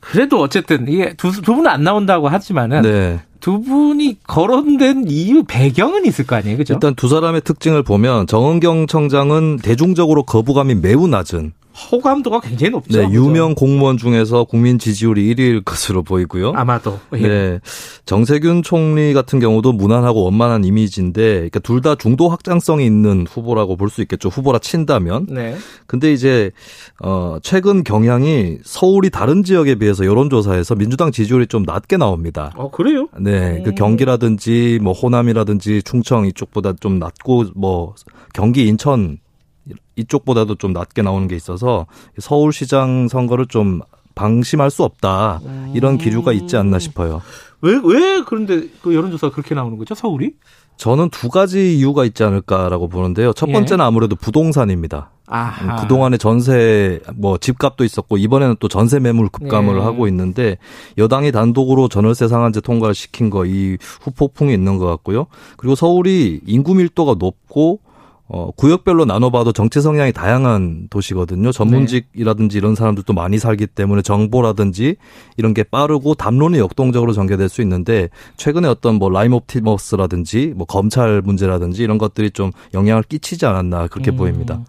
[0.03, 3.20] 그래도 어쨌든 이게 두, 두 분은 안 나온다고 하지만은 네.
[3.40, 6.74] 두 분이 거론된 이유 배경은 있을 거 아니에요, 그죠?
[6.74, 11.53] 일단 두 사람의 특징을 보면 정은경 청장은 대중적으로 거부감이 매우 낮은
[11.91, 12.99] 호감도가 굉장히 높죠.
[13.01, 16.53] 네, 유명 공무원 중에서 국민 지지율이 1위일 것으로 보이고요.
[16.55, 16.99] 아마도.
[17.14, 17.29] 예.
[17.29, 17.61] 네.
[18.05, 23.89] 정세균 총리 같은 경우도 무난하고 원만한 이미지인데 그러니까 둘 다 중도 확장성이 있는 후보라고 볼
[23.91, 24.29] 수 있겠죠.
[24.29, 25.27] 후보라 친다면.
[25.29, 25.57] 네.
[25.87, 26.51] 근데 이제
[27.03, 32.53] 어 최근 경향이 서울이 다른 지역에 비해서 여론조사에서 민주당 지지율이 좀 낮게 나옵니다.
[32.57, 33.09] 어, 그래요?
[33.18, 33.62] 네.
[33.64, 37.95] 그 경기라든지 뭐 호남이라든지 충청 이쪽보다 좀 낮고 뭐
[38.33, 39.18] 경기 인천
[39.97, 41.87] 이쪽보다도 좀 낮게 나오는 게 있어서
[42.19, 43.81] 서울시장 선거를 좀
[44.15, 45.41] 방심할 수 없다
[45.75, 47.23] 이런 기류가 있지 않나 싶어요.
[47.61, 50.33] 왜 왜 그런데 그 여론조사가 그렇게 나오는 거죠 서울이?
[50.77, 53.33] 저는 두 가지 이유가 있지 않을까라고 보는데요.
[53.35, 53.53] 첫 예.
[53.53, 55.11] 번째는 아무래도 부동산입니다.
[55.27, 55.77] 아하.
[55.77, 59.81] 그동안에 전세 뭐 집값도 있었고 이번에는 또 전세 매물 급감을 네.
[59.81, 60.59] 하고 있는데
[60.99, 65.27] 여당이 단독으로 전월세 상한제 통과를 시킨 거 이 후폭풍이 있는 것 같고요.
[65.57, 67.79] 그리고 서울이 인구 밀도가 높고
[68.35, 71.53] 어, 구역별로 나눠봐도 정치 성향이 다양한 도시거든요.
[71.53, 74.97] 전문직이라든지 이런 사람들도 많이 살기 때문에 정보라든지
[75.37, 78.09] 이런 게 빠르고 담론이 역동적으로 전개될 수 있는데
[78.39, 84.12] 최근에 어떤 뭐 라임 옵티머스라든지 뭐 검찰 문제라든지 이런 것들이 좀 영향을 끼치지 않았나 그렇게
[84.12, 84.16] 음.
[84.16, 84.64] 보입니다.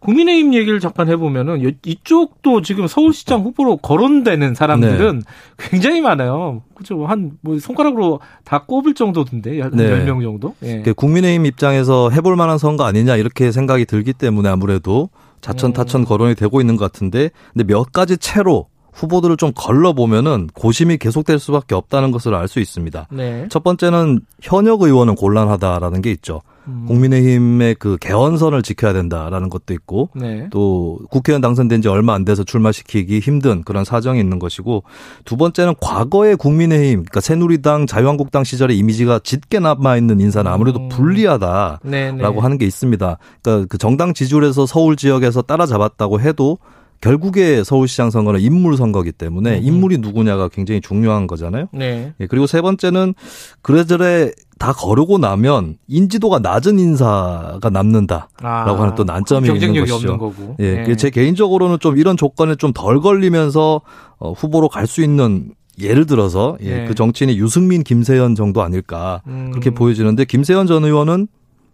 [0.00, 5.24] 국민의힘 얘기를 잠깐 해보면은 이쪽도 지금 서울시장 후보로 거론되는 사람들은 네.
[5.70, 6.62] 굉장히 많아요.
[6.74, 7.06] 그죠?
[7.06, 10.04] 한 뭐 손가락으로 다 꼽을 정도던데 한 네.
[10.04, 10.54] 10명 정도.
[10.62, 10.82] 예.
[10.96, 15.08] 국민의힘 입장에서 해볼 만한 선거 아니냐 이렇게 생각이 들기 때문에 아무래도
[15.40, 16.04] 자천 타천 음.
[16.04, 21.38] 거론이 되고 있는 것 같은데 근데 몇 가지 채로 후보들을 좀 걸러 보면은 고심이 계속될
[21.38, 23.08] 수밖에 없다는 것을 알 수 있습니다.
[23.12, 23.46] 네.
[23.50, 26.40] 첫 번째는 현역 의원은 곤란하다라는 게 있죠.
[26.68, 26.84] 음.
[26.86, 30.48] 국민의힘의 그 개헌선을 지켜야 된다라는 것도 있고 네.
[30.50, 34.84] 또 국회의원 당선된 지 얼마 안 돼서 출마시키기 힘든 그런 사정이 있는 것이고
[35.24, 40.88] 두 번째는 과거의 국민의힘 그러니까 새누리당 자유한국당 시절의 이미지가 짙게 남아 있는 인사는 아무래도 음.
[40.88, 42.22] 불리하다라고 네, 네.
[42.22, 43.18] 하는 게 있습니다.
[43.42, 46.58] 그러니까 그 정당 지지율에서 서울 지역에서 따라잡았다고 해도
[47.00, 49.64] 결국에 서울시장 선거는 인물 선거기 때문에 음.
[49.64, 51.66] 인물이 누구냐가 굉장히 중요한 거잖아요.
[51.72, 52.12] 네.
[52.20, 53.14] 예, 그리고 세 번째는
[53.62, 60.32] 그래저래 다 거르고 나면 인지도가 낮은 인사가 남는다라고 아, 하는 또 난점이 있는 것이죠.
[60.60, 60.96] 예, 네.
[60.96, 63.80] 제 개인적으로는 좀 이런 조건에 좀 덜 걸리면서
[64.18, 66.84] 어, 후보로 갈 수 있는 예를 들어서 예, 네.
[66.86, 69.50] 그 정치인이 유승민, 김세현 정도 아닐까 음.
[69.50, 71.28] 그렇게 보여지는데 김세현 전 의원은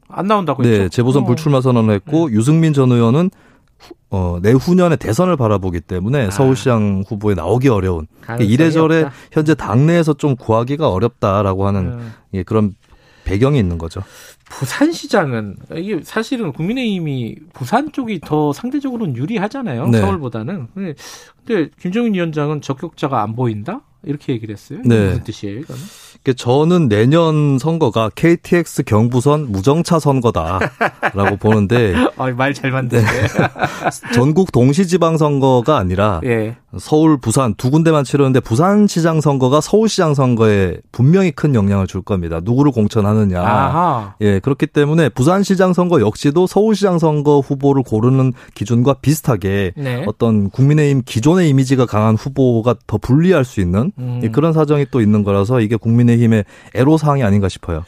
[0.09, 0.89] 안 나온다고 네, 했죠.
[0.89, 1.27] 재보선 어.
[1.27, 2.35] 불출마 선언을 했고 네.
[2.35, 3.31] 유승민 전 의원은
[4.13, 6.31] 어, 내후년에 대선을 바라보기 때문에 아.
[6.31, 8.07] 서울시장 후보에 나오기 어려운
[8.39, 9.15] 이래저래 없다.
[9.33, 12.13] 현재 당내에서 좀 구하기가 어렵다라고 하는 음.
[12.35, 12.75] 예, 그런
[13.25, 14.03] 배경이 있는 거죠.
[14.51, 19.89] 부산시장은 이게 사실은 국민의힘이 부산 쪽이 더 상대적으로는 유리하잖아요.
[19.89, 20.01] 네.
[20.01, 20.69] 서울보다는.
[20.75, 20.95] 근데,
[21.47, 23.81] 근데 김정인 위원장은 적격자가 안 보인다?
[24.05, 24.81] 이렇게 얘기를 했어요.
[24.85, 25.07] 네.
[25.07, 25.81] 무슨 뜻이에요, 이거는?
[26.31, 33.03] 저는 내년 선거가 KTX 경부선 무정차 선거다라고 보는데 아, 말잘 만드네.
[33.03, 33.29] 네.
[34.15, 36.57] 전국 동시지방 선거가 아니라 예.
[36.79, 42.41] 서울, 부산 두 군데만 치르는데 부산시장 선거가 서울시장 선거에 분명히 큰 영향을 줄 겁니다.
[42.43, 43.43] 누구를 공천하느냐.
[43.43, 44.15] 아하.
[44.21, 50.05] 예, 그렇기 때문에 부산시장 선거 역시도 서울시장 선거 후보를 고르는 기준과 비슷하게 네.
[50.07, 54.23] 어떤 국민의힘 기존의 이미지가 강한 후보가 더 불리할 수 있는 음.
[54.33, 56.45] 그런 사정이 또 있는 거라서 이게 국민의 힘의
[56.75, 57.85] 애로사항이 아닌가 싶어요.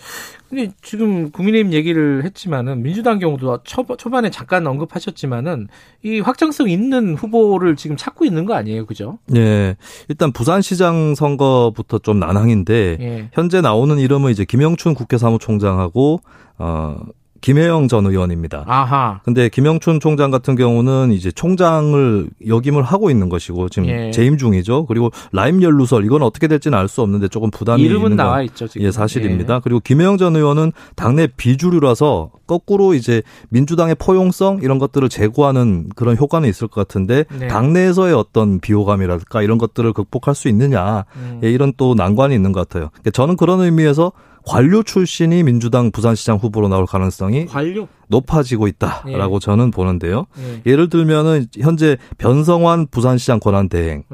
[0.48, 5.66] 근데 지금 국민의힘 얘기를 했지만은 민주당 경우도 초, 초반에 잠깐 언급하셨지만은
[6.04, 9.18] 이 확장성 있는 후보를 지금 찾고 있는 거 아니에요, 그죠?
[9.26, 9.76] 네,
[10.08, 13.28] 일단 부산시장 선거부터 좀 난항인데 예.
[13.32, 16.20] 현재 나오는 이름은 이제 김영춘 국회 사무총장하고
[16.58, 16.96] 어
[17.44, 18.64] 김혜영 전 의원입니다.
[18.66, 19.20] 아하.
[19.22, 24.10] 근데 김영춘 총장 같은 경우는 이제 총장을 역임을 하고 있는 것이고 지금 예.
[24.12, 24.86] 재임 중이죠.
[24.86, 28.66] 그리고 라임 연루설 이건 어떻게 될지는 알 수 없는데 조금 부담이 이름은 나와 있죠.
[28.66, 28.86] 지금.
[28.86, 29.56] 예, 사실입니다.
[29.56, 29.60] 예.
[29.62, 36.48] 그리고 김혜영 전 의원은 당내 비주류라서 거꾸로 이제 민주당의 포용성 이런 것들을 제고하는 그런 효과는
[36.48, 37.48] 있을 것 같은데 네.
[37.48, 41.40] 당내에서의 어떤 비호감이랄까 이런 것들을 극복할 수 있느냐 음.
[41.44, 42.88] 예, 이런 또 난관이 있는 것 같아요.
[42.92, 44.12] 그러니까 저는 그런 의미에서
[44.46, 47.88] 관료 출신이 민주당 부산시장 후보로 나올 가능성이 관료?
[48.08, 49.38] 높아지고 있다라고 예.
[49.40, 50.26] 저는 보는데요.
[50.66, 50.76] 예.
[50.76, 54.04] 를 들면은 현재 변성환 부산시장 권한대행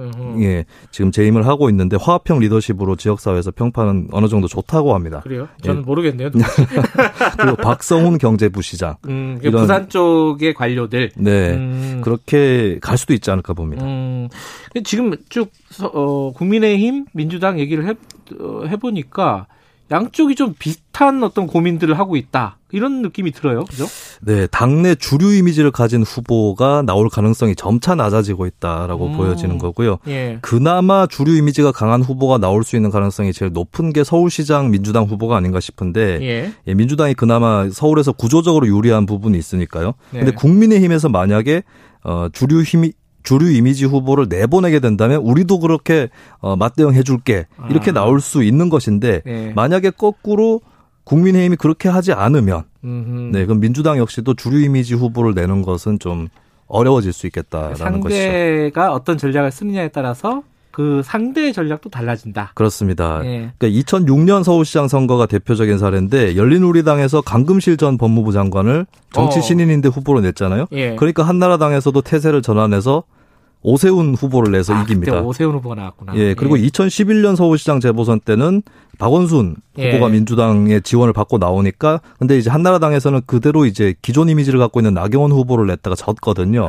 [0.40, 5.20] 예, 지금 재임을 하고 있는데 화합형 리더십으로 지역사회에서 평판은 어느 정도 좋다고 합니다.
[5.24, 5.48] 그래요?
[5.62, 5.84] 저는 예.
[5.84, 6.30] 모르겠네요.
[7.38, 12.00] 그리고 박성훈 경제부시장 음, 이런 부산 쪽의 관료들 네 음.
[12.04, 13.84] 그렇게 갈 수도 있지 않을까 봅니다.
[13.84, 14.28] 음,
[14.84, 15.50] 지금 쭉
[15.82, 17.94] 어, 국민의힘 민주당 얘기를 해,
[18.38, 19.46] 어, 해보니까.
[19.90, 22.58] 양쪽이 좀 비슷한 어떤 고민들을 하고 있다.
[22.72, 23.64] 이런 느낌이 들어요.
[23.64, 23.86] 그죠?
[24.20, 29.98] 네, 당내 주류 이미지를 가진 후보가 나올 가능성이 점차 낮아지고 있다라고 음, 보여지는 거고요.
[30.06, 30.38] 예.
[30.40, 35.36] 그나마 주류 이미지가 강한 후보가 나올 수 있는 가능성이 제일 높은 게 서울시장 민주당 후보가
[35.36, 36.52] 아닌가 싶은데 예.
[36.66, 39.94] 예, 민주당이 그나마 서울에서 구조적으로 유리한 부분이 있으니까요.
[40.10, 40.20] 네.
[40.20, 41.64] 근데 국민의힘에서 만약에
[42.04, 42.92] 어, 주류 힘이
[43.22, 46.08] 주류 이미지 후보를 내보내게 된다면 우리도 그렇게
[46.38, 47.94] 어, 맞대응 해줄게 이렇게 아.
[47.94, 49.52] 나올 수 있는 것인데 네.
[49.54, 50.60] 만약에 거꾸로
[51.04, 53.36] 국민의힘이 그렇게 하지 않으면 음흠.
[53.36, 56.28] 네 그럼 민주당 역시도 주류 이미지 후보를 내는 것은 좀
[56.66, 58.22] 어려워질 수 있겠다라는 상대가 것이죠.
[58.22, 62.52] 상대가 어떤 전략을 쓰느냐에 따라서 그 상대의 전략도 달라진다.
[62.54, 63.20] 그렇습니다.
[63.24, 63.52] 예.
[63.58, 69.42] 그러니까 2006년 서울시장 선거가 대표적인 사례인데 열린우리당에서 강금실 전 법무부 장관을 정치 어.
[69.42, 70.66] 신인인데 후보로 냈잖아요.
[70.72, 70.96] 예.
[70.96, 73.04] 그러니까 한나라당에서도 태세를 전환해서
[73.62, 75.20] 오세훈 후보를 내서 아, 이깁니다.
[75.20, 76.16] 오세훈 후보가 나왔구나.
[76.16, 76.66] 예, 그리고 예.
[76.66, 78.62] 2011년 서울시장 재보선 때는
[79.00, 80.12] 박원순 후보가 예.
[80.12, 85.66] 민주당의 지원을 받고 나오니까 근데 이제 한나라당에서는 그대로 이제 기존 이미지를 갖고 있는 나경원 후보를
[85.68, 86.68] 냈다가 졌거든요.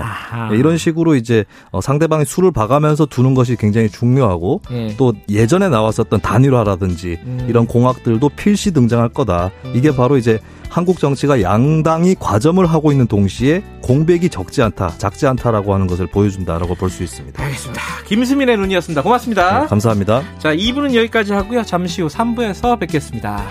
[0.49, 4.95] 네, 이런 식으로 이제 어, 상대방이 수를 봐가면서 두는 것이 굉장히 중요하고 예.
[4.97, 7.45] 또 예전에 나왔었던 단일화라든지 음.
[7.49, 9.51] 이런 공학들도 필시 등장할 거다.
[9.65, 9.73] 음.
[9.75, 15.73] 이게 바로 이제 한국 정치가 양당이 과점을 하고 있는 동시에 공백이 적지 않다, 작지 않다라고
[15.73, 17.43] 하는 것을 보여준다라고 볼 수 있습니다.
[17.43, 17.81] 알겠습니다.
[18.07, 19.01] 김수민의 눈이었습니다.
[19.01, 19.61] 고맙습니다.
[19.61, 20.21] 네, 감사합니다.
[20.39, 21.63] 자, 2부는 여기까지 하고요.
[21.63, 23.43] 잠시 후 3 부에서 뵙겠습니다.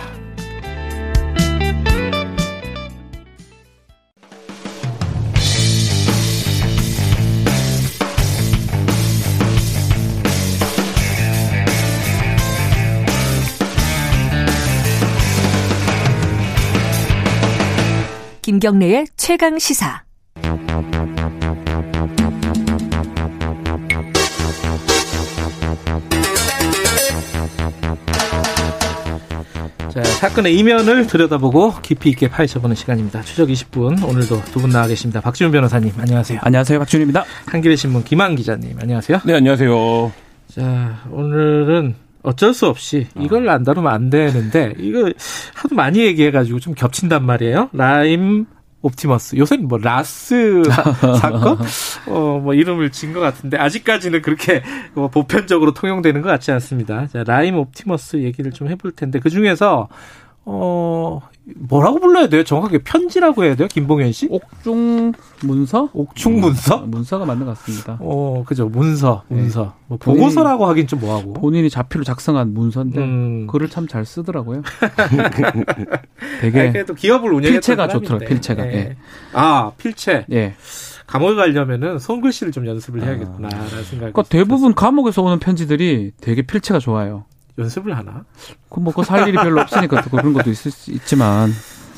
[18.42, 20.09] 김경래의 최강 시사.
[30.02, 33.20] 자, 사건의 이면을 들여다보고 깊이 있게 파헤쳐보는 시간입니다.
[33.22, 34.02] 추적 20분.
[34.08, 35.20] 오늘도 두 분 나와 계십니다.
[35.20, 36.40] 박지훈 변호사님, 안녕하세요.
[36.42, 36.78] 안녕하세요.
[36.78, 37.24] 박지훈입니다.
[37.46, 39.20] 한겨레 신문 김한 기자님, 안녕하세요.
[39.26, 40.12] 네, 안녕하세요.
[40.54, 45.10] 자, 오늘은 어쩔 수 없이 이걸 안 다루면 안 되는데 이거
[45.54, 47.68] 하도 많이 얘기해가지고 좀 겹친단 말이에요.
[47.74, 48.46] 라임
[48.82, 49.36] 옵티머스.
[49.36, 51.58] 요새는 뭐 라스 사, 건
[52.08, 54.62] 어, 뭐 이름을 진 것 같은데 아직까지는 그렇게
[54.94, 57.06] 뭐 보편적으로 통용되는 것 같지 않습니다.
[57.08, 59.88] 자, 라임 옵티머스 얘기를 좀 해볼 텐데 그 중에서
[60.44, 61.20] 어,
[61.56, 62.44] 뭐라고 불러야 돼요?
[62.44, 63.68] 정확하게 편지라고 해야 돼요?
[63.68, 64.28] 김봉현 씨?
[64.30, 65.90] 옥중 문서?
[65.92, 66.76] 옥중 문서?
[66.76, 67.98] 아, 문서가 맞는 것 같습니다.
[68.00, 68.68] 어, 그죠.
[68.68, 69.36] 문서, 네.
[69.40, 69.64] 문서.
[69.64, 69.70] 네.
[69.88, 71.32] 뭐 보고서라고 하긴 좀 뭐하고.
[71.34, 73.46] 본인이 자필로 작성한 문서인데 음.
[73.46, 74.62] 글을 참 잘 쓰더라고요.
[76.40, 78.28] 되게 아니, 그래도 기업을 운영했던 필체가 좋더라고요.
[78.28, 78.64] 필체가.
[78.64, 78.74] 네.
[78.74, 78.96] 예.
[79.32, 80.26] 아, 필체.
[80.32, 80.54] 예.
[81.06, 83.68] 감옥에 가려면은 손글씨를 좀 연습을 해야겠구나라는 아.
[83.68, 84.12] 생각이.
[84.12, 87.24] 그러니까 대부분 감옥에서 오는 편지들이 되게 필체가 좋아요.
[87.58, 88.24] 연습을 하나?
[88.68, 91.52] 그 뭐, 그살 일이 별로 없으니까 또 그런 것도 있을 수 있지만.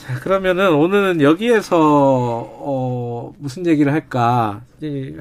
[0.06, 4.60] 자, 그러면은 오늘은 여기에서, 어, 무슨 얘기를 할까.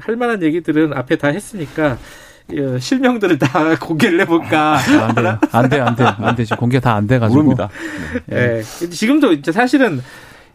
[0.00, 1.98] 할 만한 얘기들은 앞에 다 했으니까,
[2.52, 4.76] 어, 실명들을 다 공개를 해볼까.
[4.76, 5.38] 아, 안 돼요.
[5.52, 6.04] 안 돼, 안 돼.
[6.04, 6.44] 안 돼.
[6.44, 7.34] 지금 공개 다 안 돼가지고.
[7.42, 7.68] 모릅니다.
[8.32, 8.34] 예.
[8.34, 8.62] 네.
[8.62, 10.02] 지금도 이제 사실은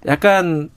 [0.06, 0.70] 약간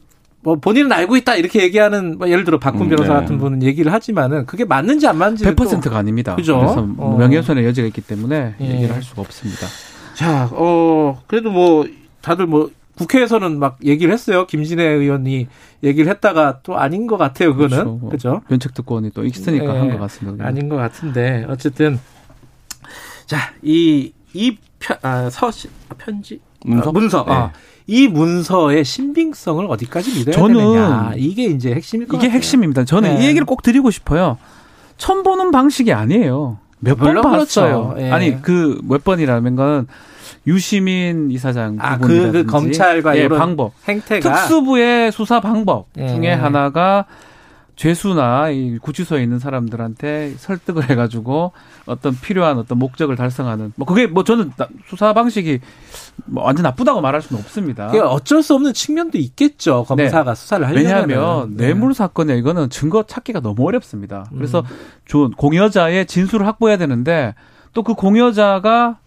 [0.43, 3.21] 뭐 본인은 알고 있다 이렇게 얘기하는 뭐 예를 들어 박훈 음, 변호사 네.
[3.21, 6.35] 같은 분은 얘기를 하지만은 그게 맞는지 안 맞는지 100%가 아닙니다.
[6.35, 6.59] 그죠?
[6.59, 7.17] 그래서 어.
[7.19, 8.65] 명예훼손의 여지가 있기 때문에 예.
[8.65, 9.67] 얘기를 할 수가 없습니다.
[10.15, 11.87] 자, 어 그래도 뭐
[12.23, 14.47] 다들 뭐 국회에서는 막 얘기를 했어요.
[14.47, 15.49] 김진애 의원이
[15.83, 17.55] 얘기를 했다가 또 아닌 것 같아요.
[17.55, 18.31] 그거는 그렇죠.
[18.31, 18.41] 뭐?
[18.49, 19.79] 면책특권이 또 있으니까 네.
[19.79, 20.47] 한것 같습니다.
[20.47, 21.99] 아닌 것 같은데 어쨌든
[23.27, 24.13] 자이이
[24.79, 27.33] 편, 아, 서시, 아, 편지 문서 아, 문서 네.
[27.33, 27.53] 아.
[27.91, 32.37] 이 문서의 신빙성을 어디까지 믿어야 저는 되느냐 이게 이제 핵심일 것 이게 같아요.
[32.37, 32.85] 핵심입니다.
[32.85, 33.25] 저는 네.
[33.25, 34.39] 이 얘기를 꼭 드리고 싶어요.
[34.97, 36.59] 처음 보는 방식이 아니에요.
[36.79, 37.95] 몇 번 봤어요.
[37.97, 38.11] 네.
[38.13, 39.87] 아니 그 몇 번이라는 건
[40.47, 46.09] 유시민 이사장 아, 그, 그 검찰과 예, 방법 행태가 특수부의 수사 방법 예.
[46.09, 47.05] 중에 하나가
[47.77, 51.53] 죄수나 이 구치소에 있는 사람들한테 설득을 해가지고
[51.87, 54.53] 어떤 필요한 어떤 목적을 달성하는 뭐 그게 뭐 저는
[54.87, 55.61] 수사 방식이
[56.27, 57.87] 뭐 완전 나쁘다고 말할 수는 없습니다.
[57.87, 59.85] 어쩔 수 없는 측면도 있겠죠.
[59.85, 60.35] 검사가 네.
[60.35, 61.67] 수사를 하려면 왜냐하면 네.
[61.67, 64.27] 뇌물 사건에 이거는 증거 찾기가 너무 어렵습니다.
[64.35, 64.65] 그래서
[65.15, 65.31] 음.
[65.37, 67.35] 공여자의 진술을 확보해야 되는데
[67.73, 68.99] 또 그 공여자가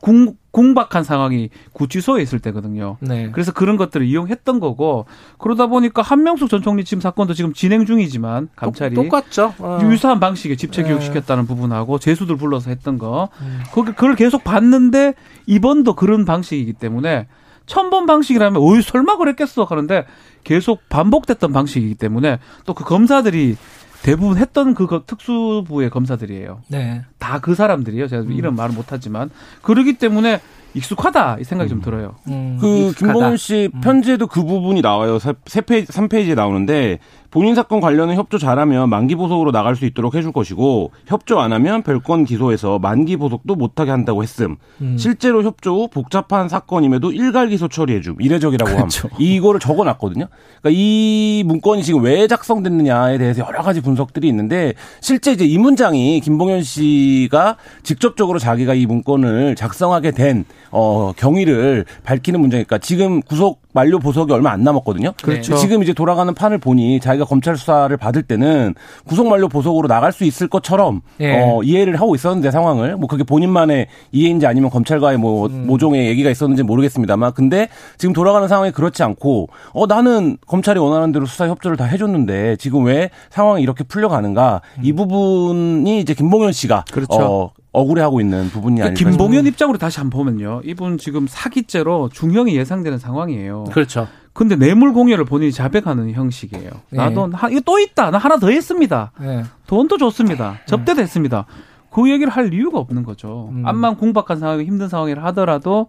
[0.00, 2.96] 궁, 궁박한 상황이 구치소에 있을 때거든요.
[3.00, 3.30] 네.
[3.32, 5.06] 그래서 그런 것들을 이용했던 거고
[5.38, 9.54] 그러다 보니까 한명숙 전 총리 지금 사건도 지금 진행 중이지만 감찰이 똑 같죠.
[9.58, 9.80] 어.
[9.82, 10.88] 유사한 방식의 집체 네.
[10.88, 11.48] 교육시켰다는 네.
[11.48, 13.62] 부분하고 재수들 불러서 했던 거 음.
[13.72, 15.14] 그걸 계속 봤는데
[15.46, 17.26] 이번도 그런 방식이기 때문에
[17.66, 20.06] 천번 방식이라면 오이 설마 그랬겠어 하는데
[20.42, 23.56] 계속 반복됐던 방식이기 때문에 또 그 검사들이
[24.02, 26.62] 대부분 했던 그 특수부의 검사들이에요.
[26.68, 27.02] 네.
[27.18, 28.08] 다 그 사람들이에요.
[28.08, 28.32] 제가 음.
[28.32, 29.30] 이런 말을 못하지만
[29.62, 30.40] 그러기 때문에
[30.74, 31.76] 익숙하다 이 생각이 음.
[31.76, 32.16] 좀 들어요.
[32.28, 32.58] 음.
[32.60, 33.80] 그 김봉현 씨 음.
[33.80, 35.18] 편지에도 그 부분이 나와요.
[35.18, 36.98] 세 페이지, 3 페이지에 나오는데
[37.38, 41.84] 본인 사건 관련은 협조 잘하면 만기 보석으로 나갈 수 있도록 해줄 것이고 협조 안 하면
[41.84, 44.56] 별건 기소해서 만기 보석도 못하게 한다고 했음.
[44.80, 44.98] 음.
[44.98, 48.16] 실제로 협조 후 복잡한 사건임에도 일괄 기소 처리해줌.
[48.18, 49.06] 이례적이라고 그렇죠.
[49.06, 49.20] 함.
[49.20, 50.26] 이거를 적어놨거든요.
[50.60, 56.18] 그러니까 이 문건이 지금 왜 작성됐느냐에 대해서 여러 가지 분석들이 있는데 실제 이제 이 문장이
[56.18, 64.00] 김봉현 씨가 직접적으로 자기가 이 문건을 작성하게 된 어, 경위를 밝히는 문제니까 지금 구속 만료
[64.00, 65.12] 보석이 얼마 안 남았거든요.
[65.22, 65.54] 그렇죠.
[65.56, 68.74] 지금 이제 돌아가는 판을 보니 자기가 검찰 수사를 받을 때는
[69.06, 71.38] 구속 만료 보석으로 나갈 수 있을 것처럼 예.
[71.38, 75.68] 어, 이해를 하고 있었는데 상황을 뭐 그게 본인만의 이해인지 아니면 검찰과의 뭐 음.
[75.68, 77.68] 모종의 얘기가 있었는지 모르겠습니다만 근데
[77.98, 82.86] 지금 돌아가는 상황이 그렇지 않고 어 나는 검찰이 원하는 대로 수사 협조를 다 해줬는데 지금
[82.86, 84.84] 왜 상황이 이렇게 풀려가는가 음.
[84.84, 87.16] 이 부분이 이제 김봉현 씨가 그렇죠.
[87.20, 88.98] 어, 억울해하고 있는 부분이 아닐까.
[88.98, 90.62] 김봉현 입장으로 다시 한번 보면요.
[90.64, 93.64] 이분 지금 사기죄로 중형이 예상되는 상황이에요.
[93.72, 94.08] 그렇죠.
[94.32, 96.70] 근데 뇌물 공여를 본인이 자백하는 형식이에요.
[96.90, 96.96] 네.
[96.98, 98.10] 나도 하, 이거 또 있다.
[98.10, 99.10] 나 하나 더 했습니다.
[99.20, 99.42] 네.
[99.66, 100.60] 돈도 줬습니다.
[100.66, 101.46] 접대도 했습니다.
[101.90, 103.48] 그 얘기를 할 이유가 없는 거죠.
[103.52, 103.66] 음.
[103.66, 105.88] 암만 공박한 상황이 힘든 상황이라 하더라도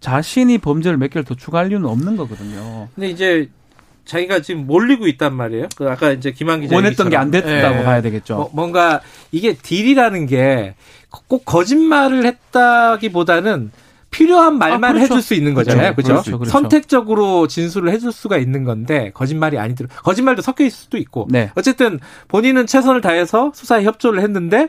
[0.00, 2.88] 자신이 범죄를 몇 개를 더 추가할 이유는 없는 거거든요.
[2.94, 3.50] 근데 이제
[4.06, 5.66] 자기가 지금 몰리고 있단 말이에요.
[5.76, 7.84] 그 아까 이제 김한 기자 원했던 게 안 됐다고 네.
[7.84, 8.36] 봐야 되겠죠.
[8.36, 10.74] 뭐, 뭔가 이게 딜이라는 게
[11.28, 13.72] 꼭 거짓말을 했다기보다는
[14.10, 15.14] 필요한 말만 아, 그렇죠.
[15.14, 15.94] 해줄 수 있는 거잖아요.
[15.94, 16.14] 그렇죠?
[16.14, 16.38] 그렇죠?
[16.38, 16.50] 그렇죠?
[16.50, 19.88] 선택적으로 진술을 해줄 수가 있는 건데 거짓말이 아니더라.
[20.02, 21.28] 거짓말도 섞여 있을 수도 있고.
[21.30, 21.50] 네.
[21.54, 24.68] 어쨌든 본인은 최선을 다해서 수사에 협조를 했는데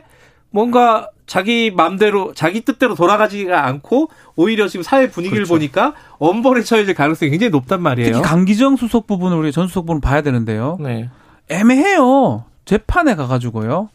[0.50, 5.54] 뭔가 자기 마음대로 자기 뜻대로 돌아가지가 않고 오히려 지금 사회 분위기를 그렇죠.
[5.54, 8.12] 보니까 엄벌에 처해질 가능성이 굉장히 높단 말이에요.
[8.12, 10.76] 특히 강기정 수석 부분을 우리 전 수석 부분 봐야 되는데요.
[10.80, 11.08] 네.
[11.48, 12.44] 애매해요.
[12.64, 13.88] 재판에 가가지고요.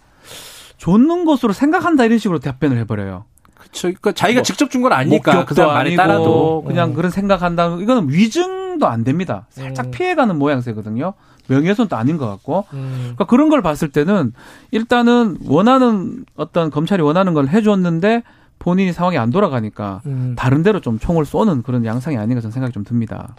[0.78, 3.25] 줬는 것으로 생각한다 이런 식으로 답변을 해버려요.
[3.55, 3.88] 그렇죠.
[3.88, 6.93] 그러니까 자기가 뭐, 직접 준 건 아니니까 그 사람 말에 따라도 그냥 음.
[6.93, 7.78] 그런 생각한다.
[7.80, 9.47] 이거는 위증도 안 됩니다.
[9.49, 9.91] 살짝 음.
[9.91, 11.13] 피해가는 모양새거든요.
[11.49, 12.97] 명예훼손도 아닌 것 같고 음.
[13.01, 14.34] 그러니까 그런 걸 봤을 때는
[14.71, 18.23] 일단은 원하는 어떤 검찰이 원하는 걸 해줬는데
[18.59, 20.36] 본인이 상황이 안 돌아가니까 음.
[20.38, 23.36] 다른 데로 좀 총을 쏘는 그런 양상이 아닌가 저는 생각이 좀 듭니다.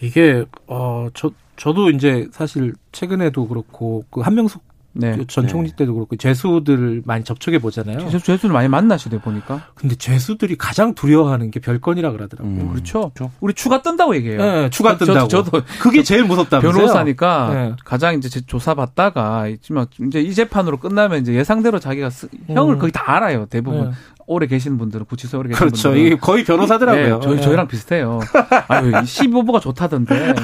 [0.00, 4.62] 이게 어저 저도 이제 사실 최근에도 그렇고 그 한명숙
[4.96, 5.18] 네.
[5.26, 5.76] 전 총리 네.
[5.76, 8.08] 때도 그렇고 죄수들을 많이 접촉해 보잖아요.
[8.10, 9.66] 죄수, 죄수를 많이 만나시대 보니까.
[9.74, 12.52] 근데 죄수들이 가장 두려워하는 게 별건이라 그러더라고요.
[12.52, 12.70] 음.
[12.72, 13.10] 그렇죠.
[13.14, 13.32] 그렇죠.
[13.40, 14.38] 우리 추가 뜬다고 얘기해요.
[14.38, 15.28] 네, 추가 뜬다고.
[15.28, 16.72] 저, 도 그게 제일 무섭다면서요.
[16.72, 17.72] 변호사니까 네.
[17.84, 22.78] 가장 이제 조사 받다가 있지만 이제 이 재판으로 끝나면 이제 예상대로 자기가 쓰, 형을 음.
[22.78, 23.46] 거의 다 알아요.
[23.46, 23.90] 대부분.
[23.90, 23.90] 네.
[24.26, 25.88] 오래 계시는 분들은 구치소에 오래 계시는 그렇죠.
[25.90, 27.18] 분들은 이게 거의 변호사더라고요.
[27.18, 28.20] 네, 저희, 저희랑 비슷해요.
[28.68, 30.34] 아유, 15부가 좋다던데.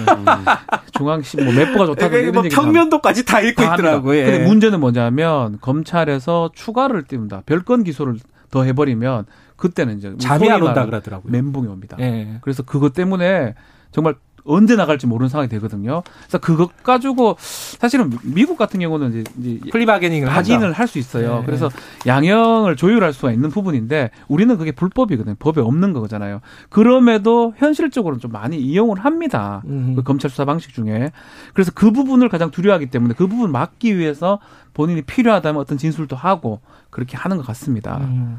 [1.01, 2.31] 중앙 뭐 맵부가 좋다던데.
[2.31, 4.19] 뭐 평면도까지 다 읽고 다 있더라고요.
[4.19, 4.25] 예.
[4.25, 7.45] 근데 문제는 뭐냐면 검찰에서 추가를 띄운다.
[7.47, 8.17] 별건 기소를
[8.51, 9.25] 더 해버리면
[9.57, 11.33] 그때는 이제 잠이 안 온다 그러더라고요.
[11.33, 11.97] 멘붕이 옵니다.
[12.01, 12.39] 예.
[12.43, 13.55] 그래서 그것 때문에
[13.93, 14.15] 정말
[14.45, 16.03] 언제 나갈지 모르는 상황이 되거든요.
[16.23, 21.39] 그래서 그것 가지고 사실은 미국 같은 경우는 이제 플리바게닝을 확인을 할 수 있어요.
[21.39, 21.47] 네.
[21.47, 21.71] 그래서
[22.07, 25.37] 양형을 조율할 수가 있는 부분인데 우리는 그게 불법이거든요.
[25.39, 26.41] 법에 없는 거잖아요.
[26.69, 29.63] 그럼에도 현실적으로는 좀 많이 이용을 합니다.
[29.95, 31.13] 그 검찰 수사 방식 중에.
[31.55, 34.41] 그래서 그 부분을 가장 두려워하기 때문에 그 부분 막기 위해서
[34.75, 36.61] 본인이 필요하다면 어떤 진술도 하고
[36.91, 37.99] 그렇게 하는 것 같습니다.
[37.99, 38.39] 음.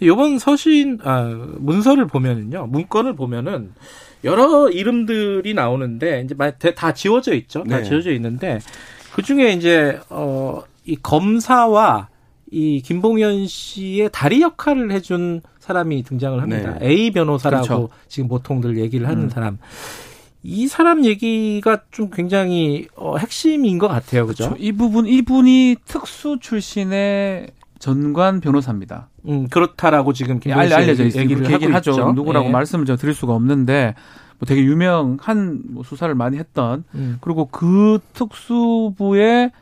[0.00, 1.22] 이번 서신 아,
[1.58, 3.72] 문서를 보면은요, 문건을 보면은
[4.26, 6.34] 여러 이름들이 나오는데 이제
[6.74, 7.64] 다 지워져 있죠.
[7.64, 7.82] 다 네.
[7.84, 8.58] 지워져 있는데
[9.14, 12.08] 그 중에 이제 어 이 검사와
[12.50, 16.78] 이 김봉현 씨의 다리 역할을 해준 사람이 등장을 합니다.
[16.78, 16.86] 네.
[16.86, 17.88] A 변호사라고 그렇죠.
[18.08, 19.28] 지금 보통들 얘기를 하는 음.
[19.28, 19.58] 사람.
[20.44, 24.44] 이 사람 얘기가 좀 굉장히 어, 핵심인 것 같아요, 그죠?
[24.44, 24.62] 그렇죠.
[24.62, 27.48] 이 부분 이분이 특수 출신의
[27.80, 29.08] 전관 변호사입니다.
[29.28, 31.22] 음, 그렇다라고 지금 김 알, 려져 있어요.
[31.22, 31.92] 얘기를, 얘기를 하죠.
[31.92, 32.12] 있죠.
[32.12, 32.50] 누구라고 예.
[32.50, 33.94] 말씀을 저 드릴 수가 없는데
[34.38, 37.18] 뭐 되게 유명한 뭐 수사를 많이 했던 음.
[37.20, 39.52] 그리고 그 특수부의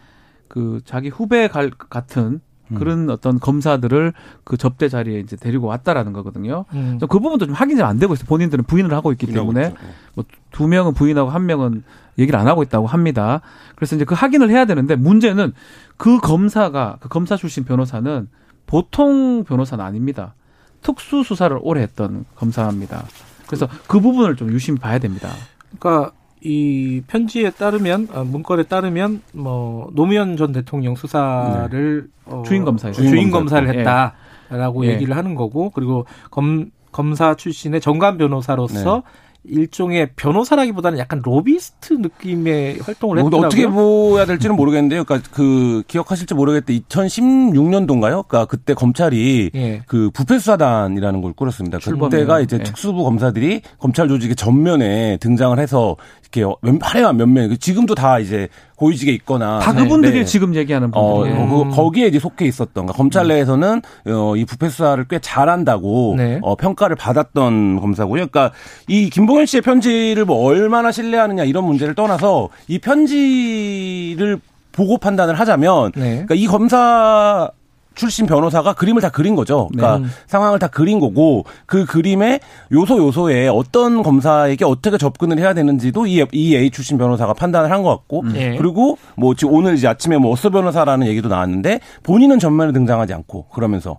[0.48, 2.40] 그 자기 후배 갈, 같은
[2.70, 2.76] 음.
[2.76, 4.12] 그런 어떤 검사들을
[4.42, 6.64] 그 접대 자리에 이제 데리고 왔다라는 거거든요.
[6.72, 6.98] 음.
[7.00, 8.26] 그 부분도 좀 확인이 안 되고 있어요.
[8.26, 9.74] 본인들은 부인을 하고 있기 때문에 네.
[10.14, 11.84] 뭐두 명은 부인하고 한 명은
[12.18, 13.40] 얘기를 안 하고 있다고 합니다.
[13.74, 15.52] 그래서 이제 그 확인을 해야 되는데 문제는
[15.96, 18.28] 그 검사가 그 검사 출신 변호사는
[18.66, 20.34] 보통 변호사는 아닙니다.
[20.82, 23.04] 특수 수사를 오래 했던 검사입니다.
[23.46, 25.30] 그래서 그 부분을 좀 유심히 봐야 됩니다.
[25.78, 32.32] 그러니까 이 편지에 따르면 아, 문건에 따르면 뭐 노무현 전 대통령 수사를 네.
[32.32, 34.90] 어, 주인 검사 주인 검사를 했다라고 예.
[34.90, 39.02] 얘기를 하는 거고 그리고 검 검사 출신의 정관 변호사로서 네.
[39.44, 43.46] 일종의 변호사라기보다는 약간 로비스트 느낌의 활동을 뭐 했더라고요.
[43.46, 45.04] 어떻게 보야 될지는 모르겠는데요.
[45.04, 48.26] 그러니까 그 기억하실지 모르겠는데 2016년도인가요?
[48.26, 49.82] 그러니까 그때 검찰이 예.
[49.86, 51.78] 그 부패 수사단이라는 걸 꾸렸습니다.
[51.78, 52.62] 그때가 이제 예.
[52.62, 55.96] 특수부 검사들이 검찰 조직의 전면에 등장을 해서
[56.40, 60.24] 이렇게 화려한 면면 지금도 다 이제 고위직에 있거나 다 그분들이 네.
[60.24, 64.68] 지금 얘기하는 분들이 어, 그, 거기에 이제 속해 있었던 그러니까 검찰 내에서는 어, 이 부패
[64.68, 66.40] 수사를 꽤 잘한다고 네.
[66.42, 68.26] 어, 평가를 받았던 검사고요.
[68.26, 68.52] 그러니까
[68.88, 74.40] 이 김봉현 씨의 편지를 뭐 얼마나 신뢰하느냐 이런 문제를 떠나서 이 편지를
[74.72, 76.24] 보고 판단을 하자면 네.
[76.26, 77.50] 그러니까 이 검사
[77.94, 79.68] 출신 변호사가 그림을 다 그린 거죠.
[79.72, 80.06] 그러니까 네.
[80.26, 82.40] 상황을 다 그린 거고 그 그림의
[82.72, 87.82] 요소 요소에 어떤 검사에게 어떻게 접근을 해야 되는지도 이, 이 A 출신 변호사가 판단을 한
[87.84, 88.32] 것 같고 음.
[88.32, 88.56] 네.
[88.56, 93.48] 그리고 뭐 지금 오늘 이제 아침에 뭐 어서 변호사라는 얘기도 나왔는데 본인은 전면에 등장하지 않고
[93.48, 93.98] 그러면서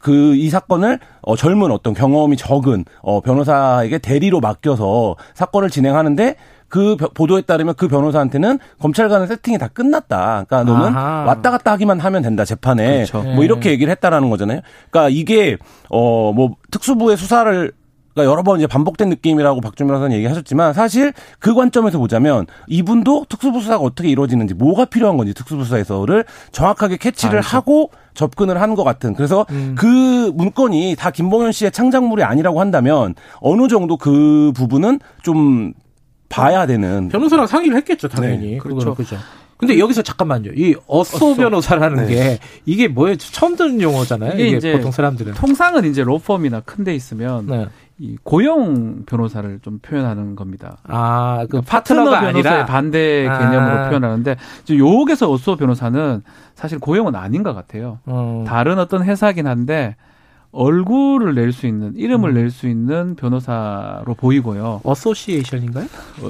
[0.00, 6.36] 그이 사건을 어 젊은 어떤 경험이 적은 어 변호사에게 대리로 맡겨서 사건을 진행하는데
[6.70, 10.44] 그 보도에 따르면 그 변호사한테는 검찰과는 세팅이 다 끝났다.
[10.48, 11.24] 그러니까 너는 아하.
[11.26, 13.22] 왔다 갔다 하기만 하면 된다 재판에 그렇죠.
[13.22, 14.60] 뭐 이렇게 얘기를 했다라는 거잖아요.
[14.90, 15.58] 그러니까 이게
[15.90, 17.72] 어 뭐 특수부의 수사를
[18.14, 23.60] 그러니까 여러 번 이제 반복된 느낌이라고 박준 변호사는 얘기하셨지만 사실 그 관점에서 보자면 이분도 특수부
[23.60, 27.48] 수사가 어떻게 이루어지는지 뭐가 필요한 건지 특수부 수사에서를 정확하게 캐치를 알죠.
[27.56, 29.74] 하고 접근을 한 것 같은 그래서 음.
[29.78, 29.86] 그
[30.34, 35.72] 문건이 다 김봉현 씨의 창작물이 아니라고 한다면 어느 정도 그 부분은 좀
[36.30, 38.94] 봐야 되는 변호사랑 상의를 했겠죠 당연히 네, 그렇죠.
[38.94, 39.16] 그죠.
[39.58, 40.52] 근데 여기서 잠깐만요.
[40.54, 42.14] 이 어쏘 변호사라는 네.
[42.14, 43.16] 게 이게 뭐예요?
[43.16, 44.32] 처음 듣는 용어잖아요.
[44.40, 47.66] 이게, 이게 보통 사람들은 통상은 이제 로펌이나 큰 데 있으면 네.
[47.98, 50.78] 이 고용 변호사를 좀 표현하는 겁니다.
[50.84, 52.64] 아, 그 파트너가 변호사의 아니라?
[52.64, 53.88] 반대 개념으로 아.
[53.90, 54.36] 표현하는데
[54.78, 56.22] 여기서 어쏘 변호사는
[56.54, 57.98] 사실 고용은 아닌 것 같아요.
[58.06, 58.44] 어.
[58.46, 59.96] 다른 어떤 회사긴 한데
[60.52, 62.34] 얼굴을 낼 수 있는 이름을 음.
[62.34, 64.80] 낼수 있는 변호사로 보이고요.
[64.84, 65.86] association인가요?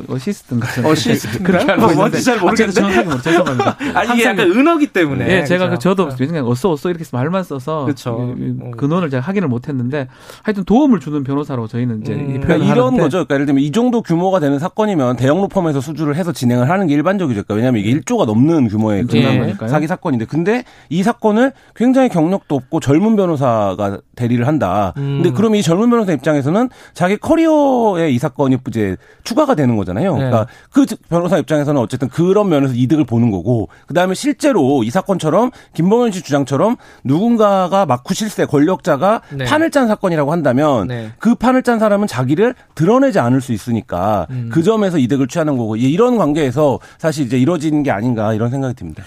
[0.08, 1.76] 어, 시스트인가 어시스트인가요?
[1.78, 2.80] 뭐 뭔지 잘 모르겠는데.
[2.80, 3.76] 정확하게 모르 죄송합니다.
[3.94, 5.28] 아, 이게 약간 은어기 때문에.
[5.28, 8.34] 예, 제가 그 저도 그냥 어쏘 어쏘 이렇게 말만 써서 그렇죠.
[8.76, 10.08] 근원을 제가 확인을 못했는데
[10.42, 12.40] 하여튼 도움을 주는 변호사로 저희는 이제 음.
[12.42, 13.18] 그러니까 이런 거죠.
[13.18, 16.94] 그러니까 예를 들면 이 정도 규모가 되는 사건이면 대형 로펌에서 수주를 해서 진행을 하는 게
[16.94, 17.42] 일반적이죠.
[17.44, 19.54] 그러니까 왜냐하면 이게 1조가 넘는 규모의 예.
[19.68, 24.92] 사기 사건인데 근데 이 사건을 굉장히 경력도 없고 젊은 변호사가 대리를 한다.
[24.98, 25.20] 음.
[25.22, 30.12] 근데 그럼 이 젊은 변호사 입장에서는 자기 커리어에 이 사건이 이제 추가가 되는 거잖아요.
[30.12, 30.18] 네.
[30.18, 36.12] 그러니까 그 변호사 입장에서는 어쨌든 그런 면에서 이득을 보는 거고 그다음에 실제로 이 사건처럼 김범현
[36.12, 39.44] 씨 주장처럼 누군가가 막후 실세 권력자가 네.
[39.44, 41.12] 판을 짠 사건이라고 한다면 네.
[41.18, 44.50] 그 판을 짠 사람은 자기를 드러내지 않을 수 있으니까 음.
[44.52, 49.02] 그 점에서 이득을 취하는 거고 이런 관계에서 사실 이제 이루어지는 게 아닌가 이런 생각이 듭니다.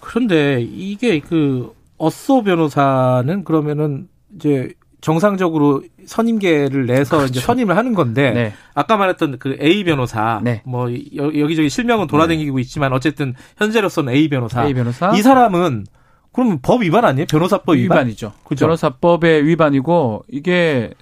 [0.00, 7.30] 그런데 이게 그 어쏘 변호사는 그러면은 이제 정상적으로 선임계를 내서 그렇죠.
[7.32, 8.52] 이제 선임을 하는 건데 네.
[8.74, 10.62] 아까 말했던 그 A 변호사 네.
[10.64, 12.62] 뭐 여 기저기 실명은 돌아다니고 네.
[12.62, 14.64] 있지만 어쨌든 현재로서는 A 변호사.
[14.64, 15.14] A 변호사.
[15.14, 15.84] 이 사람은
[16.32, 17.26] 그러면 법 위반 아니에요?
[17.30, 17.98] 변호사법 위반?
[17.98, 18.32] 위반이죠.
[18.44, 18.64] 그죠?
[18.66, 20.92] 변호사법의 위반이고 이게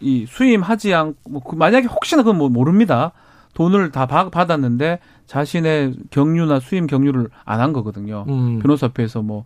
[0.00, 3.12] 이 수임하지 않고 뭐그 만약에 혹시나 그건 뭐 모릅니다.
[3.54, 8.26] 돈을 다 받았는데 자신의 경유나 수임 경유를 안 한 거거든요.
[8.28, 8.58] 음.
[8.58, 9.44] 변호사협회에서 뭐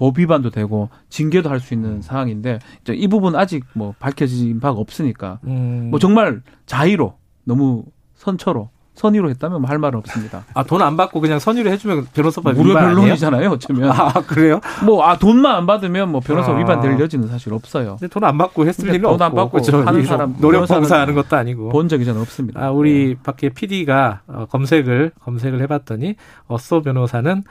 [0.00, 2.00] 법 위반도 되고 징계도 할 수 있는 음.
[2.02, 5.88] 상황인데 이제 이 부분 아직 뭐 밝혀진 바가 없으니까 음.
[5.90, 7.14] 뭐 정말 자의로
[7.44, 7.84] 너무
[8.16, 10.44] 선처로 선의로 했다면 뭐할 말은 없습니다.
[10.54, 13.50] 아 돈 안 받고 그냥 선의로 해주면 변호사법 무료 변론이잖아요.
[13.50, 13.88] 어쩌면.
[13.92, 14.60] 아 그래요?
[14.84, 16.56] 뭐 아 돈만 안 받으면 뭐 변호사 아.
[16.58, 17.96] 위반 될 여지는 사실 없어요.
[17.98, 19.16] 근데 돈 안 받고 했을 일은 없고.
[19.18, 22.62] 돈 안 받고 하는 사람 노력 봉사하는 것도 아니고 본 적이 저는 없습니다.
[22.62, 23.22] 아 우리 네.
[23.22, 26.16] 밖에 PD가 어, 검색을 검색을 해봤더니
[26.48, 27.42] 어쏘 변호사는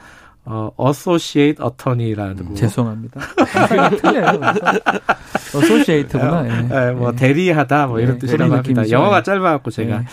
[0.44, 3.20] 어, associate attorney라는 음, 죄송합니다.
[4.00, 4.40] 틀려요.
[5.54, 6.46] associate구나.
[6.46, 6.62] 예.
[6.62, 7.16] 네, 뭐 예.
[7.16, 8.90] 대리하다 뭐 이런 예, 뜻이라고 합니다.
[8.90, 10.04] 영어가 짧아갖고 제가 예.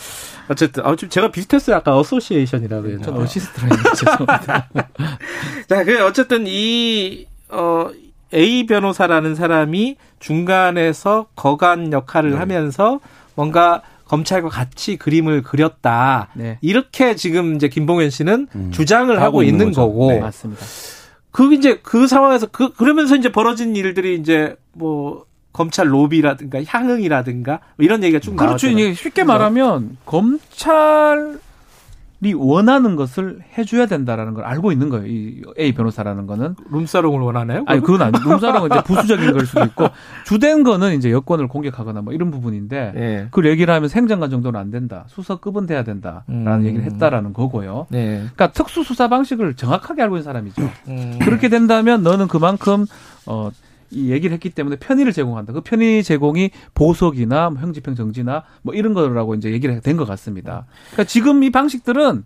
[0.50, 1.78] 어쨌든 어, 좀 제가 비슷했어요.
[1.78, 3.00] 아까 association이라고 해요.
[3.02, 4.70] 저는 어시스트라는 죄송합니다.
[5.68, 7.90] 자, 그 어쨌든 이 어.
[8.34, 12.36] A 변호사라는 사람이 중간에서 거간 역할을 네.
[12.36, 13.00] 하면서
[13.36, 16.30] 뭔가 검찰과 같이 그림을 그렸다.
[16.34, 16.58] 네.
[16.62, 18.72] 이렇게 지금 이제 김봉현 씨는 음.
[18.72, 20.12] 주장을 하고, 하고 있는, 있는 거고.
[20.12, 20.20] 네.
[20.20, 20.66] 맞습니다.
[21.32, 27.84] 그 이제 그 상황에서 그 그러면서 이제 벌어진 일들이 이제 뭐 검찰 로비라든가 향응이라든가 뭐
[27.84, 28.68] 이런 얘기가 쭉 그렇죠.
[28.68, 28.94] 나왔잖아요.
[28.94, 31.47] 쉽게 말하면 검찰 이
[32.36, 35.06] 원하는 것을 해줘야 된다라는 걸 알고 있는 거예요.
[35.06, 37.64] 이 A 변호사라는 거는 룸사롱을 원하나요?
[37.68, 38.14] 아니 그건 아니.
[38.24, 39.90] 룸사롱은 이제 부수적인 걸 수도 있고
[40.26, 43.28] 주된 거는 이제 여권을 공격하거나 뭐 이런 부분인데 네.
[43.32, 45.06] 그 얘기를 하면 생장관 정도는 안 된다.
[45.10, 46.66] 수사급은 돼야 된다라는 음.
[46.66, 47.86] 얘기를 했다라는 거고요.
[47.90, 48.18] 네.
[48.18, 50.70] 그러니까 특수 수사 방식을 정확하게 알고 있는 사람이죠.
[50.88, 51.20] 음.
[51.22, 52.86] 그렇게 된다면 너는 그만큼
[53.28, 53.52] 어
[53.90, 55.54] 이 얘기를 했기 때문에 편의를 제공한다.
[55.54, 60.66] 그 편의 제공이 보석이나 뭐 형집행 정지나 뭐 이런 거라고 이제 얘기를 된 것 같습니다.
[60.92, 62.26] 그러니까 지금 이 방식들은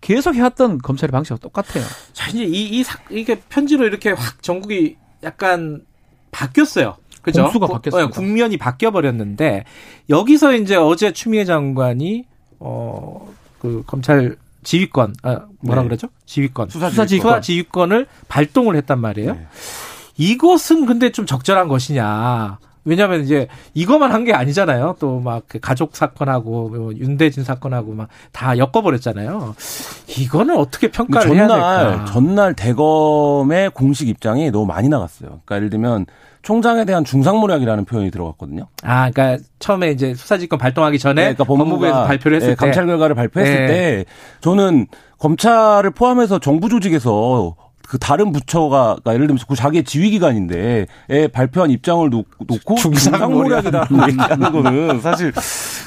[0.00, 1.84] 계속 해왔던 검찰의 방식과 똑같아요.
[2.12, 5.82] 자, 이제 이, 이, 사, 이게 편지로 이렇게 확 전국이 약간
[6.30, 6.96] 바뀌었어요.
[7.22, 7.42] 그죠?
[7.42, 8.08] 공수가 바뀌었어요.
[8.10, 9.64] 국면이 바뀌어 버렸는데
[10.08, 12.24] 여기서 이제 어제 추미애 장관이
[12.60, 13.28] 어
[13.60, 15.88] 그 검찰 지휘권 아 뭐라 네.
[15.88, 16.08] 그러죠?
[16.24, 17.30] 지휘권 수사 지휘권.
[17.30, 19.34] 수사 지휘권을 발동을 했단 말이에요.
[19.34, 19.46] 네.
[20.16, 22.58] 이것은 근데 좀 적절한 것이냐.
[22.86, 24.96] 왜냐하면 이제 이것만 한 게 아니잖아요.
[24.98, 29.54] 또막그 가족 사건하고 뭐 윤대진 사건하고 막 다 엮어버렸잖아요.
[30.18, 32.04] 이거는 어떻게 평가를 전날, 해야 될까?
[32.06, 35.28] 전날 대검의 공식 입장이 너무 많이 나갔어요.
[35.44, 36.06] 그러니까 예를 들면
[36.42, 38.66] 총장에 대한 중상모략이라는 표현이 들어갔거든요.
[38.82, 42.86] 아, 그러니까 처음에 이제 수사지권 발동하기 전에 네, 그러니까 법무부에서 발표를 했을 네, 때 감찰
[42.86, 43.66] 결과를 발표했을 네.
[43.66, 44.04] 때
[44.40, 44.86] 저는
[45.18, 47.56] 검찰을 포함해서 정부 조직에서
[47.90, 52.22] 그 다른 부처가 그러니까 예를 들면 그 자기의 지휘 기관인데 에 발표한 입장을 놓
[52.64, 55.32] 고 중상모략이라고 얘기하는 거는 사실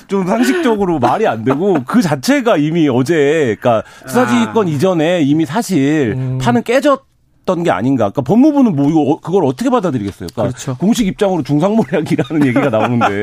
[0.08, 4.70] 좀 상식적으로 말이 안 되고 그 자체가 이미 어제 그러니까 수사지휘권 아.
[4.70, 6.38] 이전에 이미 사실 음.
[6.40, 7.13] 판은 깨졌
[7.46, 8.10] 었던 게 아닌가.
[8.10, 10.28] 그러니까 법무부는 뭐 이거 그걸 어떻게 받아들이겠어요?
[10.34, 10.78] 그러니까 그렇죠.
[10.78, 13.22] 공식 입장으로 중상모략이라는 얘기가 나오는데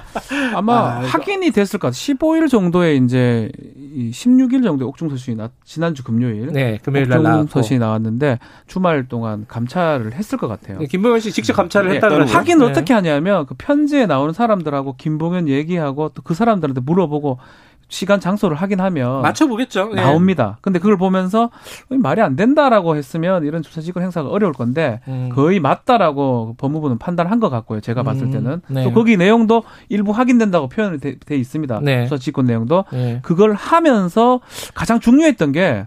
[0.54, 2.00] 아마 아, 확인이 됐을 것 같아요.
[2.16, 3.50] 15일 정도에 이제
[4.12, 9.44] 16일 정도에 옥중 서신이 나 지난주 금요일 네, 금요일 날 옥중 서신이 나왔는데 주말 동안
[9.46, 10.78] 감찰을 했을 것 같아요.
[10.78, 12.72] 네, 김봉현 씨 직접 감찰을 네, 했다는 확인을 네.
[12.72, 17.38] 어떻게 하냐면 그 편지에 나오는 사람들하고 김봉현 얘기하고 또 그 사람들한테 물어보고
[17.90, 19.90] 시간 장소를 확인하면 맞춰보겠죠.
[19.92, 19.96] 예.
[19.96, 20.56] 나옵니다.
[20.62, 21.50] 근데 그걸 보면서
[21.88, 25.28] 말이 안 된다라고 했으면 이런 주사직권 행사가 어려울 건데 음.
[25.32, 27.80] 거의 맞다라고 법무부는 판단한 것 같고요.
[27.80, 28.30] 제가 봤을 음.
[28.30, 28.84] 때는 네.
[28.84, 31.80] 또 거기 내용도 일부 확인된다고 표현이 돼, 돼 있습니다.
[31.82, 32.04] 네.
[32.06, 33.18] 수사직권 내용도 네.
[33.22, 34.40] 그걸 하면서
[34.74, 35.86] 가장 중요했던 게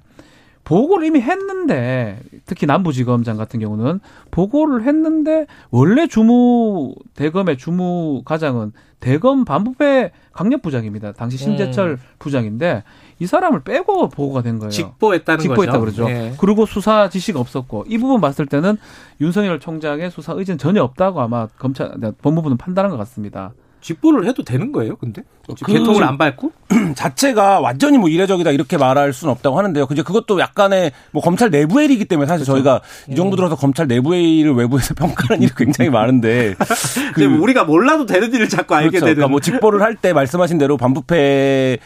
[0.65, 3.99] 보고를 이미 했는데 특히 남부지검장 같은 경우는
[4.31, 11.13] 보고를 했는데 원래 주무 대검의 주무 과장은 대검 반부패 강력 부장입니다.
[11.13, 11.97] 당시 신재철 음.
[12.19, 12.83] 부장인데
[13.19, 14.71] 이 사람을 빼고 보고가 된 거예요.
[14.71, 15.79] 직보했다는 직보했다 거죠.
[15.79, 16.05] 그러죠.
[16.07, 16.33] 네.
[16.39, 18.77] 그리고 수사 지시가 없었고 이 부분 봤을 때는
[19.21, 23.53] 윤석열 총장의 수사 의지는 전혀 없다고 아마 검찰 법무부는 판단한 것 같습니다.
[23.83, 25.23] 직보를 해도 되는 거예요, 근데?
[25.45, 26.51] 그 개통을 안 밟고?
[26.95, 29.85] 자체가 완전히 뭐 이례적이다 이렇게 말할 수는 없다고 하는데요.
[29.87, 32.63] 그제 그것도 약간의 뭐 검찰 내부의 일이기 때문에 사실 그렇죠.
[32.63, 33.37] 저희가 이 정도 음.
[33.37, 36.55] 들어서 검찰 내부의 일을 외부에서 평가하는 일이 굉장히 많은데
[37.13, 39.05] 그 우리가 몰라도 되는 일을 자꾸 알게 그렇죠.
[39.05, 39.15] 되는.
[39.15, 41.77] 그러니까 뭐 직보를 할 때 말씀하신 대로 반부패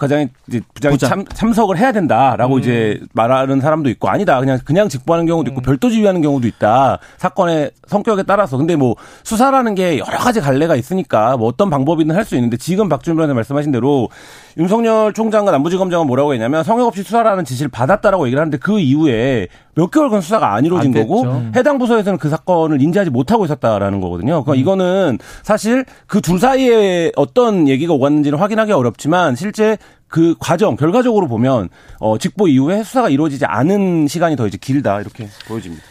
[0.00, 1.10] 과장이 이제 부장이 부장.
[1.10, 2.60] 참, 참석을 해야 된다라고 음.
[2.60, 5.62] 이제 말하는 사람도 있고 아니다 그냥 그냥 직보하는 경우도 있고 음.
[5.62, 11.36] 별도 지휘하는 경우도 있다 사건의 성격에 따라서 근데 뭐 수사라는 게 여러 가지 갈래가 있으니까
[11.36, 14.08] 뭐 어떤 방법이든 할 수 있는데 지금 박준 변호사 말씀하신 대로
[14.56, 19.90] 윤석열 총장과 남부지검장은 뭐라고 했냐면 성역 없이 수사라는 지시를 받았다라고 얘기를 하는데 그 이후에 몇
[19.90, 24.42] 개월간 수사가 안 이루어진 안 거고 해당 부서에서는 그 사건을 인지하지 못하고 있었다라는 거거든요.
[24.44, 24.56] 그러니까 음.
[24.56, 31.68] 이거는 사실 그 둘 사이에 어떤 얘기가 오갔는지는 확인하기 어렵지만 실제 그 과정 결과적으로 보면
[31.98, 35.82] 어 직보 이후에 수사가 이루어지지 않은 시간이 더 이제 길다 이렇게 보여집니다.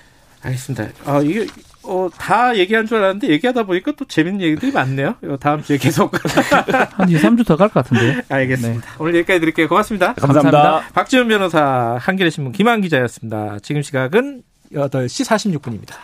[0.42, 0.88] 알겠습니다.
[1.06, 1.46] 아 이게
[1.84, 5.16] 어, 다 얘기한 줄 알았는데 얘기하다 보니까 또 재밌는 얘기들이 많네요.
[5.40, 6.14] 다음 주에 계속.
[6.94, 8.22] 한 2, 3주 더 갈 것 같은데요.
[8.30, 8.82] 알겠습니다.
[8.86, 8.88] 네.
[9.00, 9.68] 오늘 여기까지 드릴게요.
[9.70, 10.14] 고맙습니다.
[10.14, 10.52] 감사합니다.
[10.62, 10.94] 감사합니다.
[10.94, 13.58] 박지원 변호사, 한겨레 신문 김한 기자였습니다.
[13.64, 14.44] 지금 시각은
[14.74, 15.26] 8시
[15.60, 15.96] 46분입니다.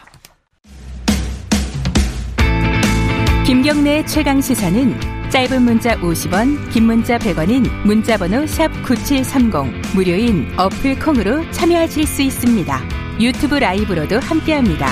[3.45, 4.99] 김경래 최강 시사는
[5.29, 12.21] 짧은 문자 50원, 긴 문자 100원인 문자 번호 샵 9730, 무료인 어플 콩으로 참여하실 수
[12.23, 12.81] 있습니다.
[13.19, 14.87] 유튜브 라이브로도 함께합니다.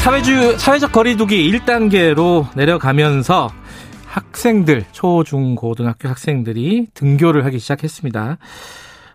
[0.00, 3.50] 사회주, 사회적 거리두기 1단계로 내려가면서
[4.06, 8.38] 학생들, 초, 중, 고등학교 학생들이 등교를 하기 시작했습니다.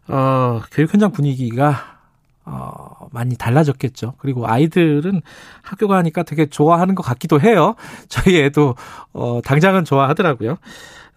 [0.07, 1.97] 어, 교육 현장 분위기가
[2.45, 4.13] 어, 많이 달라졌겠죠.
[4.19, 5.23] 그리고 아이들은
[5.63, 7.75] 학교 가니까 되게 좋아하는 것 같기도 해요.
[8.07, 8.75] 저희 애도,
[9.13, 10.57] 어, 당장은 좋아하더라고요.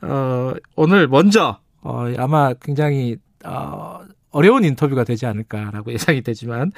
[0.01, 4.01] 어, 오늘 먼저, 어, 아마 굉장히, 어,
[4.31, 6.73] 어려운 인터뷰가 되지 않을까라고 예상이 되지만,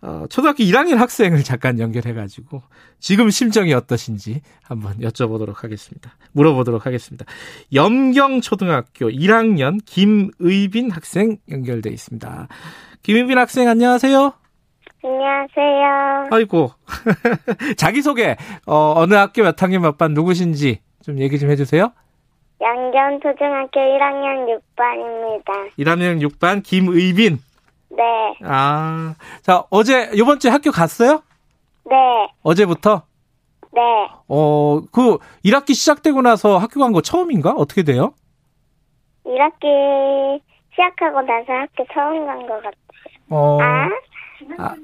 [0.00, 2.62] 어, 초등학교 1학년 학생을 잠깐 연결해가지고
[3.00, 6.12] 지금 심정이 어떠신지 한번 여쭤보도록 하겠습니다.
[6.32, 7.24] 물어보도록 하겠습니다.
[7.74, 12.48] 염경초등학교 1학년 김의빈 학생 연결돼 있습니다.
[13.02, 14.32] 김의빈 학생 안녕하세요.
[15.04, 16.28] 안녕하세요.
[16.30, 16.70] 아이고
[17.76, 21.92] 자기 소개 어, 어느 학교 몇 학년 몇 반 누구신지 좀 얘기 좀 해주세요.
[22.60, 25.70] 양견초등학교 1학년 6반입니다.
[25.78, 27.38] 1학년 6반 김의빈.
[27.90, 28.02] 네.
[28.44, 31.22] 아, 자, 어제, 요번 주에 학교 갔어요?
[31.88, 31.96] 네.
[32.42, 33.02] 어제부터?
[33.72, 33.80] 네.
[34.28, 37.52] 어, 그, 1학기 시작되고 나서 학교 간 거 처음인가?
[37.52, 38.12] 어떻게 돼요?
[39.24, 40.40] 1학기
[40.72, 42.72] 시작하고 나서 학교 처음 간 것 같아요.
[43.30, 43.58] 어.
[43.60, 43.88] 아?
[44.58, 44.74] 아.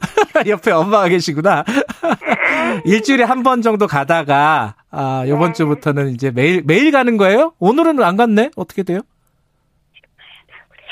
[0.48, 1.64] 옆에 엄마가 계시구나.
[2.84, 5.52] 일주일에 한 번 정도 가다가, 아, 요번 네.
[5.54, 7.52] 주부터는 이제 매일, 매일 가는 거예요?
[7.58, 8.50] 오늘은 안 갔네?
[8.56, 9.00] 어떻게 돼요?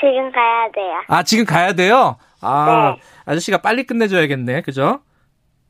[0.01, 1.01] 지금 가야 돼요.
[1.07, 2.17] 아, 지금 가야 돼요?
[2.41, 3.01] 아, 네.
[3.25, 4.61] 아저씨가 빨리 끝내줘야겠네.
[4.63, 4.99] 그죠?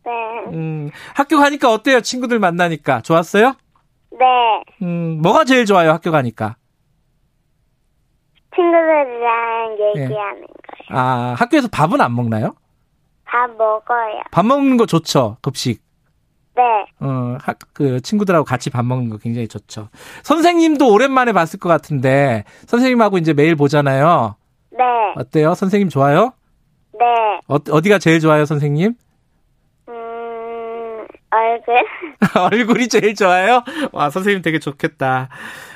[0.05, 0.11] 네.
[0.53, 2.01] 음, 학교 가니까 어때요?
[2.01, 3.01] 친구들 만나니까.
[3.01, 3.53] 좋았어요?
[4.11, 4.63] 네.
[4.81, 5.91] 음, 뭐가 제일 좋아요?
[5.91, 6.55] 학교 가니까?
[8.55, 10.47] 친구들이랑 얘기하는 네.
[10.47, 10.89] 거예요.
[10.89, 12.55] 아, 학교에서 밥은 안 먹나요?
[13.25, 14.21] 밥 먹어요.
[14.31, 15.81] 밥 먹는 거 좋죠, 급식.
[16.55, 16.63] 네.
[16.99, 19.89] 어, 학, 그, 친구들하고 같이 밥 먹는 거 굉장히 좋죠.
[20.23, 24.35] 선생님도 오랜만에 봤을 것 같은데, 선생님하고 이제 매일 보잖아요.
[24.71, 24.83] 네.
[25.15, 25.53] 어때요?
[25.55, 26.33] 선생님 좋아요?
[26.93, 27.05] 네.
[27.47, 28.93] 어, 어디가 제일 좋아요, 선생님?
[29.87, 31.85] 음, 얼굴.
[32.51, 33.63] 얼굴이 제일 좋아요?
[33.91, 35.29] 와, 선생님 되게 좋겠다.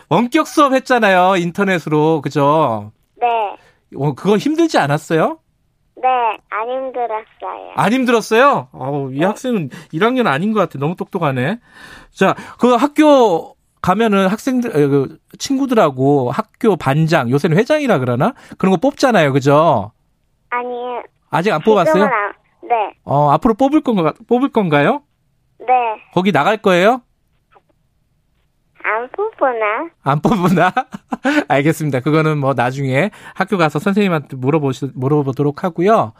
[0.09, 1.37] 원격 수업 했잖아요.
[1.37, 2.21] 인터넷으로.
[2.21, 2.91] 그죠?
[3.19, 3.27] 네.
[3.97, 5.39] 어, 그거 힘들지 않았어요?
[6.05, 7.71] 네, 안 힘들었어요.
[7.75, 8.67] 안 힘들었어요?
[8.73, 9.25] 어, 이 네.
[9.25, 10.77] 학생은 1학년 아닌 것 같아.
[10.77, 11.59] 너무 똑똑하네.
[12.11, 18.35] 자, 그 학교 가면은 학생들, 그 친구들하고 학교 반장, 요새는 회장이라 그러나?
[18.59, 19.33] 그런 거 뽑잖아요.
[19.33, 19.93] 그죠?
[20.51, 21.01] 아니요.
[21.31, 22.03] 아직 안 뽑았어요?
[22.03, 22.09] 안,
[22.61, 22.93] 네.
[23.03, 25.01] 어, 앞으로 뽑을 건가, 뽑을 건가요?
[25.59, 25.73] 네.
[26.13, 27.01] 거기 나갈 거예요?
[28.87, 29.89] 안 뽑으나?
[30.03, 30.71] 안 뽑으나?
[31.49, 32.01] 알겠습니다.
[32.01, 36.13] 그거는 뭐 나중에 학교 가서 선생님한테 물어보시, 물어보도록 하고요.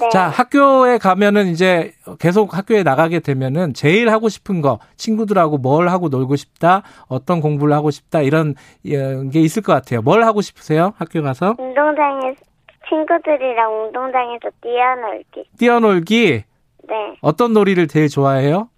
[0.00, 0.08] 네.
[0.08, 6.08] 자, 학교에 가면은 이제 계속 학교에 나가게 되면은 제일 하고 싶은 거, 친구들하고 뭘 하고
[6.08, 8.54] 놀고 싶다, 어떤 공부를 하고 싶다, 이런
[8.84, 10.02] 게 있을 것 같아요.
[10.02, 10.94] 뭘 하고 싶으세요?
[10.98, 11.54] 학교 가서?
[11.56, 12.40] 운동장에서,
[12.88, 15.44] 친구들이랑 운동장에서 뛰어놀기.
[15.56, 16.42] 뛰어놀기?
[16.88, 16.94] 네.
[17.20, 18.70] 어떤 놀이를 제일 좋아해요?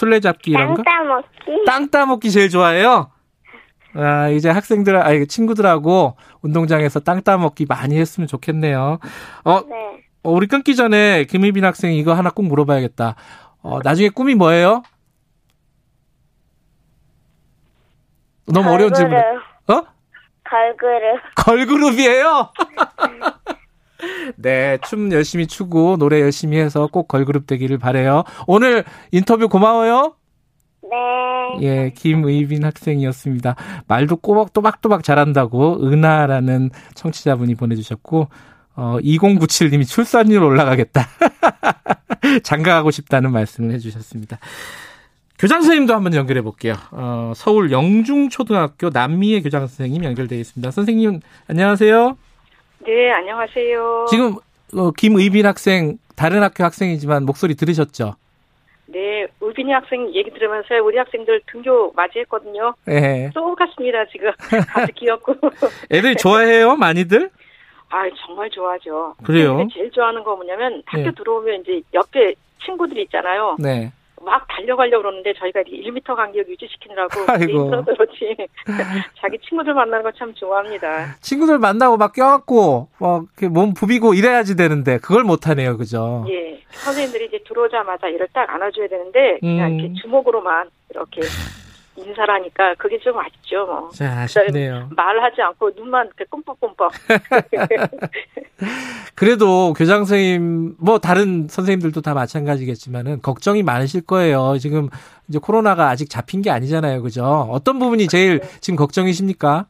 [0.00, 0.82] 술래잡기 이런 거?
[0.82, 1.64] 땅 따먹기.
[1.66, 3.10] 땅 따먹기 제일 좋아해요?
[3.94, 8.98] 아, 이제 학생들, 아, 친구들하고 운동장에서 땅 따먹기 많이 했으면 좋겠네요.
[9.44, 10.04] 어, 네.
[10.22, 13.14] 어, 우리 끊기 전에 김희빈 학생 이거 하나 꼭 물어봐야겠다.
[13.62, 14.82] 어, 나중에 꿈이 뭐예요?
[18.46, 18.70] 너무.
[18.70, 19.18] 어려운 질문.
[19.18, 19.82] 어?
[20.44, 21.20] 걸그룹.
[21.36, 22.52] 걸그룹이에요?
[24.36, 28.24] 네, 춤 열심히 추고 노래 열심히 해서 꼭 걸그룹 되기를 바래요.
[28.46, 30.14] 오늘 인터뷰 고마워요.
[30.82, 31.62] 네.
[31.62, 33.54] 예, 김의빈 학생이었습니다.
[33.86, 38.28] 말도 꼬박 또박또박 잘한다고 은하라는 청취자분이 보내주셨고
[38.76, 41.06] 어, 2097님이 출산율 올라가겠다.
[42.42, 44.38] 장가가고 싶다는 말씀을 해주셨습니다.
[45.38, 46.74] 교장 선생님도 한번 연결해 볼게요.
[46.90, 50.70] 어, 서울 영중초등학교 남미의 교장 선생님 연결되어 있습니다.
[50.70, 52.16] 선생님 안녕하세요.
[52.80, 54.06] 네, 안녕하세요.
[54.10, 54.36] 지금
[54.76, 58.14] 어, 김의빈 학생 다른 학교 학생이지만 목소리 들으셨죠?
[58.86, 62.74] 네, 의빈이 학생 얘기 들으면서 우리 학생들 등교 맞이했거든요.
[62.86, 63.30] 네.
[63.34, 64.30] 똑같습니다, 지금.
[64.74, 65.34] 아주 귀엽고.
[65.92, 67.30] 애들 좋아해요, 많이들?
[67.90, 69.14] 아, 정말 좋아하죠.
[69.22, 69.68] 그래요?
[69.72, 71.12] 제일 좋아하는 거 뭐냐면 학교 네.
[71.12, 72.34] 들어오면 이제 옆에
[72.64, 73.56] 친구들 있잖아요.
[73.58, 73.92] 네.
[74.22, 78.36] 막 달려가려고 그러는데 저희가 1미터 간격 유지시키느라고 힘들어서 그렇지
[79.20, 81.16] 자기 친구들 만나는 거 참 좋아합니다.
[81.20, 86.26] 친구들 만나고 막 껴안고 막몸 부비고 이래야지 되는데 그걸 못 하네요, 그죠?
[86.28, 89.80] 예, 선생님들이 이제 들어오자마자 이를 딱 안아줘야 되는데 그냥 음.
[89.80, 91.22] 이렇게 주먹으로만 이렇게
[91.96, 93.88] 인사를 하니까 그게 좀 아쉽죠, 뭐.
[93.90, 94.88] 자, 아쉽네요.
[94.94, 96.90] 말하지 않고 눈만 이렇게 꿈뻑꿈뻑.
[99.14, 104.56] 그래도 교장 선생님, 뭐 다른 선생님들도 다 마찬가지겠지만은 걱정이 많으실 거예요.
[104.58, 104.88] 지금
[105.28, 107.02] 이제 코로나가 아직 잡힌 게 아니잖아요.
[107.02, 107.48] 그죠?
[107.50, 108.48] 어떤 부분이 제일 네.
[108.60, 109.66] 지금 걱정이십니까?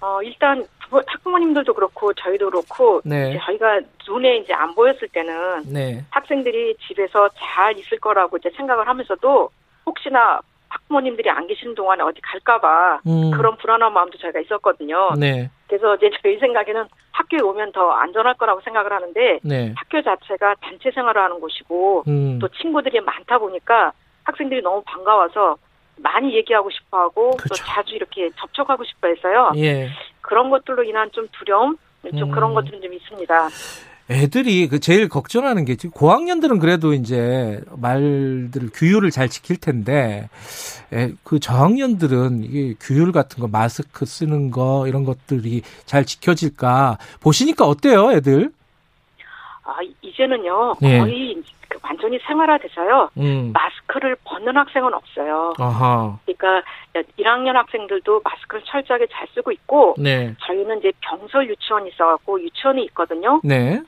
[0.00, 3.38] 어, 일단 학부모님들도 그렇고 저희도 그렇고 네.
[3.44, 6.04] 저희가 눈에 이제 안 보였을 때는 네.
[6.10, 9.50] 학생들이 집에서 잘 있을 거라고 이제 생각을 하면서도
[9.86, 13.30] 혹시나 학부모님들이 안 계시는 동안에 어디 갈까봐 음.
[13.30, 15.12] 그런 불안한 마음도 저희가 있었거든요.
[15.18, 15.50] 네.
[15.66, 19.74] 그래서 이제 저희 생각에는 학교에 오면 더 안전할 거라고 생각을 하는데 네.
[19.76, 22.38] 학교 자체가 단체 생활을 하는 곳이고 음.
[22.38, 23.92] 또 친구들이 많다 보니까
[24.24, 25.56] 학생들이 너무 반가워서
[25.96, 27.48] 많이 얘기하고 싶어하고 그쵸.
[27.48, 29.52] 또 자주 이렇게 접촉하고 싶어해서요.
[29.56, 29.88] 예.
[30.20, 31.76] 그런 것들로 인한 좀 두려움,
[32.16, 32.30] 좀 음.
[32.30, 33.48] 그런 것들은 좀 있습니다.
[34.10, 40.28] 애들이 그 제일 걱정하는 게 지금 고학년들은 그래도 이제 말들 규율을 잘 지킬 텐데
[40.92, 47.66] 애, 그 저학년들은 이게 규율 같은 거 마스크 쓰는 거 이런 것들이 잘 지켜질까 보시니까
[47.66, 48.50] 어때요, 애들?
[49.64, 50.98] 아 이제는요 예.
[51.00, 53.52] 거의 그 완전히 생활화돼서요 음.
[53.52, 55.52] 마스크를 벗는 학생은 없어요.
[55.58, 56.18] 아하.
[56.24, 56.62] 그러니까
[57.18, 60.34] 1학년 학생들도 마스크를 철저하게 잘 쓰고 있고 네.
[60.46, 63.42] 저희는 이제 병설 유치원이 있어갖고 유치원이 있거든요.
[63.44, 63.82] 네.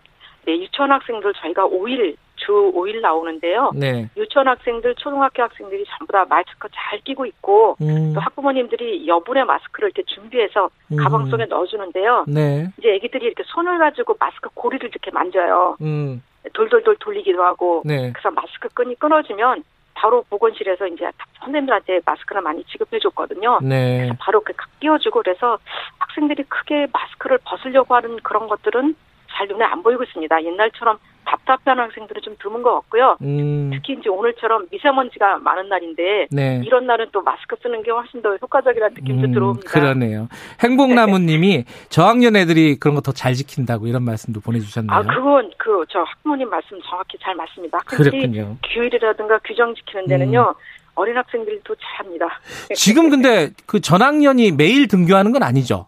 [0.47, 3.71] 네, 유치원 학생들 저희가 5일 주 5일 나오는데요.
[3.75, 4.09] 네.
[4.17, 8.13] 유치원 학생들, 초등학교 학생들이 전부 다 마스크 잘 끼고 있고 음.
[8.15, 10.97] 또 학부모님들이 여분의 마스크를 이렇게 준비해서 음.
[10.97, 12.25] 가방 속에 넣어주는데요.
[12.29, 12.67] 네.
[12.79, 15.77] 이제 아기들이 이렇게 손을 가지고 마스크 고리를 이렇게 만져요.
[15.83, 16.23] 음.
[16.55, 17.83] 돌돌돌 돌리기도 하고.
[17.85, 18.11] 네.
[18.13, 19.63] 그래서 마스크 끈이 끊어지면
[19.95, 21.11] 바로 보건실에서 이제
[21.41, 23.59] 선생님들한테 마스크를 많이 지급해 줬거든요.
[23.63, 24.11] 네.
[24.19, 25.59] 바로 그 끼워주고 그래서
[25.99, 28.95] 학생들이 크게 마스크를 벗으려고 하는 그런 것들은
[29.41, 30.45] 잘 눈에 안 보이고 있습니다.
[30.45, 33.17] 옛날처럼 답답한 학생들은 좀 드문 것 같고요.
[33.23, 33.71] 음.
[33.73, 36.61] 특히 이제 오늘처럼 미세먼지가 많은 날인데 네.
[36.67, 39.71] 이런 날은 또 마스크 쓰는 게 훨씬 더 효과적이라는 느낌도 음, 들어옵니다.
[39.71, 40.29] 그러네요.
[40.63, 44.93] 행복나무님이 저학년 애들이 그런 거 더 잘 지킨다고 이런 말씀도 보내주셨네요.
[44.95, 47.79] 아 그건 그 저 학부모님 말씀 정확히 잘 맞습니다.
[47.87, 48.57] 그렇군요.
[48.69, 50.55] 규율이라든가 규정 지키는 데는요.
[50.57, 50.63] 음.
[50.97, 52.27] 어린 학생들도 잘합니다.
[52.75, 55.87] 지금 근데 그 전학년이 매일 등교하는 건 아니죠?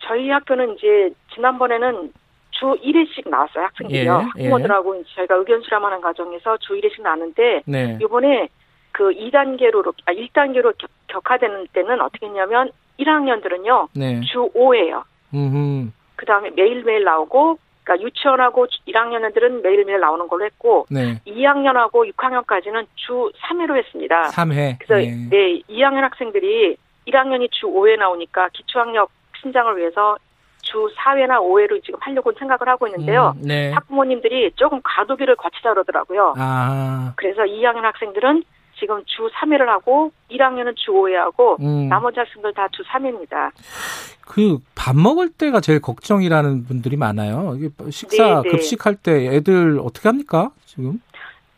[0.00, 2.12] 저희 학교는 이제 지난번에는
[2.60, 4.28] 주 1회씩 나왔어요, 학생들이요.
[4.36, 5.02] 예, 학부모들하고 예.
[5.16, 7.98] 저희가 의견 수렴하는 과정에서 주 1회씩 나는데, 네.
[8.02, 8.48] 이번에
[8.92, 10.74] 그 2단계로 아 1단계로
[11.08, 13.88] 격화되는 때는 어떻게 했냐면 1학년들은요.
[13.96, 14.20] 네.
[14.20, 15.02] 주 5회예요.
[16.16, 21.18] 그다음에 매일매일 나오고 그러니까 유치원하고 1학년 애들은 매일매일 나오는 걸로 했고 네.
[21.26, 24.28] 2학년하고 6학년까지는 주 3회로 했습니다.
[24.28, 24.76] 3회.
[24.80, 25.28] 그래서 네.
[25.30, 26.76] 네 2학년 학생들이
[27.08, 29.10] 1학년이 주 5회 나오니까 기초학력
[29.40, 30.18] 신장을 위해서
[30.70, 33.34] 주 4회나 5회로 지금 하려고 생각을 하고 있는데요.
[33.38, 33.70] 음, 네.
[33.72, 36.34] 학부모님들이 조금 과도기를 거치자 그러더라고요.
[36.38, 37.12] 아.
[37.16, 38.44] 그래서 2학년 학생들은
[38.78, 41.88] 지금 주 3회를 하고 1학년은 주 5회 하고 음.
[41.88, 43.50] 나머지 학생들 다 주 3회입니다.
[44.26, 47.54] 그 밥 먹을 때가 제일 걱정이라는 분들이 많아요.
[47.58, 48.48] 이게 식사 네, 네.
[48.50, 50.50] 급식할 때 애들 어떻게 합니까?
[50.64, 51.00] 지금?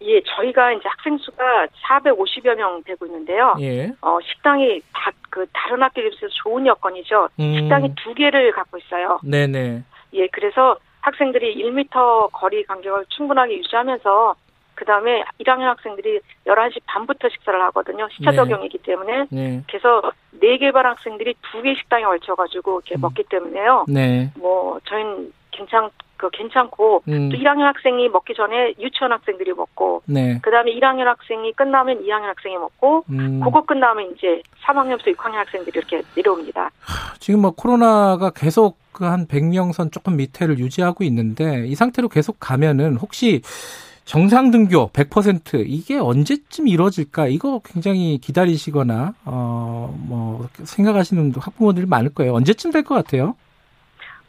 [0.05, 3.55] 예, 저희가 이제 학생 수가 450여 명 되고 있는데요.
[3.61, 3.93] 예.
[4.01, 7.29] 어, 식당이 다, 그, 다른 학교에 비해서 좋은 여건이죠.
[7.41, 7.55] 음.
[7.55, 9.19] 식당이 두 개를 갖고 있어요.
[9.23, 9.83] 네네.
[10.15, 14.35] 예, 그래서 학생들이 1m 거리 간격을 충분하게 유지하면서
[14.82, 18.09] 그 다음에 1학년 학생들이 11시 반부터 식사를 하거든요.
[18.10, 18.36] 시차 네.
[18.36, 19.26] 적용이기 때문에.
[19.30, 19.62] 네.
[19.68, 20.02] 그래서
[20.40, 23.02] 4개 반 학생들이 2개 식당에 걸쳐 가지고 이렇게 음.
[23.02, 23.84] 먹기 때문에요.
[23.86, 24.32] 네.
[24.36, 27.28] 뭐, 저희는 괜찮, 그 괜찮고, 음.
[27.28, 30.40] 또 1학년 학생이 먹기 전에 유치원 학생들이 먹고, 네.
[30.42, 33.40] 그 다음에 1학년 학생이 끝나면 2학년 학생이 먹고, 음.
[33.44, 36.72] 그거 끝나면 이제 3학년부터 6학년 학생들이 이렇게 내려옵니다.
[37.20, 42.96] 지금 뭐 코로나가 계속 그한 100명 선 조금 밑에를 유지하고 있는데, 이 상태로 계속 가면은
[42.96, 43.42] 혹시
[44.05, 47.29] 정상 등교 100% 이게 언제쯤 이루어질까?
[47.29, 49.73] 이거 굉장히 기다리시거나 어
[50.09, 52.35] 뭐 생각하시는 학부모들이 많을 거예요.
[52.35, 53.37] 언제쯤 될 것 같아요?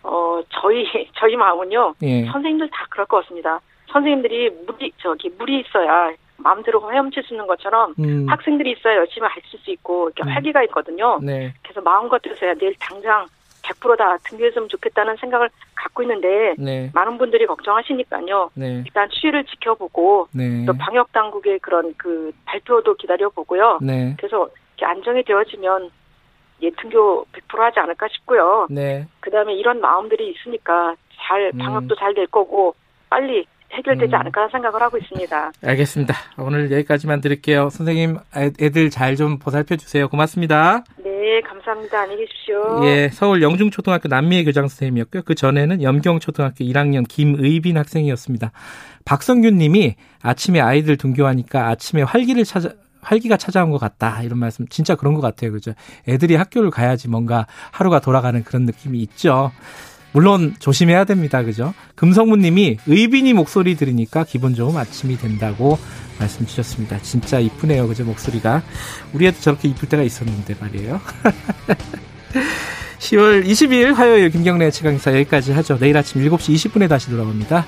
[0.03, 0.85] 어 저희
[1.19, 1.95] 저희 마음은요.
[2.03, 2.25] 예.
[2.25, 3.59] 선생님들 다 그럴 것 같습니다.
[3.91, 8.25] 선생님들이 물이 저기 물이 있어야 마음대로 헤엄칠 수 있는 것처럼 음.
[8.27, 10.33] 학생들이 있어야 열심히 가르칠 수 있고 이렇게 음.
[10.33, 11.19] 활기가 있거든요.
[11.21, 11.53] 네.
[11.63, 13.25] 그래서 마음 같아서야 내일 당장
[13.63, 16.91] 100%다 등교했으면 좋겠다는 생각을 갖고 있는데 네.
[16.93, 18.51] 많은 분들이 걱정하시니까요.
[18.53, 18.83] 네.
[18.85, 20.65] 일단 추이를 지켜보고 네.
[20.65, 23.79] 또 방역 당국의 그런 그 발표도 기다려보고요.
[23.81, 24.15] 네.
[24.17, 25.89] 그래서 이렇게 안정이 되어지면
[26.61, 28.67] 예 등교 100% 하지 않을까 싶고요.
[28.69, 29.07] 네.
[29.21, 31.57] 그다음에 이런 마음들이 있으니까 잘 음.
[31.57, 31.97] 방역도 음.
[31.97, 32.75] 잘될 거고
[33.09, 34.19] 빨리 해결되지 음.
[34.19, 35.51] 않을까 생각을 하고 있습니다.
[35.65, 36.15] 알겠습니다.
[36.37, 37.69] 오늘 여기까지만 드릴게요.
[37.69, 38.17] 선생님
[38.61, 40.07] 애들 잘 좀 보살펴 주세요.
[40.07, 40.83] 고맙습니다.
[41.03, 42.01] 네, 감사합니다.
[42.01, 42.83] 안녕히 계십시오.
[42.85, 45.21] 예, 서울 영중초등학교 남미의 교장 선생님이었고요.
[45.23, 48.51] 그 전에는 염경초등학교 1학년 김의빈 학생이었습니다.
[49.05, 52.69] 박성균 님이 아침에 아이들 등교하니까 아침에 활기를 찾아
[53.01, 54.21] 활기가 찾아온 것 같다.
[54.23, 55.51] 이런 말씀 진짜 그런 것 같아요.
[55.51, 55.73] 그죠?
[56.07, 59.51] 애들이 학교를 가야지 뭔가 하루가 돌아가는 그런 느낌이 있죠.
[60.13, 61.43] 물론 조심해야 됩니다.
[61.43, 61.73] 그죠?
[61.95, 65.77] 금성문 님이 의빈이 목소리 들으니까 기분 좋은 아침이 된다고
[66.19, 67.01] 말씀 주셨습니다.
[67.01, 67.87] 진짜 이쁘네요.
[67.87, 68.05] 그죠?
[68.05, 68.63] 목소리가.
[69.11, 71.01] 우리 애도 저렇게 이쁠 때가 있었는데 말이에요.
[72.99, 75.77] 10월 22일 화요일 김경래 최강사 여기까지 하죠.
[75.77, 77.65] 내일 아침 7시 20분에 다시 돌아옵니다.